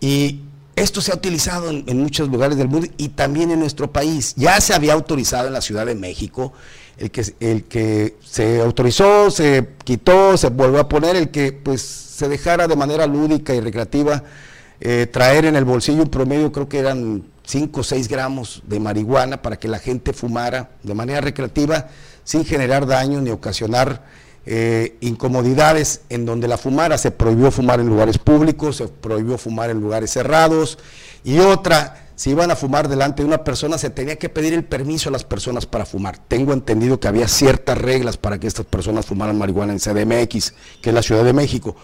Y 0.00 0.42
esto 0.76 1.00
se 1.00 1.10
ha 1.10 1.16
utilizado 1.16 1.70
en, 1.70 1.98
muchos 1.98 2.28
lugares 2.28 2.56
del 2.56 2.68
mundo 2.68 2.86
y 2.98 3.08
también 3.08 3.50
en 3.50 3.58
nuestro 3.58 3.90
país. 3.90 4.34
Ya 4.36 4.60
se 4.60 4.74
había 4.74 4.92
autorizado 4.92 5.48
en 5.48 5.54
la 5.54 5.60
Ciudad 5.60 5.86
de 5.86 5.96
México, 5.96 6.52
el 6.98 7.10
que, 7.10 7.24
el 7.40 7.64
que 7.64 8.16
se 8.24 8.60
autorizó, 8.60 9.30
se 9.30 9.68
quitó, 9.84 10.36
se 10.36 10.48
volvió 10.48 10.80
a 10.80 10.88
poner, 10.88 11.16
el 11.16 11.30
que 11.30 11.52
pues 11.52 11.80
se 11.82 12.28
dejara 12.28 12.66
de 12.66 12.76
manera 12.76 13.06
lúdica 13.06 13.54
y 13.54 13.60
recreativa 13.60 14.24
eh, 14.80 15.08
traer 15.10 15.44
en 15.44 15.56
el 15.56 15.64
bolsillo 15.64 16.02
un 16.02 16.08
promedio, 16.08 16.52
creo 16.52 16.68
que 16.68 16.78
eran 16.78 17.24
5 17.44 17.80
o 17.80 17.82
6 17.82 18.08
gramos 18.08 18.62
de 18.66 18.78
marihuana 18.78 19.42
para 19.42 19.56
que 19.56 19.66
la 19.66 19.78
gente 19.78 20.12
fumara 20.12 20.70
de 20.82 20.94
manera 20.94 21.20
recreativa 21.20 21.88
sin 22.22 22.44
generar 22.44 22.86
daño 22.86 23.20
ni 23.20 23.30
ocasionar 23.30 24.04
eh, 24.46 24.96
incomodidades 25.00 26.02
en 26.08 26.26
donde 26.26 26.46
la 26.46 26.58
fumara, 26.58 26.96
se 26.96 27.10
prohibió 27.10 27.50
fumar 27.50 27.80
en 27.80 27.88
lugares 27.88 28.18
públicos, 28.18 28.76
se 28.76 28.88
prohibió 28.88 29.36
fumar 29.36 29.70
en 29.70 29.80
lugares 29.80 30.10
cerrados, 30.10 30.78
y 31.24 31.38
otra, 31.38 32.07
si 32.18 32.30
iban 32.30 32.50
a 32.50 32.56
fumar 32.56 32.88
delante 32.88 33.22
de 33.22 33.28
una 33.28 33.44
persona, 33.44 33.78
se 33.78 33.90
tenía 33.90 34.16
que 34.16 34.28
pedir 34.28 34.52
el 34.52 34.64
permiso 34.64 35.08
a 35.08 35.12
las 35.12 35.22
personas 35.22 35.66
para 35.66 35.86
fumar. 35.86 36.18
Tengo 36.18 36.52
entendido 36.52 36.98
que 36.98 37.06
había 37.06 37.28
ciertas 37.28 37.78
reglas 37.78 38.16
para 38.16 38.40
que 38.40 38.48
estas 38.48 38.66
personas 38.66 39.06
fumaran 39.06 39.38
marihuana 39.38 39.72
en 39.72 39.78
CDMX, 39.78 40.52
que 40.82 40.90
es 40.90 40.94
la 40.94 41.00
Ciudad 41.00 41.22
de 41.22 41.32
México. 41.32 41.76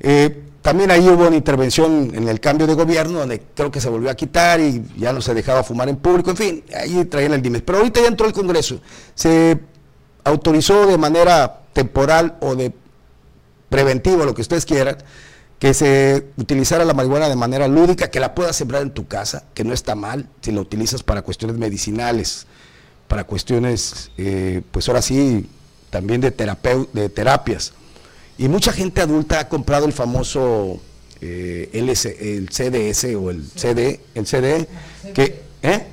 Eh, 0.00 0.44
también 0.62 0.90
ahí 0.90 1.06
hubo 1.06 1.26
una 1.26 1.36
intervención 1.36 2.10
en 2.14 2.26
el 2.26 2.40
cambio 2.40 2.66
de 2.66 2.72
gobierno, 2.72 3.18
donde 3.18 3.42
creo 3.54 3.70
que 3.70 3.82
se 3.82 3.90
volvió 3.90 4.08
a 4.08 4.14
quitar 4.14 4.60
y 4.60 4.82
ya 4.96 5.12
no 5.12 5.20
se 5.20 5.34
dejaba 5.34 5.62
fumar 5.62 5.90
en 5.90 5.96
público, 5.96 6.30
en 6.30 6.36
fin, 6.38 6.64
ahí 6.74 7.04
traían 7.04 7.34
el 7.34 7.42
DIMES. 7.42 7.60
Pero 7.60 7.76
ahorita 7.76 8.00
ya 8.00 8.08
entró 8.08 8.26
el 8.26 8.32
Congreso, 8.32 8.80
se 9.14 9.60
autorizó 10.24 10.86
de 10.86 10.96
manera 10.96 11.64
temporal 11.74 12.38
o 12.40 12.56
de 12.56 12.72
preventiva, 13.68 14.24
lo 14.24 14.34
que 14.34 14.40
ustedes 14.40 14.64
quieran, 14.64 14.96
que 15.62 15.74
se 15.74 16.26
utilizara 16.38 16.84
la 16.84 16.92
marihuana 16.92 17.28
de 17.28 17.36
manera 17.36 17.68
lúdica, 17.68 18.10
que 18.10 18.18
la 18.18 18.34
puedas 18.34 18.56
sembrar 18.56 18.82
en 18.82 18.90
tu 18.90 19.06
casa, 19.06 19.44
que 19.54 19.62
no 19.62 19.72
está 19.72 19.94
mal, 19.94 20.28
si 20.40 20.50
la 20.50 20.60
utilizas 20.60 21.04
para 21.04 21.22
cuestiones 21.22 21.56
medicinales, 21.56 22.48
para 23.06 23.22
cuestiones, 23.22 24.10
eh, 24.18 24.62
pues 24.72 24.88
ahora 24.88 25.02
sí, 25.02 25.48
también 25.88 26.20
de, 26.20 26.32
de 26.32 27.08
terapias. 27.10 27.74
Y 28.38 28.48
mucha 28.48 28.72
gente 28.72 29.02
adulta 29.02 29.38
ha 29.38 29.48
comprado 29.48 29.86
el 29.86 29.92
famoso 29.92 30.80
eh, 31.20 31.70
el 31.72 32.48
CDS 32.48 33.14
o 33.14 33.30
el 33.30 33.48
CD, 33.54 34.00
el 34.16 34.26
CD, 34.26 34.66
que, 35.14 35.42
¿eh? 35.62 35.86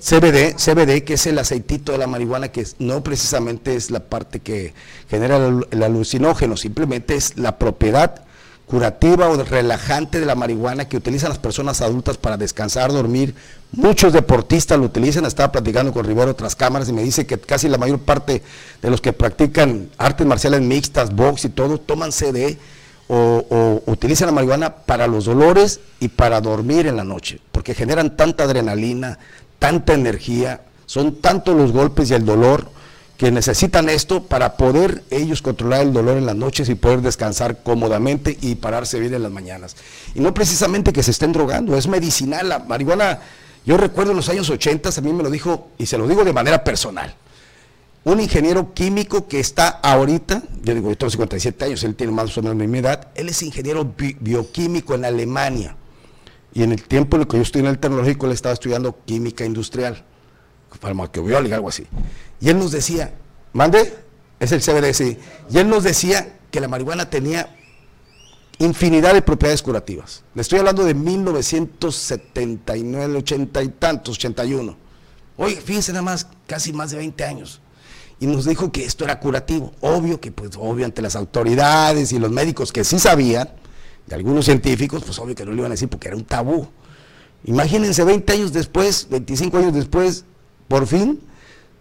CBD, 0.00 0.56
CBD, 0.56 1.04
que 1.04 1.14
es 1.14 1.26
el 1.28 1.38
aceitito 1.38 1.92
de 1.92 1.98
la 1.98 2.08
marihuana, 2.08 2.48
que 2.48 2.66
no 2.80 3.04
precisamente 3.04 3.76
es 3.76 3.92
la 3.92 4.00
parte 4.00 4.40
que 4.40 4.74
genera 5.08 5.36
el 5.70 5.82
alucinógeno, 5.84 6.56
simplemente 6.56 7.14
es 7.14 7.36
la 7.36 7.58
propiedad 7.58 8.24
curativa 8.68 9.28
o 9.28 9.42
relajante 9.42 10.20
de 10.20 10.26
la 10.26 10.34
marihuana 10.34 10.88
que 10.88 10.96
utilizan 10.96 11.30
las 11.30 11.38
personas 11.38 11.80
adultas 11.80 12.18
para 12.18 12.36
descansar, 12.36 12.92
dormir. 12.92 13.34
Muchos 13.72 14.12
deportistas 14.12 14.78
lo 14.78 14.84
utilizan. 14.84 15.24
Estaba 15.24 15.50
platicando 15.50 15.92
con 15.92 16.04
Rivero 16.04 16.30
otras 16.30 16.54
cámaras 16.54 16.88
y 16.88 16.92
me 16.92 17.02
dice 17.02 17.26
que 17.26 17.38
casi 17.38 17.68
la 17.68 17.78
mayor 17.78 17.98
parte 17.98 18.42
de 18.80 18.90
los 18.90 19.00
que 19.00 19.12
practican 19.12 19.88
artes 19.98 20.26
marciales 20.26 20.60
mixtas, 20.60 21.14
box 21.14 21.46
y 21.46 21.48
todo, 21.48 21.78
toman 21.78 22.12
CD 22.12 22.58
o 23.08 23.82
utilizan 23.86 24.26
la 24.26 24.32
marihuana 24.32 24.76
para 24.76 25.06
los 25.06 25.24
dolores 25.24 25.80
y 25.98 26.08
para 26.08 26.42
dormir 26.42 26.86
en 26.86 26.96
la 26.96 27.04
noche, 27.04 27.40
porque 27.52 27.74
generan 27.74 28.18
tanta 28.18 28.44
adrenalina, 28.44 29.18
tanta 29.58 29.94
energía, 29.94 30.60
son 30.84 31.16
tantos 31.16 31.56
los 31.56 31.72
golpes 31.72 32.10
y 32.10 32.14
el 32.14 32.26
dolor 32.26 32.68
que 33.18 33.32
necesitan 33.32 33.88
esto 33.88 34.22
para 34.22 34.56
poder 34.56 35.02
ellos 35.10 35.42
controlar 35.42 35.82
el 35.82 35.92
dolor 35.92 36.18
en 36.18 36.24
las 36.24 36.36
noches 36.36 36.68
y 36.68 36.76
poder 36.76 37.02
descansar 37.02 37.64
cómodamente 37.64 38.38
y 38.40 38.54
pararse 38.54 39.00
bien 39.00 39.12
en 39.12 39.24
las 39.24 39.32
mañanas. 39.32 39.74
Y 40.14 40.20
no 40.20 40.32
precisamente 40.32 40.92
que 40.92 41.02
se 41.02 41.10
estén 41.10 41.32
drogando, 41.32 41.76
es 41.76 41.88
medicinal. 41.88 42.48
La 42.48 42.60
marihuana, 42.60 43.18
yo 43.66 43.76
recuerdo 43.76 44.12
en 44.12 44.18
los 44.18 44.28
años 44.28 44.48
80, 44.48 44.90
a 44.96 45.00
mí 45.00 45.12
me 45.12 45.24
lo 45.24 45.30
dijo, 45.30 45.66
y 45.78 45.86
se 45.86 45.98
lo 45.98 46.06
digo 46.06 46.24
de 46.24 46.32
manera 46.32 46.62
personal, 46.62 47.12
un 48.04 48.20
ingeniero 48.20 48.72
químico 48.72 49.26
que 49.26 49.40
está 49.40 49.68
ahorita, 49.68 50.44
yo 50.62 50.74
digo, 50.74 50.88
yo 50.88 50.96
tengo 50.96 51.10
57 51.10 51.64
años, 51.64 51.82
él 51.82 51.96
tiene 51.96 52.12
más 52.12 52.38
o 52.38 52.42
menos 52.42 52.68
mi 52.68 52.78
edad, 52.78 53.08
él 53.16 53.28
es 53.28 53.42
ingeniero 53.42 53.94
bioquímico 54.20 54.94
en 54.94 55.04
Alemania. 55.04 55.74
Y 56.54 56.62
en 56.62 56.70
el 56.70 56.84
tiempo 56.84 57.16
en 57.16 57.22
el 57.22 57.28
que 57.28 57.36
yo 57.36 57.42
estoy 57.42 57.62
en 57.62 57.66
el 57.66 57.80
tecnológico, 57.80 58.26
él 58.26 58.32
estaba 58.32 58.52
estudiando 58.52 58.96
química 59.04 59.44
industrial, 59.44 60.04
farmacobiólica, 60.80 61.56
algo 61.56 61.68
así. 61.68 61.86
Y 62.40 62.48
él 62.48 62.58
nos 62.58 62.72
decía, 62.72 63.12
mande, 63.52 63.94
es 64.40 64.52
el 64.52 64.60
CBD, 64.60 65.18
Y 65.50 65.58
él 65.58 65.68
nos 65.68 65.84
decía 65.84 66.38
que 66.50 66.60
la 66.60 66.68
marihuana 66.68 67.10
tenía 67.10 67.54
infinidad 68.58 69.12
de 69.14 69.22
propiedades 69.22 69.62
curativas. 69.62 70.24
Le 70.34 70.42
estoy 70.42 70.58
hablando 70.58 70.84
de 70.84 70.92
1979, 70.94 73.18
80 73.18 73.62
y 73.62 73.68
tantos, 73.68 74.16
81. 74.16 74.76
Oye, 75.36 75.54
fíjense 75.56 75.92
nada 75.92 76.02
más, 76.02 76.26
casi 76.46 76.72
más 76.72 76.90
de 76.90 76.96
20 76.98 77.24
años. 77.24 77.60
Y 78.20 78.26
nos 78.26 78.44
dijo 78.44 78.72
que 78.72 78.84
esto 78.84 79.04
era 79.04 79.20
curativo. 79.20 79.70
Obvio 79.80 80.20
que, 80.20 80.32
pues, 80.32 80.50
obvio, 80.58 80.84
ante 80.84 81.00
las 81.02 81.14
autoridades 81.14 82.10
y 82.12 82.18
los 82.18 82.32
médicos 82.32 82.72
que 82.72 82.82
sí 82.82 82.98
sabían, 82.98 83.48
y 84.10 84.14
algunos 84.14 84.46
científicos, 84.46 85.02
pues 85.04 85.18
obvio 85.18 85.34
que 85.34 85.44
no 85.44 85.52
lo 85.52 85.58
iban 85.58 85.70
a 85.70 85.74
decir 85.74 85.88
porque 85.88 86.08
era 86.08 86.16
un 86.16 86.24
tabú. 86.24 86.66
Imagínense 87.44 88.02
20 88.04 88.32
años 88.32 88.52
después, 88.52 89.06
25 89.10 89.58
años 89.58 89.74
después, 89.74 90.24
por 90.68 90.86
fin 90.86 91.20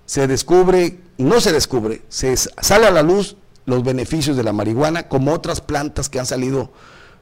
se 0.05 0.25
descubre, 0.27 0.99
no 1.17 1.41
se 1.41 1.51
descubre, 1.51 2.01
se 2.09 2.35
sale 2.37 2.87
a 2.87 2.91
la 2.91 3.03
luz 3.03 3.35
los 3.65 3.83
beneficios 3.83 4.37
de 4.37 4.43
la 4.43 4.53
marihuana, 4.53 5.09
como 5.09 5.33
otras 5.33 5.61
plantas 5.61 6.09
que 6.09 6.19
han 6.19 6.25
salido 6.25 6.71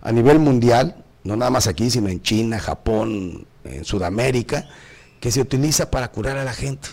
a 0.01 0.11
nivel 0.11 0.37
mundial, 0.39 1.03
no 1.23 1.35
nada 1.35 1.49
más 1.49 1.65
aquí, 1.65 1.89
sino 1.89 2.07
en 2.07 2.21
China, 2.21 2.59
Japón, 2.59 3.47
en 3.63 3.83
Sudamérica, 3.83 4.69
que 5.19 5.31
se 5.31 5.41
utiliza 5.41 5.89
para 5.89 6.11
curar 6.11 6.37
a 6.37 6.43
la 6.43 6.53
gente. 6.53 6.89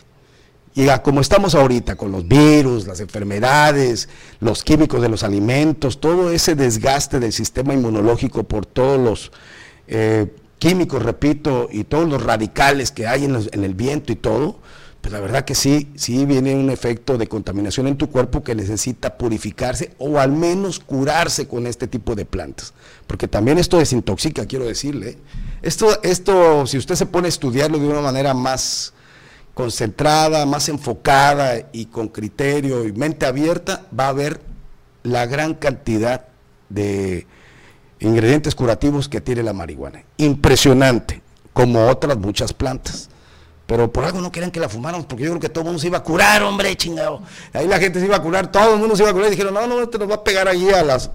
Y 0.74 0.86
como 1.02 1.20
estamos 1.20 1.54
ahorita 1.54 1.96
con 1.96 2.10
los 2.12 2.26
virus, 2.26 2.86
las 2.86 3.00
enfermedades, 3.00 4.08
los 4.40 4.64
químicos 4.64 5.02
de 5.02 5.10
los 5.10 5.22
alimentos, 5.22 6.00
todo 6.00 6.30
ese 6.30 6.54
desgaste 6.54 7.20
del 7.20 7.34
sistema 7.34 7.74
inmunológico 7.74 8.44
por 8.44 8.64
todos 8.64 8.98
los 8.98 9.32
eh, 9.86 10.34
químicos, 10.58 11.02
repito, 11.02 11.68
y 11.70 11.84
todos 11.84 12.08
los 12.08 12.22
radicales 12.22 12.90
que 12.90 13.06
hay 13.06 13.26
en, 13.26 13.36
en 13.52 13.64
el 13.64 13.74
viento 13.74 14.12
y 14.12 14.16
todo, 14.16 14.60
pues 15.02 15.12
la 15.12 15.18
verdad 15.18 15.44
que 15.44 15.56
sí, 15.56 15.90
sí 15.96 16.24
viene 16.26 16.54
un 16.54 16.70
efecto 16.70 17.18
de 17.18 17.26
contaminación 17.26 17.88
en 17.88 17.98
tu 17.98 18.08
cuerpo 18.08 18.44
que 18.44 18.54
necesita 18.54 19.18
purificarse 19.18 19.90
o 19.98 20.20
al 20.20 20.30
menos 20.30 20.78
curarse 20.78 21.48
con 21.48 21.66
este 21.66 21.88
tipo 21.88 22.14
de 22.14 22.24
plantas. 22.24 22.72
Porque 23.08 23.26
también 23.26 23.58
esto 23.58 23.78
desintoxica, 23.78 24.46
quiero 24.46 24.64
decirle. 24.64 25.18
Esto, 25.60 26.00
esto, 26.04 26.68
si 26.68 26.78
usted 26.78 26.94
se 26.94 27.06
pone 27.06 27.26
a 27.26 27.30
estudiarlo 27.30 27.80
de 27.80 27.88
una 27.88 28.00
manera 28.00 28.32
más 28.32 28.94
concentrada, 29.54 30.46
más 30.46 30.68
enfocada 30.68 31.68
y 31.72 31.86
con 31.86 32.06
criterio 32.06 32.86
y 32.86 32.92
mente 32.92 33.26
abierta, 33.26 33.84
va 33.98 34.06
a 34.06 34.12
ver 34.12 34.40
la 35.02 35.26
gran 35.26 35.54
cantidad 35.54 36.28
de 36.68 37.26
ingredientes 37.98 38.54
curativos 38.54 39.08
que 39.08 39.20
tiene 39.20 39.42
la 39.42 39.52
marihuana. 39.52 40.04
Impresionante, 40.16 41.22
como 41.52 41.88
otras 41.88 42.16
muchas 42.18 42.52
plantas 42.52 43.08
pero 43.66 43.90
por 43.92 44.04
algo 44.04 44.20
no 44.20 44.30
querían 44.30 44.50
que 44.50 44.60
la 44.60 44.68
fumáramos, 44.68 45.06
porque 45.06 45.24
yo 45.24 45.30
creo 45.30 45.40
que 45.40 45.48
todo 45.48 45.60
el 45.60 45.66
mundo 45.66 45.80
se 45.80 45.86
iba 45.86 45.98
a 45.98 46.02
curar, 46.02 46.42
hombre, 46.42 46.76
chingado. 46.76 47.22
Ahí 47.52 47.66
la 47.66 47.78
gente 47.78 48.00
se 48.00 48.06
iba 48.06 48.16
a 48.16 48.22
curar, 48.22 48.50
todo 48.50 48.74
el 48.74 48.80
mundo 48.80 48.96
se 48.96 49.02
iba 49.02 49.10
a 49.10 49.14
curar, 49.14 49.28
y 49.28 49.30
dijeron, 49.30 49.54
no, 49.54 49.66
no, 49.66 49.88
te 49.88 49.98
nos 49.98 50.10
va 50.10 50.16
a 50.16 50.24
pegar 50.24 50.48
allí 50.48 50.70
a 50.70 50.82
las 50.82 51.10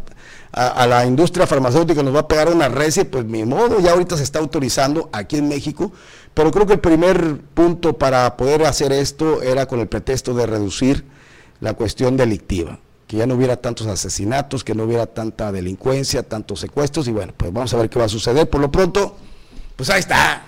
a, 0.52 0.88
la 0.88 1.06
industria 1.06 1.46
farmacéutica, 1.46 2.02
nos 2.04 2.16
va 2.16 2.22
a 2.22 2.28
pegar 2.28 2.50
una 2.50 2.68
y 2.68 3.04
pues 3.04 3.26
mi 3.26 3.44
modo, 3.46 3.80
ya 3.80 3.92
ahorita 3.92 4.18
se 4.18 4.24
está 4.24 4.40
autorizando 4.40 5.10
aquí 5.12 5.38
en 5.38 5.48
México, 5.48 5.92
pero 6.34 6.52
creo 6.52 6.66
que 6.66 6.74
el 6.74 6.80
primer 6.80 7.38
punto 7.54 7.98
para 7.98 8.38
poder 8.38 8.66
hacer 8.66 8.92
esto 8.92 9.42
era 9.42 9.66
con 9.66 9.80
el 9.80 9.88
pretexto 9.88 10.34
de 10.34 10.46
reducir 10.46 11.06
la 11.60 11.74
cuestión 11.74 12.18
delictiva, 12.18 12.80
que 13.08 13.18
ya 13.18 13.28
no 13.28 13.36
hubiera 13.36 13.58
tantos 13.58 13.88
asesinatos, 13.88 14.64
que 14.64 14.74
no 14.74 14.84
hubiera 14.84 15.06
tanta 15.06 15.52
delincuencia, 15.52 16.24
tantos 16.24 16.60
secuestros, 16.60 17.08
y 17.08 17.12
bueno, 17.12 17.34
pues 17.36 17.52
vamos 17.52 17.74
a 17.74 17.78
ver 17.78 17.90
qué 17.90 18.00
va 18.00 18.06
a 18.06 18.10
suceder. 18.10 18.50
Por 18.50 18.62
lo 18.62 18.72
pronto, 18.72 19.16
pues 19.76 19.90
ahí 19.90 20.00
está, 20.00 20.47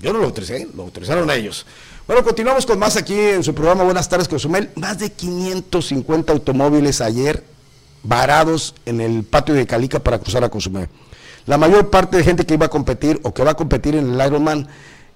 yo 0.00 0.12
no 0.12 0.18
lo 0.18 0.26
autoricé, 0.26 0.66
lo 0.74 0.84
autorizaron 0.84 1.30
ellos. 1.30 1.66
Bueno, 2.06 2.24
continuamos 2.24 2.66
con 2.66 2.78
más 2.78 2.96
aquí 2.96 3.18
en 3.18 3.44
su 3.44 3.54
programa 3.54 3.84
Buenas 3.84 4.08
tardes, 4.08 4.28
Cozumel. 4.28 4.70
Más 4.74 4.98
de 4.98 5.12
550 5.12 6.32
automóviles 6.32 7.00
ayer 7.00 7.44
varados 8.02 8.74
en 8.86 9.00
el 9.00 9.24
patio 9.24 9.54
de 9.54 9.66
Calica 9.66 10.00
para 10.00 10.18
cruzar 10.18 10.42
a 10.42 10.48
Cozumel. 10.48 10.88
La 11.46 11.58
mayor 11.58 11.90
parte 11.90 12.16
de 12.16 12.24
gente 12.24 12.46
que 12.46 12.54
iba 12.54 12.66
a 12.66 12.70
competir 12.70 13.20
o 13.22 13.34
que 13.34 13.44
va 13.44 13.52
a 13.52 13.54
competir 13.54 13.94
en 13.94 14.14
el 14.14 14.26
Ironman, 14.26 14.68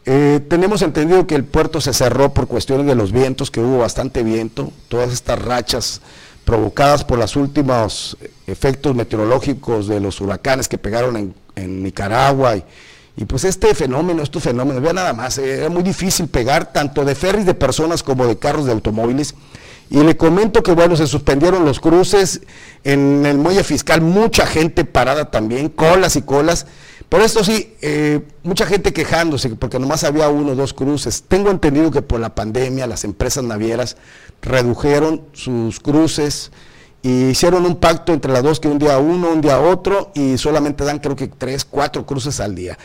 eh, 0.04 0.40
tenemos 0.48 0.82
entendido 0.82 1.26
que 1.26 1.34
el 1.34 1.44
puerto 1.44 1.80
se 1.80 1.94
cerró 1.94 2.34
por 2.34 2.46
cuestiones 2.46 2.86
de 2.86 2.94
los 2.94 3.10
vientos, 3.10 3.50
que 3.50 3.60
hubo 3.60 3.78
bastante 3.78 4.22
viento, 4.22 4.70
todas 4.88 5.12
estas 5.12 5.40
rachas 5.40 6.02
provocadas 6.44 7.04
por 7.04 7.18
los 7.18 7.36
últimos 7.36 8.18
efectos 8.46 8.94
meteorológicos 8.94 9.88
de 9.88 9.98
los 9.98 10.20
huracanes 10.20 10.68
que 10.68 10.76
pegaron 10.76 11.16
en, 11.16 11.34
en 11.56 11.82
Nicaragua 11.82 12.56
y, 12.56 12.64
y 13.16 13.26
pues 13.26 13.44
este 13.44 13.74
fenómeno, 13.74 14.22
estos 14.22 14.42
fenómenos, 14.42 14.82
vea 14.82 14.92
nada 14.92 15.12
más, 15.12 15.38
eh, 15.38 15.58
era 15.58 15.68
muy 15.68 15.82
difícil 15.84 16.26
pegar 16.26 16.72
tanto 16.72 17.04
de 17.04 17.14
ferries 17.14 17.46
de 17.46 17.54
personas 17.54 18.02
como 18.02 18.26
de 18.26 18.38
carros 18.38 18.66
de 18.66 18.72
automóviles. 18.72 19.34
Y 19.90 20.02
le 20.02 20.16
comento 20.16 20.62
que, 20.62 20.72
bueno, 20.72 20.96
se 20.96 21.06
suspendieron 21.06 21.64
los 21.64 21.78
cruces 21.78 22.40
en 22.82 23.24
el 23.26 23.38
muelle 23.38 23.62
fiscal, 23.62 24.00
mucha 24.00 24.46
gente 24.46 24.84
parada 24.84 25.30
también, 25.30 25.68
colas 25.68 26.16
y 26.16 26.22
colas. 26.22 26.66
Por 27.08 27.20
esto 27.20 27.44
sí, 27.44 27.76
eh, 27.82 28.22
mucha 28.42 28.66
gente 28.66 28.92
quejándose 28.92 29.50
porque 29.50 29.78
nomás 29.78 30.02
había 30.02 30.28
uno 30.28 30.52
o 30.52 30.54
dos 30.56 30.72
cruces. 30.72 31.22
Tengo 31.28 31.50
entendido 31.50 31.90
que 31.90 32.02
por 32.02 32.18
la 32.18 32.34
pandemia 32.34 32.86
las 32.86 33.04
empresas 33.04 33.44
navieras 33.44 33.96
redujeron 34.42 35.22
sus 35.32 35.78
cruces 35.78 36.50
y 37.02 37.28
hicieron 37.28 37.66
un 37.66 37.76
pacto 37.76 38.12
entre 38.12 38.32
las 38.32 38.42
dos 38.42 38.58
que 38.58 38.68
un 38.68 38.78
día 38.78 38.98
uno, 38.98 39.28
un 39.28 39.42
día 39.42 39.60
otro 39.60 40.10
y 40.14 40.38
solamente 40.38 40.84
dan 40.84 40.98
creo 40.98 41.14
que 41.14 41.28
tres, 41.28 41.64
cuatro 41.64 42.06
cruces 42.06 42.40
al 42.40 42.54
día. 42.54 42.78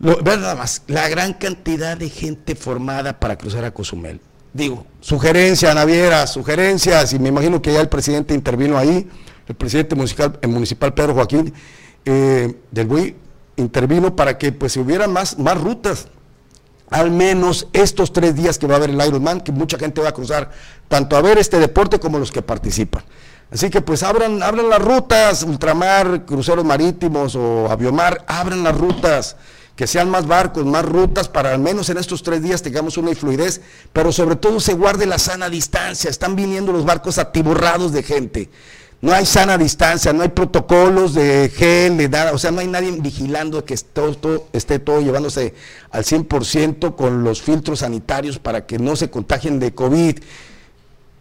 Más, 0.00 0.82
la 0.86 1.08
gran 1.10 1.34
cantidad 1.34 1.94
de 1.94 2.08
gente 2.08 2.54
formada 2.54 3.20
para 3.20 3.36
cruzar 3.36 3.64
a 3.64 3.70
Cozumel. 3.70 4.18
Digo, 4.52 4.86
sugerencias, 5.00 5.74
Naviera, 5.74 6.26
sugerencias, 6.26 7.12
y 7.12 7.18
me 7.18 7.28
imagino 7.28 7.60
que 7.60 7.72
ya 7.72 7.80
el 7.80 7.88
presidente 7.90 8.34
intervino 8.34 8.78
ahí, 8.78 9.08
el 9.46 9.54
presidente 9.54 9.94
municipal, 9.94 10.38
el 10.40 10.48
municipal 10.48 10.94
Pedro 10.94 11.14
Joaquín 11.14 11.52
eh, 12.06 12.56
del 12.70 12.86
BUI, 12.86 13.14
intervino 13.56 14.16
para 14.16 14.38
que 14.38 14.52
pues 14.52 14.76
hubiera 14.78 15.06
más, 15.06 15.38
más 15.38 15.60
rutas. 15.60 16.08
Al 16.88 17.10
menos 17.10 17.68
estos 17.72 18.12
tres 18.12 18.34
días 18.34 18.58
que 18.58 18.66
va 18.66 18.74
a 18.74 18.76
haber 18.78 18.90
el 18.90 19.06
Ironman, 19.06 19.42
que 19.42 19.52
mucha 19.52 19.78
gente 19.78 20.00
va 20.00 20.08
a 20.08 20.12
cruzar, 20.12 20.50
tanto 20.88 21.14
a 21.16 21.20
ver 21.20 21.38
este 21.38 21.58
deporte 21.58 22.00
como 22.00 22.18
los 22.18 22.32
que 22.32 22.42
participan. 22.42 23.04
Así 23.52 23.68
que 23.68 23.80
pues 23.80 24.02
abran, 24.02 24.42
abran 24.42 24.68
las 24.68 24.80
rutas, 24.80 25.42
ultramar, 25.42 26.24
cruceros 26.24 26.64
marítimos 26.64 27.36
o 27.36 27.70
aviomar, 27.70 28.24
abran 28.26 28.64
las 28.64 28.76
rutas, 28.76 29.36
que 29.80 29.86
sean 29.86 30.10
más 30.10 30.26
barcos, 30.26 30.66
más 30.66 30.84
rutas, 30.84 31.30
para 31.30 31.54
al 31.54 31.58
menos 31.58 31.88
en 31.88 31.96
estos 31.96 32.22
tres 32.22 32.42
días 32.42 32.60
tengamos 32.60 32.98
una 32.98 33.14
fluidez, 33.14 33.62
pero 33.94 34.12
sobre 34.12 34.36
todo 34.36 34.60
se 34.60 34.74
guarde 34.74 35.06
la 35.06 35.18
sana 35.18 35.48
distancia. 35.48 36.10
Están 36.10 36.36
viniendo 36.36 36.70
los 36.70 36.84
barcos 36.84 37.16
atiborrados 37.16 37.90
de 37.90 38.02
gente. 38.02 38.50
No 39.00 39.14
hay 39.14 39.24
sana 39.24 39.56
distancia, 39.56 40.12
no 40.12 40.22
hay 40.22 40.28
protocolos 40.28 41.14
de 41.14 41.50
gel, 41.56 41.96
de 41.96 42.10
nada, 42.10 42.34
o 42.34 42.38
sea, 42.38 42.50
no 42.50 42.60
hay 42.60 42.66
nadie 42.66 42.90
vigilando 42.90 43.64
que 43.64 43.74
todo, 43.74 44.48
esté 44.52 44.80
todo 44.80 45.00
llevándose 45.00 45.54
al 45.90 46.04
100% 46.04 46.94
con 46.94 47.24
los 47.24 47.40
filtros 47.40 47.78
sanitarios 47.78 48.38
para 48.38 48.66
que 48.66 48.78
no 48.78 48.96
se 48.96 49.08
contagien 49.08 49.58
de 49.60 49.72
COVID. 49.72 50.18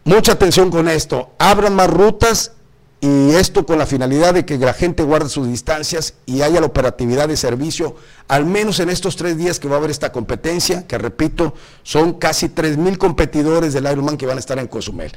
Mucha 0.03 0.33
atención 0.33 0.69
con 0.69 0.89
esto, 0.89 1.31
abran 1.37 1.75
más 1.75 1.89
rutas 1.89 2.51
y 3.01 3.31
esto 3.31 3.65
con 3.65 3.77
la 3.77 3.85
finalidad 3.85 4.33
de 4.33 4.45
que 4.45 4.57
la 4.57 4.73
gente 4.73 5.03
guarde 5.03 5.29
sus 5.29 5.47
distancias 5.47 6.15
y 6.25 6.41
haya 6.41 6.59
la 6.59 6.67
operatividad 6.67 7.29
de 7.29 7.37
servicio, 7.37 7.95
al 8.27 8.45
menos 8.45 8.79
en 8.81 8.89
estos 8.89 9.15
tres 9.15 9.37
días 9.37 9.59
que 9.59 9.69
va 9.69 9.75
a 9.75 9.77
haber 9.77 9.89
esta 9.89 10.11
competencia, 10.11 10.85
que 10.85 10.97
repito, 10.97 11.53
son 11.83 12.13
casi 12.13 12.49
3 12.49 12.77
mil 12.77 12.97
competidores 12.97 13.73
del 13.73 13.89
Ironman 13.89 14.17
que 14.17 14.25
van 14.25 14.35
a 14.35 14.41
estar 14.41 14.59
en 14.59 14.67
Cozumel. 14.67 15.13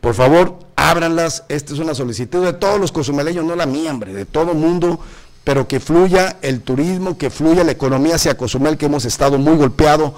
Por 0.00 0.14
favor, 0.14 0.58
ábranlas. 0.76 1.44
Esta 1.48 1.72
es 1.72 1.78
una 1.80 1.94
solicitud 1.94 2.44
de 2.44 2.52
todos 2.52 2.78
los 2.78 2.92
cozumeleños, 2.92 3.44
no 3.44 3.56
la 3.56 3.66
mía, 3.66 3.90
hombre, 3.90 4.12
de 4.12 4.26
todo 4.26 4.54
mundo, 4.54 5.00
pero 5.42 5.66
que 5.66 5.80
fluya 5.80 6.36
el 6.42 6.60
turismo, 6.60 7.18
que 7.18 7.30
fluya 7.30 7.64
la 7.64 7.72
economía 7.72 8.16
hacia 8.16 8.36
Cozumel, 8.36 8.76
que 8.76 8.86
hemos 8.86 9.06
estado 9.06 9.38
muy 9.38 9.56
golpeado 9.56 10.14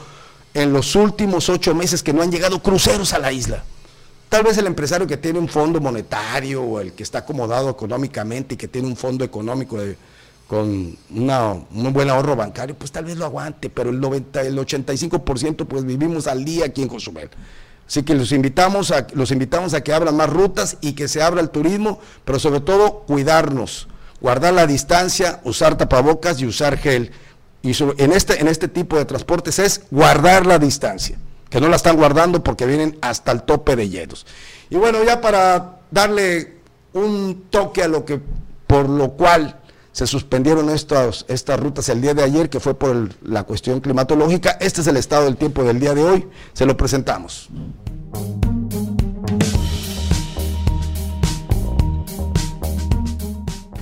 en 0.55 0.73
los 0.73 0.97
últimos 0.97 1.49
ocho 1.49 1.75
meses 1.75 2.03
que 2.03 2.13
no 2.13 2.23
han 2.23 2.31
llegado 2.31 2.63
cruceros 2.63 3.13
a 3.13 3.21
la 3.21 3.33
isla. 3.33 3.63
Tal 4.37 4.45
vez 4.45 4.59
el 4.59 4.67
empresario 4.67 5.07
que 5.07 5.17
tiene 5.17 5.39
un 5.39 5.49
fondo 5.49 5.81
monetario 5.81 6.63
o 6.63 6.79
el 6.79 6.93
que 6.93 7.03
está 7.03 7.21
acomodado 7.21 7.71
económicamente 7.71 8.53
y 8.53 8.59
que 8.59 8.69
tiene 8.69 8.87
un 8.87 8.95
fondo 8.95 9.25
económico 9.25 9.79
con 10.47 10.95
una, 11.09 11.53
un 11.53 11.93
buen 11.95 12.11
ahorro 12.11 12.37
bancario, 12.37 12.77
pues 12.77 12.93
tal 12.93 13.07
vez 13.07 13.17
lo 13.17 13.25
aguante, 13.25 13.71
pero 13.71 13.89
el, 13.89 13.99
90, 13.99 14.43
el 14.43 14.59
85% 14.59 15.67
pues 15.67 15.87
vivimos 15.87 16.27
al 16.27 16.45
día 16.45 16.67
aquí 16.67 16.83
en 16.83 16.89
Cozumel. 16.89 17.31
Así 17.89 18.03
que 18.03 18.15
los 18.15 18.31
invitamos, 18.31 18.91
a, 18.91 19.07
los 19.15 19.31
invitamos 19.31 19.73
a 19.73 19.81
que 19.81 19.95
abran 19.95 20.15
más 20.15 20.29
rutas 20.29 20.77
y 20.83 20.93
que 20.93 21.09
se 21.09 21.23
abra 21.23 21.41
el 21.41 21.49
turismo, 21.49 21.99
pero 22.27 22.39
sobre 22.39 22.61
todo 22.61 23.05
cuidarnos, 23.07 23.89
guardar 24.21 24.53
la 24.53 24.67
distancia, 24.67 25.41
usar 25.45 25.79
tapabocas 25.79 26.43
y 26.43 26.47
usar 26.47 26.77
gel. 26.77 27.11
Y 27.63 27.73
en, 27.97 28.13
este, 28.13 28.39
en 28.39 28.49
este 28.49 28.69
tipo 28.69 28.99
de 28.99 29.07
transportes 29.07 29.59
es 29.61 29.85
guardar 29.91 30.45
la 30.45 30.59
distancia, 30.59 31.17
que 31.51 31.61
no 31.61 31.69
la 31.69 31.77
están 31.77 31.97
guardando 31.97 32.43
porque 32.43 32.67
vienen 32.67 32.99
hasta 33.01 33.33
el 33.33 33.43
tope 33.43 33.77
de 33.77 33.89
hielos. 33.89 34.27
Y 34.71 34.77
bueno, 34.77 35.03
ya 35.05 35.21
para 35.21 35.81
darle 35.91 36.57
un 36.93 37.45
toque 37.51 37.83
a 37.83 37.89
lo 37.89 38.05
que, 38.05 38.21
por 38.67 38.89
lo 38.89 39.13
cual 39.13 39.61
se 39.93 40.07
suspendieron 40.07 40.69
estas, 40.71 41.25
estas 41.29 41.59
rutas 41.59 41.89
el 41.89 42.03
día 42.03 42.13
de 42.13 42.23
ayer, 42.23 42.51
que 42.51 42.61
fue 42.61 42.75
por 42.75 43.09
la 43.23 43.45
cuestión 43.45 43.81
climatológica. 43.81 44.59
Este 44.61 44.83
es 44.83 44.87
el 44.87 44.97
estado 44.97 45.25
del 45.25 45.37
tiempo 45.37 45.65
del 45.65 45.81
día 45.81 45.95
de 45.95 46.05
hoy. 46.05 46.29
Se 46.53 46.67
lo 46.67 46.77
presentamos. 46.77 47.49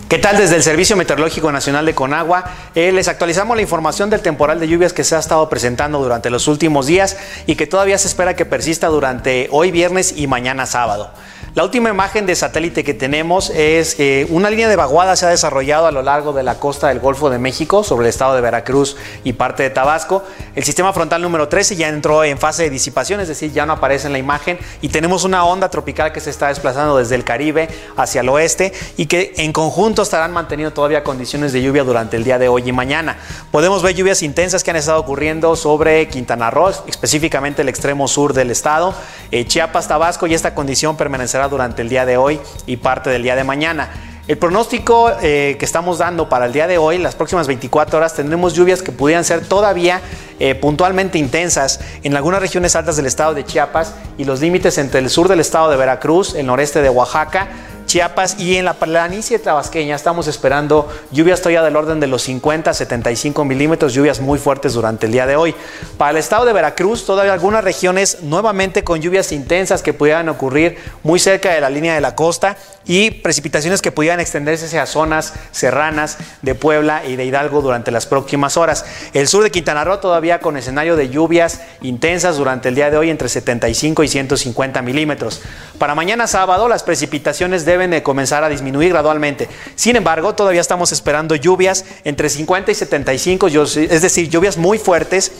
¿Qué 0.09 0.19
tal 0.19 0.37
desde 0.37 0.57
el 0.57 0.63
Servicio 0.63 0.97
Meteorológico 0.97 1.51
Nacional 1.51 1.87
de 1.87 1.95
Conagua? 1.95 2.45
Eh, 2.75 2.93
les 2.93 3.09
actualizamos 3.09 3.57
la 3.57 3.63
información 3.63 4.11
del 4.11 4.21
temporal 4.21 4.61
de 4.61 4.69
lluvias 4.69 4.93
que 4.93 5.03
se 5.03 5.17
ha 5.17 5.19
estado 5.19 5.49
presentando 5.49 5.99
durante 5.99 6.29
los 6.29 6.47
últimos 6.47 6.87
días 6.87 7.17
y 7.47 7.57
que 7.57 7.67
todavía 7.67 7.97
se 7.97 8.09
espera 8.09 8.37
que 8.37 8.45
persista 8.45 8.89
durante 8.89 9.49
hoy 9.51 9.71
viernes 9.71 10.13
y 10.15 10.27
mañana 10.27 10.67
sábado. 10.67 11.11
La 11.55 11.63
última 11.63 11.89
imagen 11.89 12.27
de 12.27 12.35
satélite 12.35 12.83
que 12.83 12.95
tenemos 12.95 13.49
es 13.51 13.95
eh, 14.01 14.27
una 14.31 14.51
línea 14.51 14.69
de 14.69 14.75
vaguada 14.75 15.15
se 15.15 15.25
ha 15.25 15.29
desarrollado 15.29 15.87
a 15.87 15.93
lo 15.93 16.03
largo 16.03 16.33
de 16.33 16.43
la 16.43 16.59
costa 16.59 16.89
del 16.89 16.99
Golfo 16.99 17.31
de 17.31 17.39
México, 17.39 17.85
sobre 17.85 18.07
el 18.07 18.09
estado 18.09 18.35
de 18.35 18.41
Veracruz 18.41 18.97
y 19.23 19.35
parte 19.35 19.63
de 19.63 19.71
Tabasco. 19.71 20.25
El 20.57 20.65
sistema 20.65 20.93
frontal 20.93 21.23
número 21.23 21.47
13 21.47 21.77
ya 21.77 21.89
entró 21.89 22.25
en 22.25 22.39
fase 22.39 22.65
de 22.65 22.71
disipación, 22.71 23.21
es 23.21 23.29
decir, 23.29 23.53
ya 23.53 23.67
no 23.67 23.75
aparece 23.75 24.09
en 24.09 24.15
la 24.15 24.19
imagen 24.19 24.59
y 24.81 24.89
tenemos 24.89 25.23
una 25.23 25.45
onda 25.45 25.69
tropical 25.69 26.13
que 26.13 26.19
se 26.19 26.31
está 26.31 26.49
desplazando 26.49 26.97
desde 26.97 27.15
el 27.15 27.23
Caribe 27.23 27.69
hacia 27.97 28.23
el 28.23 28.31
oeste 28.31 28.73
y 28.97 29.07
que 29.07 29.33
en 29.37 29.53
conjunto 29.53 30.03
estarán 30.03 30.33
manteniendo 30.33 30.75
todavía 30.75 31.05
condiciones 31.05 31.53
de 31.53 31.63
lluvia 31.63 31.85
durante 31.85 32.17
el 32.17 32.25
día 32.25 32.41
de 32.41 32.49
hoy 32.49 32.65
y 32.69 32.73
mañana. 32.73 33.17
Podemos 33.53 33.81
ver 33.81 33.95
lluvias 33.95 34.25
intensas 34.25 34.65
que 34.65 34.73
han 34.73 34.77
estado 34.77 34.99
ocurriendo 34.99 35.55
sobre 35.55 36.09
Quintana 36.09 36.51
Roo, 36.51 36.73
específicamente 36.89 37.63
el 37.63 37.69
extremo 37.69 38.09
sur 38.09 38.33
del 38.33 38.51
estado, 38.51 38.93
eh, 39.31 39.47
Chiapas, 39.47 39.87
Tabasco 39.87 40.27
y 40.27 40.35
esta 40.35 40.53
condición 40.53 40.97
permanecerá 40.97 41.44
durante 41.49 41.83
el 41.83 41.89
día 41.89 42.07
de 42.07 42.17
hoy 42.17 42.41
y 42.67 42.77
parte 42.77 43.11
del 43.11 43.23
día 43.23 43.37
de 43.37 43.45
mañana. 43.45 43.91
El 44.27 44.39
pronóstico 44.39 45.13
eh, 45.21 45.57
que 45.59 45.67
estamos 45.67 45.99
dando 45.99 46.31
para 46.31 46.47
el 46.47 46.53
día 46.55 46.67
de 46.67 46.79
hoy, 46.79 46.97
las 46.97 47.15
próximas 47.15 47.47
24 47.47 47.99
horas, 47.99 48.15
tendremos 48.15 48.55
lluvias 48.55 48.81
que 48.81 48.91
pudieran 48.91 49.23
ser 49.23 49.47
todavía 49.47 50.01
eh, 50.41 50.55
puntualmente 50.55 51.19
intensas 51.19 51.81
en 52.03 52.17
algunas 52.17 52.41
regiones 52.41 52.75
altas 52.75 52.97
del 52.97 53.05
estado 53.05 53.35
de 53.35 53.45
Chiapas 53.45 53.95
y 54.17 54.25
los 54.25 54.41
límites 54.41 54.79
entre 54.79 55.01
el 55.01 55.11
sur 55.11 55.29
del 55.29 55.41
estado 55.41 55.71
de 55.71 55.77
Veracruz, 55.77 56.35
el 56.37 56.47
noreste 56.47 56.81
de 56.81 56.89
Oaxaca, 56.89 57.49
Chiapas 57.95 58.41
y 58.41 58.57
en 58.57 58.65
la 58.65 58.75
planicie 58.75 59.39
tabasqueña 59.39 59.95
estamos 59.95 60.27
esperando 60.27 60.89
lluvias 61.13 61.39
todavía 61.39 61.63
del 61.63 61.77
orden 61.77 62.01
de 62.01 62.09
los 62.09 62.23
50 62.23 62.69
a 62.69 62.75
75 62.75 63.45
milímetros, 63.45 63.95
lluvias 63.95 64.19
muy 64.19 64.41
fuertes 64.41 64.73
durante 64.73 65.07
el 65.07 65.13
día 65.13 65.27
de 65.27 65.37
hoy. 65.37 65.55
Para 65.97 66.11
el 66.11 66.17
estado 66.17 66.45
de 66.45 66.53
Veracruz, 66.53 67.07
todavía 67.07 67.33
algunas 67.33 67.63
regiones 67.63 68.23
nuevamente 68.23 68.83
con 68.83 69.01
lluvias 69.01 69.31
intensas 69.31 69.81
que 69.81 69.93
pudieran 69.93 70.29
ocurrir 70.29 70.77
muy 71.05 71.21
cerca 71.21 71.55
de 71.55 71.61
la 71.61 71.71
línea 71.71 71.95
de 71.95 72.01
la 72.01 72.17
costa 72.17 72.57
y 72.85 73.13
precipitaciones 73.13 73.81
que 73.81 73.93
pudieran 73.93 74.19
extenderse 74.19 74.67
hacia 74.67 74.87
zonas 74.87 75.33
serranas 75.53 76.19
de 76.43 76.57
Puebla 76.57 77.05
y 77.07 77.15
de 77.15 77.25
Hidalgo 77.25 77.63
durante 77.63 77.93
las 77.93 78.07
próximas 78.07 78.57
horas. 78.57 78.85
El 79.13 79.29
sur 79.29 79.45
de 79.45 79.53
Quintana 79.53 79.85
Roo 79.85 79.99
todavía 79.99 80.41
con 80.41 80.57
escenario 80.57 80.97
de 80.97 81.11
lluvias 81.11 81.61
intensas 81.81 82.37
durante 82.39 82.71
el 82.71 82.75
día 82.75 82.91
de 82.91 82.97
hoy 82.97 83.11
entre 83.11 83.29
75 83.29 84.03
y 84.03 84.09
150 84.09 84.83
milímetros. 84.83 85.43
Para 85.79 85.95
mañana 85.95 86.27
sábado 86.27 86.69
las 86.69 86.83
precipitaciones 86.83 87.65
deben 87.65 87.84
de 87.91 88.03
comenzar 88.03 88.45
a 88.45 88.49
disminuir 88.49 88.91
gradualmente. 88.91 89.49
Sin 89.75 89.97
embargo, 89.97 90.35
todavía 90.35 90.61
estamos 90.61 90.93
esperando 90.93 91.35
lluvias 91.37 91.85
entre 92.05 92.29
50 92.29 92.71
y 92.71 92.75
75, 92.75 93.49
es 93.49 94.03
decir, 94.03 94.29
lluvias 94.29 94.57
muy 94.57 94.79
fuertes 94.79 95.33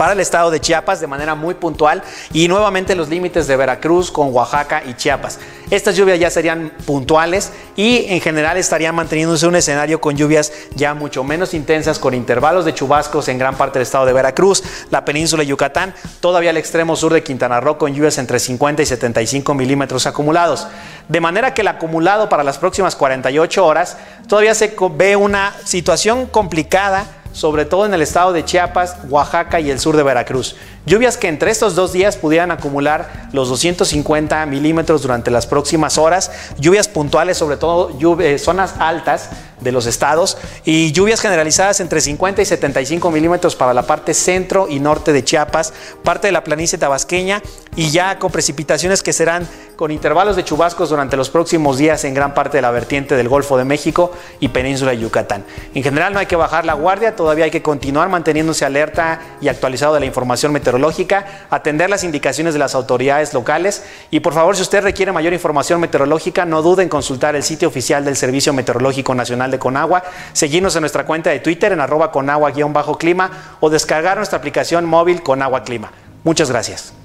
para 0.00 0.14
el 0.14 0.20
estado 0.20 0.50
de 0.50 0.62
Chiapas 0.62 0.98
de 0.98 1.06
manera 1.06 1.34
muy 1.34 1.52
puntual 1.52 2.02
y 2.32 2.48
nuevamente 2.48 2.94
los 2.94 3.10
límites 3.10 3.46
de 3.46 3.54
Veracruz 3.54 4.10
con 4.10 4.32
Oaxaca 4.32 4.82
y 4.86 4.94
Chiapas. 4.94 5.38
Estas 5.70 5.94
lluvias 5.94 6.18
ya 6.18 6.30
serían 6.30 6.72
puntuales 6.86 7.52
y 7.76 8.06
en 8.08 8.22
general 8.22 8.56
estarían 8.56 8.94
manteniéndose 8.94 9.46
un 9.46 9.56
escenario 9.56 10.00
con 10.00 10.16
lluvias 10.16 10.54
ya 10.74 10.94
mucho 10.94 11.22
menos 11.22 11.52
intensas 11.52 11.98
con 11.98 12.14
intervalos 12.14 12.64
de 12.64 12.72
chubascos 12.72 13.28
en 13.28 13.36
gran 13.36 13.56
parte 13.56 13.78
del 13.78 13.82
estado 13.82 14.06
de 14.06 14.14
Veracruz, 14.14 14.62
la 14.90 15.04
península 15.04 15.42
de 15.42 15.48
Yucatán, 15.48 15.94
todavía 16.20 16.48
el 16.48 16.56
extremo 16.56 16.96
sur 16.96 17.12
de 17.12 17.22
Quintana 17.22 17.60
Roo 17.60 17.76
con 17.76 17.92
lluvias 17.92 18.16
entre 18.16 18.38
50 18.38 18.80
y 18.80 18.86
75 18.86 19.52
milímetros 19.52 20.06
acumulados. 20.06 20.66
De 21.08 21.20
manera 21.20 21.52
que 21.52 21.60
el 21.60 21.68
acumulado 21.68 22.30
para 22.30 22.42
las 22.42 22.56
próximas 22.56 22.96
48 22.96 23.66
horas 23.66 23.98
todavía 24.26 24.54
se 24.54 24.74
ve 24.96 25.16
una 25.16 25.54
situación 25.66 26.24
complicada 26.24 27.19
sobre 27.32 27.64
todo 27.64 27.86
en 27.86 27.94
el 27.94 28.02
estado 28.02 28.32
de 28.32 28.44
Chiapas, 28.44 28.96
Oaxaca 29.08 29.60
y 29.60 29.70
el 29.70 29.78
sur 29.78 29.96
de 29.96 30.02
Veracruz. 30.02 30.56
Lluvias 30.90 31.16
que 31.16 31.28
entre 31.28 31.52
estos 31.52 31.76
dos 31.76 31.92
días 31.92 32.16
pudieran 32.16 32.50
acumular 32.50 33.28
los 33.32 33.48
250 33.48 34.44
milímetros 34.46 35.02
durante 35.02 35.30
las 35.30 35.46
próximas 35.46 35.98
horas. 35.98 36.32
Lluvias 36.58 36.88
puntuales, 36.88 37.38
sobre 37.38 37.58
todo 37.58 37.96
eh, 38.18 38.40
zonas 38.40 38.74
altas 38.80 39.30
de 39.60 39.70
los 39.70 39.86
estados. 39.86 40.36
Y 40.64 40.90
lluvias 40.90 41.20
generalizadas 41.20 41.78
entre 41.78 42.00
50 42.00 42.42
y 42.42 42.44
75 42.44 43.08
milímetros 43.12 43.54
para 43.54 43.72
la 43.72 43.82
parte 43.82 44.14
centro 44.14 44.66
y 44.68 44.80
norte 44.80 45.12
de 45.12 45.22
Chiapas, 45.22 45.72
parte 46.02 46.26
de 46.26 46.32
la 46.32 46.42
planicie 46.42 46.76
tabasqueña 46.76 47.40
y 47.76 47.90
ya 47.90 48.18
con 48.18 48.32
precipitaciones 48.32 49.04
que 49.04 49.12
serán 49.12 49.46
con 49.76 49.92
intervalos 49.92 50.34
de 50.36 50.44
chubascos 50.44 50.90
durante 50.90 51.16
los 51.16 51.30
próximos 51.30 51.78
días 51.78 52.04
en 52.04 52.14
gran 52.14 52.34
parte 52.34 52.58
de 52.58 52.62
la 52.62 52.70
vertiente 52.70 53.16
del 53.16 53.28
Golfo 53.28 53.56
de 53.56 53.64
México 53.64 54.12
y 54.40 54.48
península 54.48 54.90
de 54.90 54.98
Yucatán. 54.98 55.44
En 55.72 55.82
general 55.82 56.12
no 56.12 56.18
hay 56.18 56.26
que 56.26 56.36
bajar 56.36 56.66
la 56.66 56.74
guardia, 56.74 57.14
todavía 57.16 57.44
hay 57.44 57.50
que 57.50 57.62
continuar 57.62 58.08
manteniéndose 58.08 58.64
alerta 58.64 59.20
y 59.40 59.48
actualizado 59.48 59.94
de 59.94 60.00
la 60.00 60.06
información 60.06 60.52
meteorológica 60.52 60.79
meteorológica, 60.80 61.26
atender 61.50 61.90
las 61.90 62.04
indicaciones 62.04 62.54
de 62.54 62.58
las 62.58 62.74
autoridades 62.74 63.34
locales 63.34 63.84
y 64.10 64.20
por 64.20 64.32
favor 64.32 64.56
si 64.56 64.62
usted 64.62 64.82
requiere 64.82 65.12
mayor 65.12 65.32
información 65.32 65.80
meteorológica 65.80 66.46
no 66.46 66.62
dude 66.62 66.82
en 66.82 66.88
consultar 66.88 67.36
el 67.36 67.42
sitio 67.42 67.68
oficial 67.68 68.04
del 68.04 68.16
Servicio 68.16 68.52
Meteorológico 68.52 69.14
Nacional 69.14 69.50
de 69.50 69.58
Conagua, 69.58 70.02
seguirnos 70.32 70.74
en 70.76 70.80
nuestra 70.82 71.04
cuenta 71.04 71.30
de 71.30 71.40
Twitter 71.40 71.72
en 71.72 71.80
arroba 71.80 72.10
conagua-clima 72.10 73.30
o 73.60 73.70
descargar 73.70 74.16
nuestra 74.16 74.38
aplicación 74.38 74.86
móvil 74.86 75.22
Conagua 75.22 75.62
Clima. 75.64 75.92
Muchas 76.24 76.50
gracias. 76.50 76.99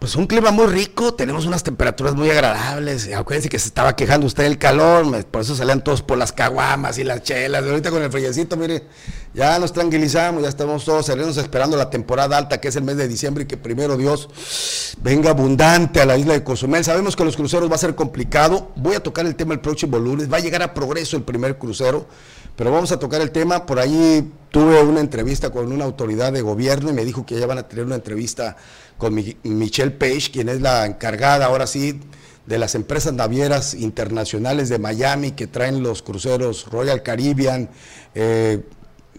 Pues 0.00 0.16
un 0.16 0.26
clima 0.26 0.50
muy 0.50 0.66
rico, 0.66 1.12
tenemos 1.12 1.44
unas 1.44 1.62
temperaturas 1.62 2.14
muy 2.14 2.30
agradables. 2.30 3.12
Acuérdense 3.12 3.50
que 3.50 3.58
se 3.58 3.68
estaba 3.68 3.94
quejando 3.94 4.26
usted 4.26 4.44
del 4.44 4.56
calor, 4.56 5.26
por 5.26 5.42
eso 5.42 5.54
salían 5.54 5.84
todos 5.84 6.00
por 6.00 6.16
las 6.16 6.32
caguamas 6.32 6.96
y 6.96 7.04
las 7.04 7.22
chelas. 7.22 7.62
Ahorita 7.62 7.90
con 7.90 8.02
el 8.02 8.10
friecito, 8.10 8.56
mire, 8.56 8.84
ya 9.34 9.58
nos 9.58 9.74
tranquilizamos, 9.74 10.42
ya 10.42 10.48
estamos 10.48 10.86
todos 10.86 11.04
serenos 11.04 11.36
esperando 11.36 11.76
la 11.76 11.90
temporada 11.90 12.38
alta, 12.38 12.62
que 12.62 12.68
es 12.68 12.76
el 12.76 12.82
mes 12.82 12.96
de 12.96 13.08
diciembre, 13.08 13.44
y 13.44 13.46
que 13.46 13.58
primero 13.58 13.98
Dios 13.98 14.96
venga 15.02 15.30
abundante 15.30 16.00
a 16.00 16.06
la 16.06 16.16
isla 16.16 16.32
de 16.32 16.42
Cozumel. 16.42 16.82
Sabemos 16.82 17.14
que 17.14 17.22
los 17.22 17.36
cruceros 17.36 17.70
va 17.70 17.74
a 17.74 17.78
ser 17.78 17.94
complicado. 17.94 18.72
Voy 18.76 18.94
a 18.94 19.02
tocar 19.02 19.26
el 19.26 19.36
tema 19.36 19.52
el 19.52 19.60
próximo 19.60 19.98
lunes. 19.98 20.32
Va 20.32 20.38
a 20.38 20.40
llegar 20.40 20.62
a 20.62 20.72
progreso 20.72 21.18
el 21.18 21.24
primer 21.24 21.58
crucero, 21.58 22.06
pero 22.56 22.70
vamos 22.72 22.92
a 22.92 22.98
tocar 22.98 23.20
el 23.20 23.30
tema. 23.30 23.66
Por 23.66 23.78
ahí 23.78 24.30
tuve 24.50 24.82
una 24.82 25.00
entrevista 25.00 25.50
con 25.50 25.72
una 25.72 25.84
autoridad 25.84 26.32
de 26.32 26.42
gobierno 26.42 26.90
y 26.90 26.92
me 26.92 27.04
dijo 27.04 27.24
que 27.24 27.38
ya 27.38 27.46
van 27.46 27.58
a 27.58 27.68
tener 27.68 27.84
una 27.84 27.94
entrevista 27.96 28.56
con 28.98 29.14
Mi- 29.14 29.36
Michelle 29.44 29.92
Page, 29.92 30.30
quien 30.32 30.48
es 30.48 30.60
la 30.60 30.86
encargada 30.86 31.46
ahora 31.46 31.66
sí 31.66 32.00
de 32.46 32.58
las 32.58 32.74
empresas 32.74 33.12
navieras 33.12 33.74
internacionales 33.74 34.68
de 34.68 34.78
Miami 34.78 35.32
que 35.32 35.46
traen 35.46 35.82
los 35.82 36.02
cruceros 36.02 36.66
Royal 36.70 37.02
Caribbean, 37.02 37.70
eh, 38.14 38.62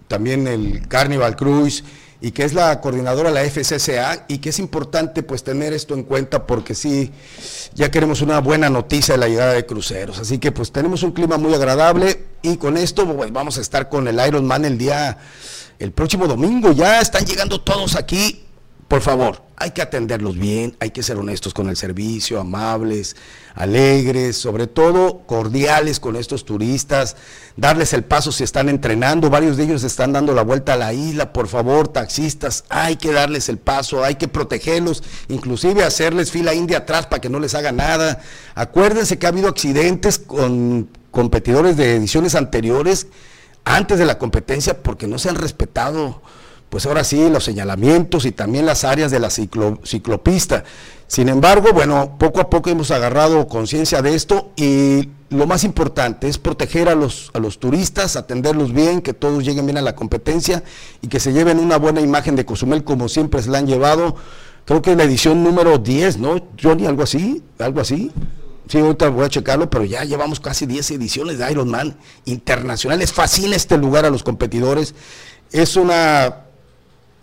también 0.08 0.48
el 0.48 0.88
Carnival 0.88 1.36
Cruise 1.38 1.84
y 2.22 2.32
que 2.32 2.44
es 2.44 2.54
la 2.54 2.80
coordinadora 2.80 3.32
de 3.32 3.36
la 3.36 3.50
FCCA 3.50 4.26
y 4.28 4.38
que 4.38 4.50
es 4.50 4.60
importante 4.60 5.24
pues 5.24 5.44
tener 5.44 5.74
esto 5.74 5.96
en 5.96 6.04
cuenta 6.04 6.46
porque 6.46 6.76
sí, 6.76 7.12
ya 7.74 7.90
queremos 7.90 8.22
una 8.22 8.40
buena 8.40 8.70
noticia 8.70 9.16
de 9.16 9.20
la 9.20 9.28
llegada 9.28 9.54
de 9.54 9.66
cruceros. 9.66 10.20
Así 10.20 10.38
que 10.38 10.52
pues 10.52 10.72
tenemos 10.72 11.02
un 11.02 11.12
clima 11.12 11.38
muy 11.38 11.54
agradable 11.56 12.26
y 12.44 12.58
con 12.58 12.78
esto 12.78 13.12
pues, 13.16 13.34
vamos 13.34 13.58
a 13.58 13.62
estar 13.62 13.90
con 13.90 14.08
el 14.08 14.26
Iron 14.26 14.46
Man 14.46 14.66
el 14.66 14.78
día, 14.78 15.18
el 15.80 15.92
próximo 15.92 16.28
domingo. 16.28 16.72
Ya 16.72 17.02
están 17.02 17.26
llegando 17.26 17.60
todos 17.62 17.96
aquí. 17.96 18.44
Por 18.92 19.02
favor, 19.02 19.42
hay 19.56 19.72
que 19.72 19.82
atenderlos 19.82 20.38
bien, 20.38 20.76
hay 20.82 20.92
que 20.92 21.02
ser 21.02 21.16
honestos 21.16 21.54
con 21.54 21.70
el 21.70 21.78
servicio, 21.78 22.42
amables, 22.42 23.16
alegres, 23.56 24.36
sobre 24.36 24.68
todo 24.68 25.20
cordiales 25.20 26.02
con 26.02 26.18
estos 26.18 26.44
turistas, 26.44 27.16
darles 27.56 27.94
el 27.94 28.04
paso 28.04 28.34
si 28.34 28.44
están 28.44 28.68
entrenando, 28.68 29.30
varios 29.30 29.56
de 29.56 29.64
ellos 29.64 29.86
están 29.86 30.12
dando 30.12 30.34
la 30.34 30.42
vuelta 30.42 30.74
a 30.74 30.76
la 30.76 30.92
isla, 30.92 31.32
por 31.32 31.48
favor, 31.48 31.88
taxistas, 31.88 32.66
hay 32.68 32.98
que 32.98 33.14
darles 33.14 33.48
el 33.48 33.60
paso, 33.60 34.04
hay 34.04 34.16
que 34.16 34.28
protegerlos, 34.28 35.04
inclusive 35.30 35.86
hacerles 35.86 36.30
fila 36.30 36.54
india 36.54 36.80
atrás 36.80 37.08
para 37.08 37.22
que 37.22 37.30
no 37.30 37.40
les 37.40 37.56
haga 37.56 37.72
nada. 37.72 38.20
Acuérdense 38.56 39.18
que 39.18 39.26
ha 39.26 39.30
habido 39.30 39.48
accidentes 39.48 40.20
con 40.20 40.90
competidores 41.12 41.78
de 41.78 41.96
ediciones 41.96 42.36
anteriores 42.36 43.08
antes 43.64 44.00
de 44.00 44.06
la 44.06 44.18
competencia 44.18 44.84
porque 44.84 45.08
no 45.08 45.18
se 45.18 45.30
han 45.30 45.36
respetado 45.36 46.22
pues 46.72 46.86
ahora 46.86 47.04
sí, 47.04 47.30
los 47.30 47.44
señalamientos 47.44 48.24
y 48.26 48.32
también 48.32 48.66
las 48.66 48.86
áreas 48.86 49.12
de 49.12 49.20
la 49.20 49.28
ciclo- 49.28 49.78
ciclopista. 49.86 50.64
Sin 51.06 51.28
embargo, 51.28 51.74
bueno, 51.74 52.16
poco 52.18 52.40
a 52.40 52.50
poco 52.50 52.70
hemos 52.70 52.92
agarrado 52.92 53.46
conciencia 53.50 54.02
de 54.02 54.16
esto 54.16 54.54
y 54.56 55.10
lo 55.30 55.48
más 55.48 55.66
importante 55.66 56.30
es 56.30 56.38
proteger 56.38 56.88
a 56.88 56.96
los, 56.96 57.30
a 57.34 57.40
los 57.40 57.60
turistas, 57.60 58.16
atenderlos 58.16 58.72
bien, 58.72 59.02
que 59.02 59.14
todos 59.14 59.44
lleguen 59.44 59.66
bien 59.66 59.78
a 59.80 59.82
la 59.82 59.98
competencia 59.98 60.64
y 61.02 61.10
que 61.10 61.20
se 61.20 61.34
lleven 61.34 61.60
una 61.60 61.76
buena 61.76 62.00
imagen 62.00 62.38
de 62.38 62.46
Cozumel 62.46 62.86
como 62.86 63.10
siempre 63.10 63.42
se 63.42 63.50
la 63.50 63.58
han 63.58 63.68
llevado. 63.68 64.16
Creo 64.64 64.82
que 64.82 64.96
la 64.96 65.04
edición 65.04 65.44
número 65.44 65.78
10, 65.78 66.20
¿no? 66.20 66.42
Johnny, 66.62 66.86
algo 66.86 67.04
así, 67.04 67.44
algo 67.60 67.82
así. 67.82 68.12
Sí, 68.70 68.78
ahorita 68.80 69.10
voy 69.10 69.26
a 69.26 69.30
checarlo, 69.30 69.70
pero 69.70 69.84
ya 69.84 70.06
llevamos 70.06 70.40
casi 70.40 70.66
10 70.66 70.92
ediciones 70.92 71.38
de 71.38 71.52
Ironman 71.52 71.98
internacionales. 72.24 73.12
Fascina 73.12 73.58
este 73.58 73.78
lugar 73.78 74.06
a 74.06 74.10
los 74.10 74.24
competidores. 74.24 74.96
Es 75.52 75.76
una 75.76 76.46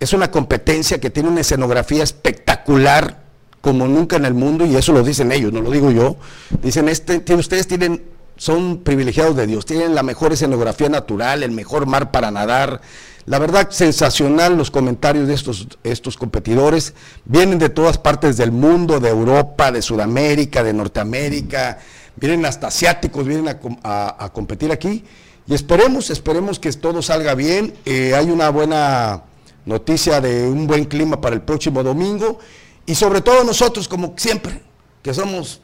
es 0.01 0.13
una 0.13 0.31
competencia 0.31 1.01
que 1.01 1.11
tiene 1.11 1.29
una 1.29 1.41
escenografía 1.41 2.03
espectacular 2.03 3.23
como 3.61 3.89
nunca 3.89 4.17
en 4.17 4.25
el 4.25 4.35
mundo 4.35 4.65
y 4.65 4.77
eso 4.77 4.93
lo 4.93 5.03
dicen 5.03 5.33
ellos, 5.33 5.53
no 5.53 5.61
lo 5.61 5.71
digo 5.71 5.91
yo. 5.91 6.17
Dicen, 6.63 6.89
este, 6.89 7.23
ustedes 7.35 7.67
tienen, 7.67 8.05
son 8.37 8.79
privilegiados 8.79 9.37
de 9.37 9.47
Dios, 9.47 9.67
tienen 9.67 9.95
la 9.95 10.03
mejor 10.03 10.33
escenografía 10.33 10.89
natural, 10.89 11.43
el 11.43 11.51
mejor 11.51 11.87
mar 11.87 12.11
para 12.11 12.31
nadar. 12.31 12.81
La 13.27 13.39
verdad, 13.39 13.69
sensacional 13.71 14.57
los 14.57 14.71
comentarios 14.71 15.29
de 15.29 15.35
estos, 15.35 15.69
estos 15.85 16.17
competidores. 16.17 16.95
Vienen 17.27 17.59
de 17.59 17.69
todas 17.69 17.99
partes 17.99 18.39
del 18.39 18.53
mundo, 18.53 19.01
de 19.01 19.11
Europa, 19.11 19.71
de 19.71 19.83
Sudamérica, 19.83 20.63
de 20.63 20.73
Norteamérica, 20.73 21.79
vienen 22.17 22.47
hasta 22.47 22.69
asiáticos, 22.69 23.27
vienen 23.27 23.49
a 23.83 24.31
competir 24.33 24.73
aquí. 24.73 25.05
Y 25.49 25.55
esperemos, 25.55 26.11
esperemos 26.11 26.59
que 26.59 26.71
todo 26.73 27.01
salga 27.01 27.35
bien. 27.35 27.73
Eh, 27.87 28.15
hay 28.15 28.31
una 28.31 28.51
buena 28.51 29.23
noticia 29.69 30.21
de 30.21 30.49
un 30.49 30.67
buen 30.67 30.87
clima 30.87 31.21
para 31.21 31.35
el 31.37 31.43
próximo 31.43 31.83
domingo 31.83 32.39
y 32.87 32.95
sobre 32.95 33.21
todo 33.21 33.45
nosotros 33.45 33.87
como 33.87 34.15
siempre, 34.17 34.63
que 35.03 35.13
somos 35.13 35.61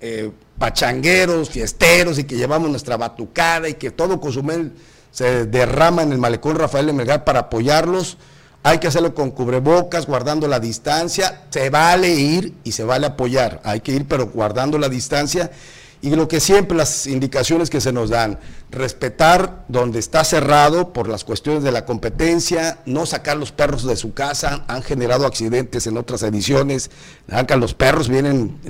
eh, 0.00 0.32
pachangueros, 0.58 1.50
fiesteros 1.50 2.18
y 2.18 2.24
que 2.24 2.36
llevamos 2.36 2.68
nuestra 2.68 2.96
batucada 2.96 3.68
y 3.68 3.74
que 3.74 3.92
todo 3.92 4.20
Cozumel 4.20 4.72
se 5.12 5.46
derrama 5.46 6.02
en 6.02 6.10
el 6.10 6.18
malecón 6.18 6.56
Rafael 6.56 6.86
de 6.86 6.92
Melgar 6.92 7.22
para 7.22 7.40
apoyarlos. 7.40 8.18
Hay 8.64 8.78
que 8.78 8.88
hacerlo 8.88 9.14
con 9.14 9.30
cubrebocas, 9.30 10.06
guardando 10.06 10.48
la 10.48 10.58
distancia. 10.58 11.44
Se 11.50 11.70
vale 11.70 12.08
ir 12.12 12.54
y 12.64 12.72
se 12.72 12.82
vale 12.82 13.06
apoyar. 13.06 13.60
Hay 13.62 13.80
que 13.80 13.92
ir, 13.92 14.08
pero 14.08 14.26
guardando 14.26 14.78
la 14.78 14.88
distancia. 14.88 15.52
Y 16.04 16.14
lo 16.14 16.28
que 16.28 16.38
siempre 16.38 16.76
las 16.76 17.06
indicaciones 17.06 17.70
que 17.70 17.80
se 17.80 17.90
nos 17.90 18.10
dan, 18.10 18.38
respetar 18.70 19.64
donde 19.68 19.98
está 19.98 20.22
cerrado 20.22 20.92
por 20.92 21.08
las 21.08 21.24
cuestiones 21.24 21.62
de 21.62 21.72
la 21.72 21.86
competencia, 21.86 22.80
no 22.84 23.06
sacar 23.06 23.38
los 23.38 23.52
perros 23.52 23.86
de 23.86 23.96
su 23.96 24.12
casa, 24.12 24.66
han 24.68 24.82
generado 24.82 25.24
accidentes 25.24 25.86
en 25.86 25.96
otras 25.96 26.22
ediciones, 26.22 26.90
sacan 27.26 27.58
los 27.58 27.72
perros, 27.72 28.10
vienen 28.10 28.60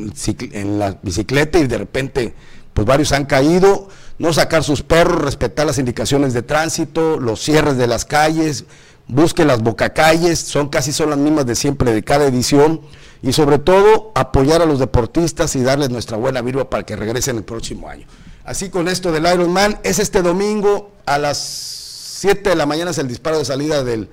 en 0.53 0.79
la 0.79 0.97
bicicleta 1.03 1.59
y 1.59 1.67
de 1.67 1.79
repente 1.79 2.35
pues 2.73 2.87
varios 2.87 3.11
han 3.11 3.25
caído, 3.25 3.89
no 4.17 4.33
sacar 4.33 4.63
sus 4.63 4.85
perros, 4.85 5.21
respetar 5.21 5.67
las 5.67 5.79
indicaciones 5.79 6.35
de 6.35 6.43
tránsito, 6.43 7.19
los 7.19 7.43
cierres 7.43 7.77
de 7.77 7.89
las 7.89 8.05
calles, 8.05 8.65
busque 9.09 9.45
las 9.45 9.63
bocacalles, 9.63 10.39
son 10.39 10.69
casi 10.69 10.93
son 10.93 11.11
las 11.11 11.19
mismas 11.19 11.47
de 11.47 11.55
siempre 11.55 11.93
de 11.93 12.03
cada 12.03 12.27
edición 12.27 12.81
y 13.23 13.33
sobre 13.33 13.59
todo 13.59 14.13
apoyar 14.15 14.63
a 14.63 14.67
los 14.67 14.79
deportistas 14.79 15.57
y 15.57 15.63
darles 15.63 15.91
nuestra 15.91 16.17
buena 16.17 16.43
virba 16.43 16.69
para 16.69 16.85
que 16.85 16.97
regresen 16.97 17.37
el 17.37 17.45
próximo 17.45 17.89
año. 17.89 18.07
Así 18.45 18.69
con 18.69 18.89
esto 18.89 19.11
del 19.13 19.27
Ironman, 19.27 19.79
es 19.83 19.99
este 19.99 20.21
domingo 20.21 20.93
a 21.07 21.19
las 21.19 21.39
7 21.39 22.51
de 22.51 22.57
la 22.57 22.67
mañana 22.67 22.91
es 22.91 22.99
el 22.99 23.09
disparo 23.09 23.39
de 23.39 23.45
salida 23.45 23.85
del, 23.85 24.09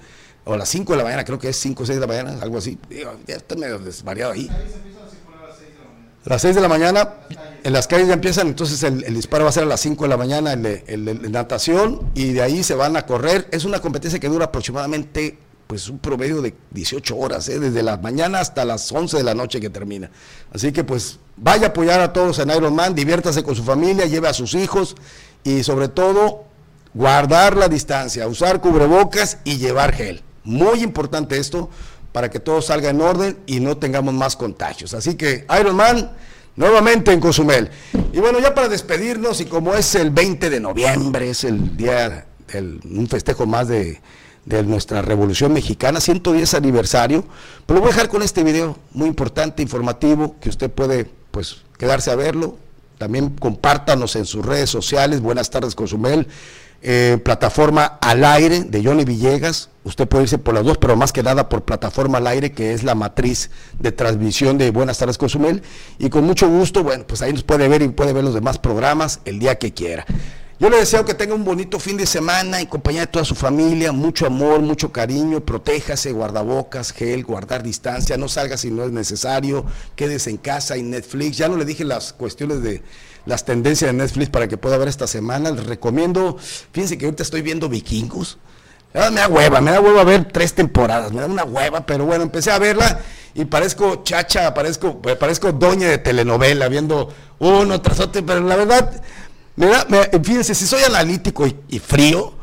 o 0.45 0.53
a 0.53 0.57
las 0.57 0.69
5 0.69 0.93
de 0.93 0.97
la 0.97 1.03
mañana, 1.03 1.23
creo 1.23 1.39
que 1.39 1.49
es 1.49 1.57
5 1.57 1.83
o 1.83 1.85
6 1.85 1.99
de 1.99 2.01
la 2.01 2.07
mañana, 2.07 2.41
algo 2.41 2.57
así. 2.57 2.77
Digo, 2.89 3.11
ya 3.27 3.37
medio 3.55 3.79
desvariado 3.79 4.33
ahí. 4.33 4.49
Las 6.24 6.43
6 6.43 6.55
de 6.55 6.61
la 6.61 6.67
mañana, 6.67 7.15
en 7.63 7.74
las 7.74 7.88
calles 7.88 8.07
ya 8.07 8.13
empiezan, 8.13 8.47
entonces 8.47 8.84
el, 8.84 9.13
disparo 9.13 9.43
va 9.43 9.49
a 9.49 9.53
ser 9.53 9.63
a 9.63 9.65
las 9.65 9.80
5 9.82 10.03
de 10.03 10.09
la 10.09 10.17
mañana, 10.17 10.53
el 10.53 10.61
de 11.05 11.30
natación, 11.30 12.11
y 12.13 12.34
de 12.34 12.43
ahí 12.43 12.63
se 12.63 12.76
van 12.76 12.95
a 12.95 13.05
correr. 13.07 13.47
Es 13.51 13.65
una 13.65 13.80
competencia 13.80 14.19
que 14.19 14.30
dura 14.30 14.45
aproximadamente 14.45 15.38
pues 15.72 15.88
un 15.88 15.99
promedio 15.99 16.41
de 16.41 16.53
18 16.72 17.17
horas, 17.17 17.47
¿eh? 17.47 17.57
desde 17.57 17.82
la 17.82 17.95
mañana 17.95 18.41
hasta 18.41 18.65
las 18.65 18.91
11 18.91 19.15
de 19.15 19.24
la 19.24 19.34
noche 19.34 19.61
que 19.61 19.69
termina. 19.69 20.11
Así 20.53 20.74
que 20.74 20.84
pues 20.84 21.17
vaya 21.38 21.67
a 21.67 21.69
apoyar 21.69 22.01
a 22.01 22.11
todos 22.11 22.39
en 22.39 22.49
Ironman, 22.49 22.93
diviértase 22.93 23.41
con 23.41 23.55
su 23.55 23.63
familia, 23.63 24.05
lleve 24.05 24.28
a 24.28 24.34
sus 24.34 24.53
hijos 24.53 24.97
y 25.45 25.63
sobre 25.63 25.88
todo 25.88 26.43
guardar 26.93 27.55
la 27.55 27.69
distancia, 27.69 28.28
usar 28.28 28.59
cubrebocas 28.59 29.38
y 29.45 29.59
llevar 29.59 29.93
gel. 29.93 30.22
Muy 30.43 30.84
importante 30.84 31.38
esto 31.38 31.69
para 32.12 32.30
que 32.30 32.39
todo 32.39 32.62
salga 32.62 32.89
en 32.89 33.01
orden 33.01 33.38
y 33.45 33.59
no 33.59 33.78
tengamos 33.78 34.14
más 34.14 34.36
contagios. 34.36 34.93
Así 34.93 35.16
que 35.16 35.45
Ironman 35.59 36.12
nuevamente 36.55 37.14
en 37.14 37.20
Cozumel. 37.20 37.70
Y 38.14 38.20
bueno, 38.20 38.39
ya 38.39 38.53
para 38.53 38.68
despedirnos 38.68 39.41
y 39.41 39.45
como 39.45 39.74
es 39.74 39.95
el 39.95 40.12
20 40.12 40.49
de 40.49 40.59
noviembre, 40.59 41.30
es 41.30 41.43
el 41.43 41.78
día 41.78 42.26
del 42.51 42.80
un 42.84 43.07
festejo 43.07 43.45
más 43.45 43.68
de 43.68 44.01
de 44.45 44.64
nuestra 44.64 45.01
Revolución 45.01 45.53
Mexicana, 45.53 45.99
110 45.99 46.53
aniversario, 46.55 47.24
pero 47.66 47.76
lo 47.76 47.82
voy 47.82 47.91
a 47.91 47.93
dejar 47.93 48.09
con 48.09 48.22
este 48.22 48.43
video 48.43 48.78
muy 48.91 49.07
importante, 49.07 49.62
informativo, 49.62 50.36
que 50.39 50.49
usted 50.49 50.70
puede 50.72 51.09
pues 51.32 51.57
quedarse 51.78 52.12
a 52.12 52.16
verlo. 52.16 52.57
También 52.97 53.30
compártanos 53.30 54.16
en 54.16 54.26
sus 54.26 54.45
redes 54.45 54.70
sociales. 54.70 55.22
Buenas 55.22 55.49
tardes, 55.49 55.74
Cozumel. 55.74 56.28
Eh, 56.84 57.18
plataforma 57.24 57.97
al 58.01 58.24
aire 58.24 58.62
de 58.62 58.84
Johnny 58.84 59.05
Villegas. 59.05 59.70
Usted 59.84 60.07
puede 60.07 60.25
irse 60.25 60.38
por 60.38 60.53
las 60.53 60.63
dos, 60.63 60.77
pero 60.77 60.95
más 60.95 61.11
que 61.11 61.23
nada 61.23 61.49
por 61.49 61.63
plataforma 61.63 62.19
al 62.19 62.27
aire, 62.27 62.51
que 62.51 62.73
es 62.73 62.84
la 62.84 62.93
matriz 62.93 63.49
de 63.79 63.91
transmisión 63.91 64.59
de 64.59 64.69
Buenas 64.69 64.99
tardes, 64.99 65.17
Cozumel. 65.17 65.63
Y 65.97 66.09
con 66.09 66.23
mucho 66.23 66.47
gusto, 66.47 66.84
bueno, 66.84 67.05
pues 67.07 67.21
ahí 67.23 67.34
nos 67.34 67.43
puede 67.43 67.67
ver 67.67 67.82
y 67.82 67.88
puede 67.89 68.13
ver 68.13 68.23
los 68.23 68.36
demás 68.36 68.59
programas 68.59 69.21
el 69.25 69.39
día 69.39 69.57
que 69.57 69.73
quiera. 69.73 70.05
Yo 70.61 70.69
le 70.69 70.77
deseo 70.77 71.03
que 71.03 71.15
tenga 71.15 71.34
un 71.34 71.43
bonito 71.43 71.79
fin 71.79 71.97
de 71.97 72.05
semana 72.05 72.61
en 72.61 72.67
compañía 72.67 73.01
de 73.01 73.07
toda 73.07 73.25
su 73.25 73.34
familia, 73.34 73.91
mucho 73.91 74.27
amor, 74.27 74.61
mucho 74.61 74.91
cariño, 74.91 75.39
protéjase, 75.43 76.11
guardabocas, 76.11 76.91
gel, 76.91 77.23
guardar 77.23 77.63
distancia, 77.63 78.15
no 78.15 78.27
salga 78.27 78.57
si 78.57 78.69
no 78.69 78.84
es 78.84 78.91
necesario, 78.91 79.65
quédese 79.95 80.29
en 80.29 80.38
casa 80.38 80.77
y 80.77 80.84
Netflix. 80.84 81.38
Ya 81.38 81.49
no 81.49 81.57
le 81.57 81.65
dije 81.65 81.84
las 81.84 82.13
cuestiones 82.13 82.61
de 82.61 82.84
las 83.25 83.43
tendencias 83.43 83.89
de 83.89 83.97
Netflix 83.97 84.29
para 84.29 84.47
que 84.47 84.57
pueda 84.57 84.77
ver 84.77 84.88
esta 84.88 85.07
semana. 85.07 85.49
Les 85.49 85.65
recomiendo, 85.65 86.38
fíjense 86.71 86.95
que 86.99 87.05
ahorita 87.05 87.23
estoy 87.23 87.41
viendo 87.41 87.67
vikingos. 87.67 88.38
Ah, 88.93 89.09
me 89.09 89.21
da 89.21 89.27
hueva, 89.27 89.61
me 89.61 89.71
da 89.71 89.79
hueva 89.79 90.03
ver 90.03 90.25
tres 90.25 90.53
temporadas, 90.53 91.13
me 91.13 91.21
da 91.21 91.27
una 91.27 91.43
hueva, 91.45 91.85
pero 91.85 92.05
bueno, 92.05 92.23
empecé 92.23 92.51
a 92.51 92.59
verla 92.59 92.99
y 93.33 93.45
parezco 93.45 94.03
chacha, 94.03 94.53
parezco, 94.53 95.01
parezco 95.01 95.53
doña 95.53 95.87
de 95.87 95.97
telenovela, 95.97 96.67
viendo 96.67 97.07
uno 97.39 97.81
tras 97.81 98.01
otro, 98.01 98.25
pero 98.25 98.41
la 98.41 98.55
verdad, 98.57 99.01
me 99.55 99.67
da, 99.67 99.85
me- 99.87 100.03
fíjense, 100.21 100.53
si 100.53 100.67
soy 100.67 100.83
analítico 100.83 101.45
y, 101.69 101.79
frío, 101.79 102.33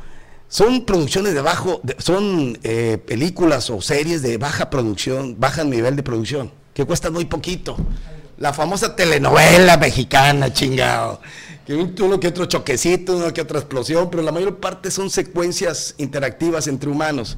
son 0.49 0.86
producciones 0.86 1.34
de 1.34 1.42
bajo, 1.42 1.82
son 1.99 2.59
eh, 2.62 2.96
películas 3.07 3.68
o 3.68 3.82
series 3.82 4.22
de 4.22 4.38
baja 4.38 4.70
producción, 4.70 5.36
baja 5.38 5.64
nivel 5.64 5.96
de 5.96 6.03
producción, 6.03 6.51
que 6.72 6.86
cuestan 6.86 7.12
muy 7.12 7.26
poquito. 7.26 7.76
La 8.38 8.55
famosa 8.55 8.96
telenovela 8.96 9.76
mexicana, 9.76 10.51
chingado. 10.53 11.20
Que 11.69 11.75
un- 11.75 11.95
uno 12.01 12.19
que 12.19 12.29
otro 12.29 12.47
choquecito, 12.47 13.14
uno 13.19 13.31
que 13.35 13.43
otra 13.43 13.59
explosión, 13.59 14.09
pero 14.09 14.23
la 14.23 14.33
mayor 14.33 14.57
parte 14.57 14.91
son 14.91 15.11
secuencias 15.11 15.95
interactivas 15.99 16.66
entre 16.66 16.89
humanos. 16.89 17.37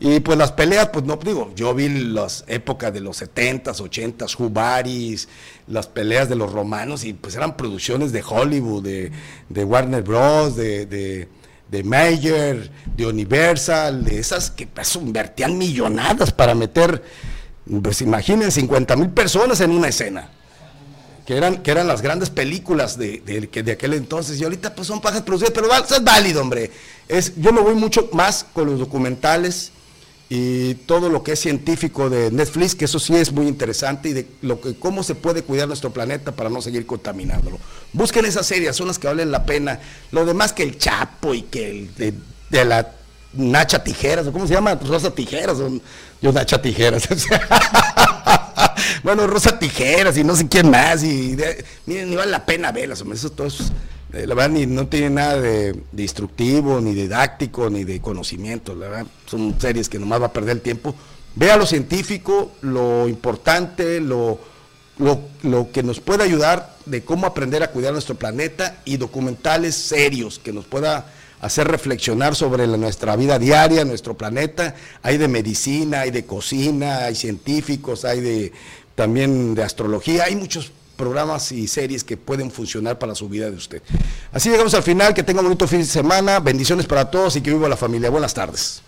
Y 0.00 0.20
pues 0.20 0.38
las 0.38 0.50
peleas, 0.52 0.88
pues 0.88 1.04
no 1.04 1.16
digo, 1.18 1.52
yo 1.54 1.74
vi 1.74 1.90
las 1.90 2.44
épocas 2.48 2.90
de 2.94 3.00
los 3.00 3.18
70s, 3.20 3.82
80s, 3.82 4.34
Jubaris, 4.34 5.28
las 5.66 5.88
peleas 5.88 6.30
de 6.30 6.36
los 6.36 6.50
romanos, 6.54 7.04
y 7.04 7.12
pues 7.12 7.34
eran 7.34 7.54
producciones 7.58 8.12
de 8.12 8.22
Hollywood, 8.26 8.82
de, 8.82 9.12
de 9.50 9.64
Warner 9.64 10.02
Bros., 10.02 10.56
de, 10.56 10.86
de, 10.86 11.28
de 11.70 11.82
Mayer, 11.84 12.70
de 12.96 13.06
Universal, 13.06 14.04
de 14.06 14.18
esas 14.18 14.50
que 14.50 14.66
pues, 14.66 14.96
invertían 14.96 15.58
millonadas 15.58 16.32
para 16.32 16.54
meter, 16.54 17.02
pues 17.82 18.00
imaginen, 18.00 18.50
50 18.50 18.96
mil 18.96 19.10
personas 19.10 19.60
en 19.60 19.70
una 19.72 19.88
escena 19.88 20.30
que 21.26 21.36
eran, 21.36 21.62
que 21.62 21.70
eran 21.72 21.88
las 21.88 22.02
grandes 22.02 22.30
películas 22.30 22.96
de, 22.98 23.20
de, 23.26 23.62
de 23.62 23.72
aquel 23.72 23.94
entonces, 23.94 24.40
y 24.40 24.44
ahorita 24.44 24.74
pues 24.74 24.86
son 24.88 25.00
pajas 25.00 25.22
producidas, 25.22 25.52
pero 25.54 25.68
va- 25.68 25.78
es 25.78 26.04
válido, 26.04 26.40
hombre. 26.40 26.70
Es, 27.08 27.32
yo 27.36 27.52
me 27.52 27.60
voy 27.60 27.74
mucho 27.74 28.08
más 28.12 28.46
con 28.52 28.66
los 28.66 28.78
documentales 28.78 29.72
y 30.28 30.74
todo 30.74 31.08
lo 31.08 31.22
que 31.22 31.32
es 31.32 31.40
científico 31.40 32.10
de 32.10 32.30
Netflix, 32.32 32.74
que 32.74 32.84
eso 32.86 32.98
sí 32.98 33.14
es 33.14 33.30
muy 33.32 33.46
interesante, 33.46 34.08
y 34.08 34.12
de 34.12 34.26
lo 34.42 34.60
que, 34.60 34.74
cómo 34.76 35.02
se 35.04 35.14
puede 35.14 35.42
cuidar 35.42 35.68
nuestro 35.68 35.90
planeta 35.92 36.32
para 36.32 36.50
no 36.50 36.60
seguir 36.62 36.84
contaminándolo. 36.86 37.58
Busquen 37.92 38.24
esas 38.24 38.46
series, 38.46 38.74
son 38.74 38.88
las 38.88 38.98
que 38.98 39.06
valen 39.06 39.30
la 39.30 39.44
pena. 39.46 39.80
Lo 40.12 40.24
demás 40.26 40.52
que 40.52 40.62
el 40.64 40.78
Chapo 40.78 41.32
y 41.34 41.42
que 41.42 41.70
el 41.70 41.94
de, 42.50 42.64
la 42.64 42.92
Nacha 43.34 43.84
Tijeras, 43.84 44.26
o 44.26 44.32
¿cómo 44.32 44.46
se 44.48 44.54
llama? 44.54 44.74
Rosa 44.76 45.10
Tijeras, 45.14 45.58
o 45.58 45.70
yo 46.20 46.32
Nacha 46.32 46.60
Tijeras. 46.62 47.08
bueno, 49.06 49.28
Rosa 49.28 49.56
Tijeras 49.56 50.18
y 50.18 50.24
no 50.24 50.34
sé 50.34 50.48
quién 50.48 50.68
más. 50.68 51.04
Y 51.04 51.36
de- 51.36 51.64
miren, 51.86 52.10
ni 52.10 52.16
vale 52.16 52.32
la 52.32 52.44
pena 52.44 52.72
verlas, 52.72 53.04
eso 53.12 53.30
todo 53.30 53.46
es, 53.46 53.72
eh, 54.12 54.26
la 54.26 54.34
verdad, 54.34 54.50
ni, 54.50 54.66
no 54.66 54.88
tiene 54.88 55.10
nada 55.10 55.40
de, 55.40 55.80
de 55.92 56.02
instructivo, 56.02 56.80
ni 56.80 56.92
didáctico, 56.92 57.70
ni 57.70 57.84
de 57.84 58.00
conocimiento. 58.00 58.74
La 58.74 58.88
verdad, 58.88 59.06
son 59.26 59.54
series 59.60 59.88
que 59.88 60.00
nomás 60.00 60.20
va 60.20 60.26
a 60.26 60.32
perder 60.32 60.56
el 60.56 60.60
tiempo. 60.60 60.92
Vea 61.36 61.56
lo 61.56 61.66
científico, 61.66 62.50
lo 62.62 63.06
importante, 63.06 64.00
lo, 64.00 64.40
lo, 64.98 65.20
lo 65.44 65.70
que 65.70 65.84
nos 65.84 66.00
puede 66.00 66.24
ayudar 66.24 66.74
de 66.84 67.04
cómo 67.04 67.26
aprender 67.28 67.62
a 67.62 67.70
cuidar 67.70 67.92
nuestro 67.92 68.16
planeta 68.16 68.80
y 68.84 68.96
documentales 68.96 69.76
serios 69.76 70.40
que 70.40 70.52
nos 70.52 70.64
pueda 70.64 71.12
hacer 71.40 71.68
reflexionar 71.68 72.34
sobre 72.34 72.66
nuestra 72.66 73.14
vida 73.14 73.38
diaria, 73.38 73.84
nuestro 73.84 74.16
planeta. 74.16 74.74
Hay 75.02 75.16
de 75.18 75.28
medicina, 75.28 76.00
hay 76.00 76.10
de 76.10 76.24
cocina, 76.24 77.04
hay 77.04 77.14
científicos, 77.14 78.04
hay 78.04 78.20
de 78.20 78.52
también 78.96 79.54
de 79.54 79.62
astrología, 79.62 80.24
hay 80.24 80.34
muchos 80.34 80.72
programas 80.96 81.52
y 81.52 81.68
series 81.68 82.02
que 82.02 82.16
pueden 82.16 82.50
funcionar 82.50 82.98
para 82.98 83.14
su 83.14 83.28
vida 83.28 83.50
de 83.50 83.56
usted. 83.56 83.82
Así 84.32 84.50
llegamos 84.50 84.74
al 84.74 84.82
final, 84.82 85.14
que 85.14 85.22
tenga 85.22 85.40
un 85.40 85.46
bonito 85.46 85.68
fin 85.68 85.80
de 85.80 85.84
semana, 85.84 86.40
bendiciones 86.40 86.86
para 86.86 87.08
todos 87.10 87.36
y 87.36 87.42
que 87.42 87.52
viva 87.52 87.68
la 87.68 87.76
familia. 87.76 88.10
Buenas 88.10 88.34
tardes. 88.34 88.82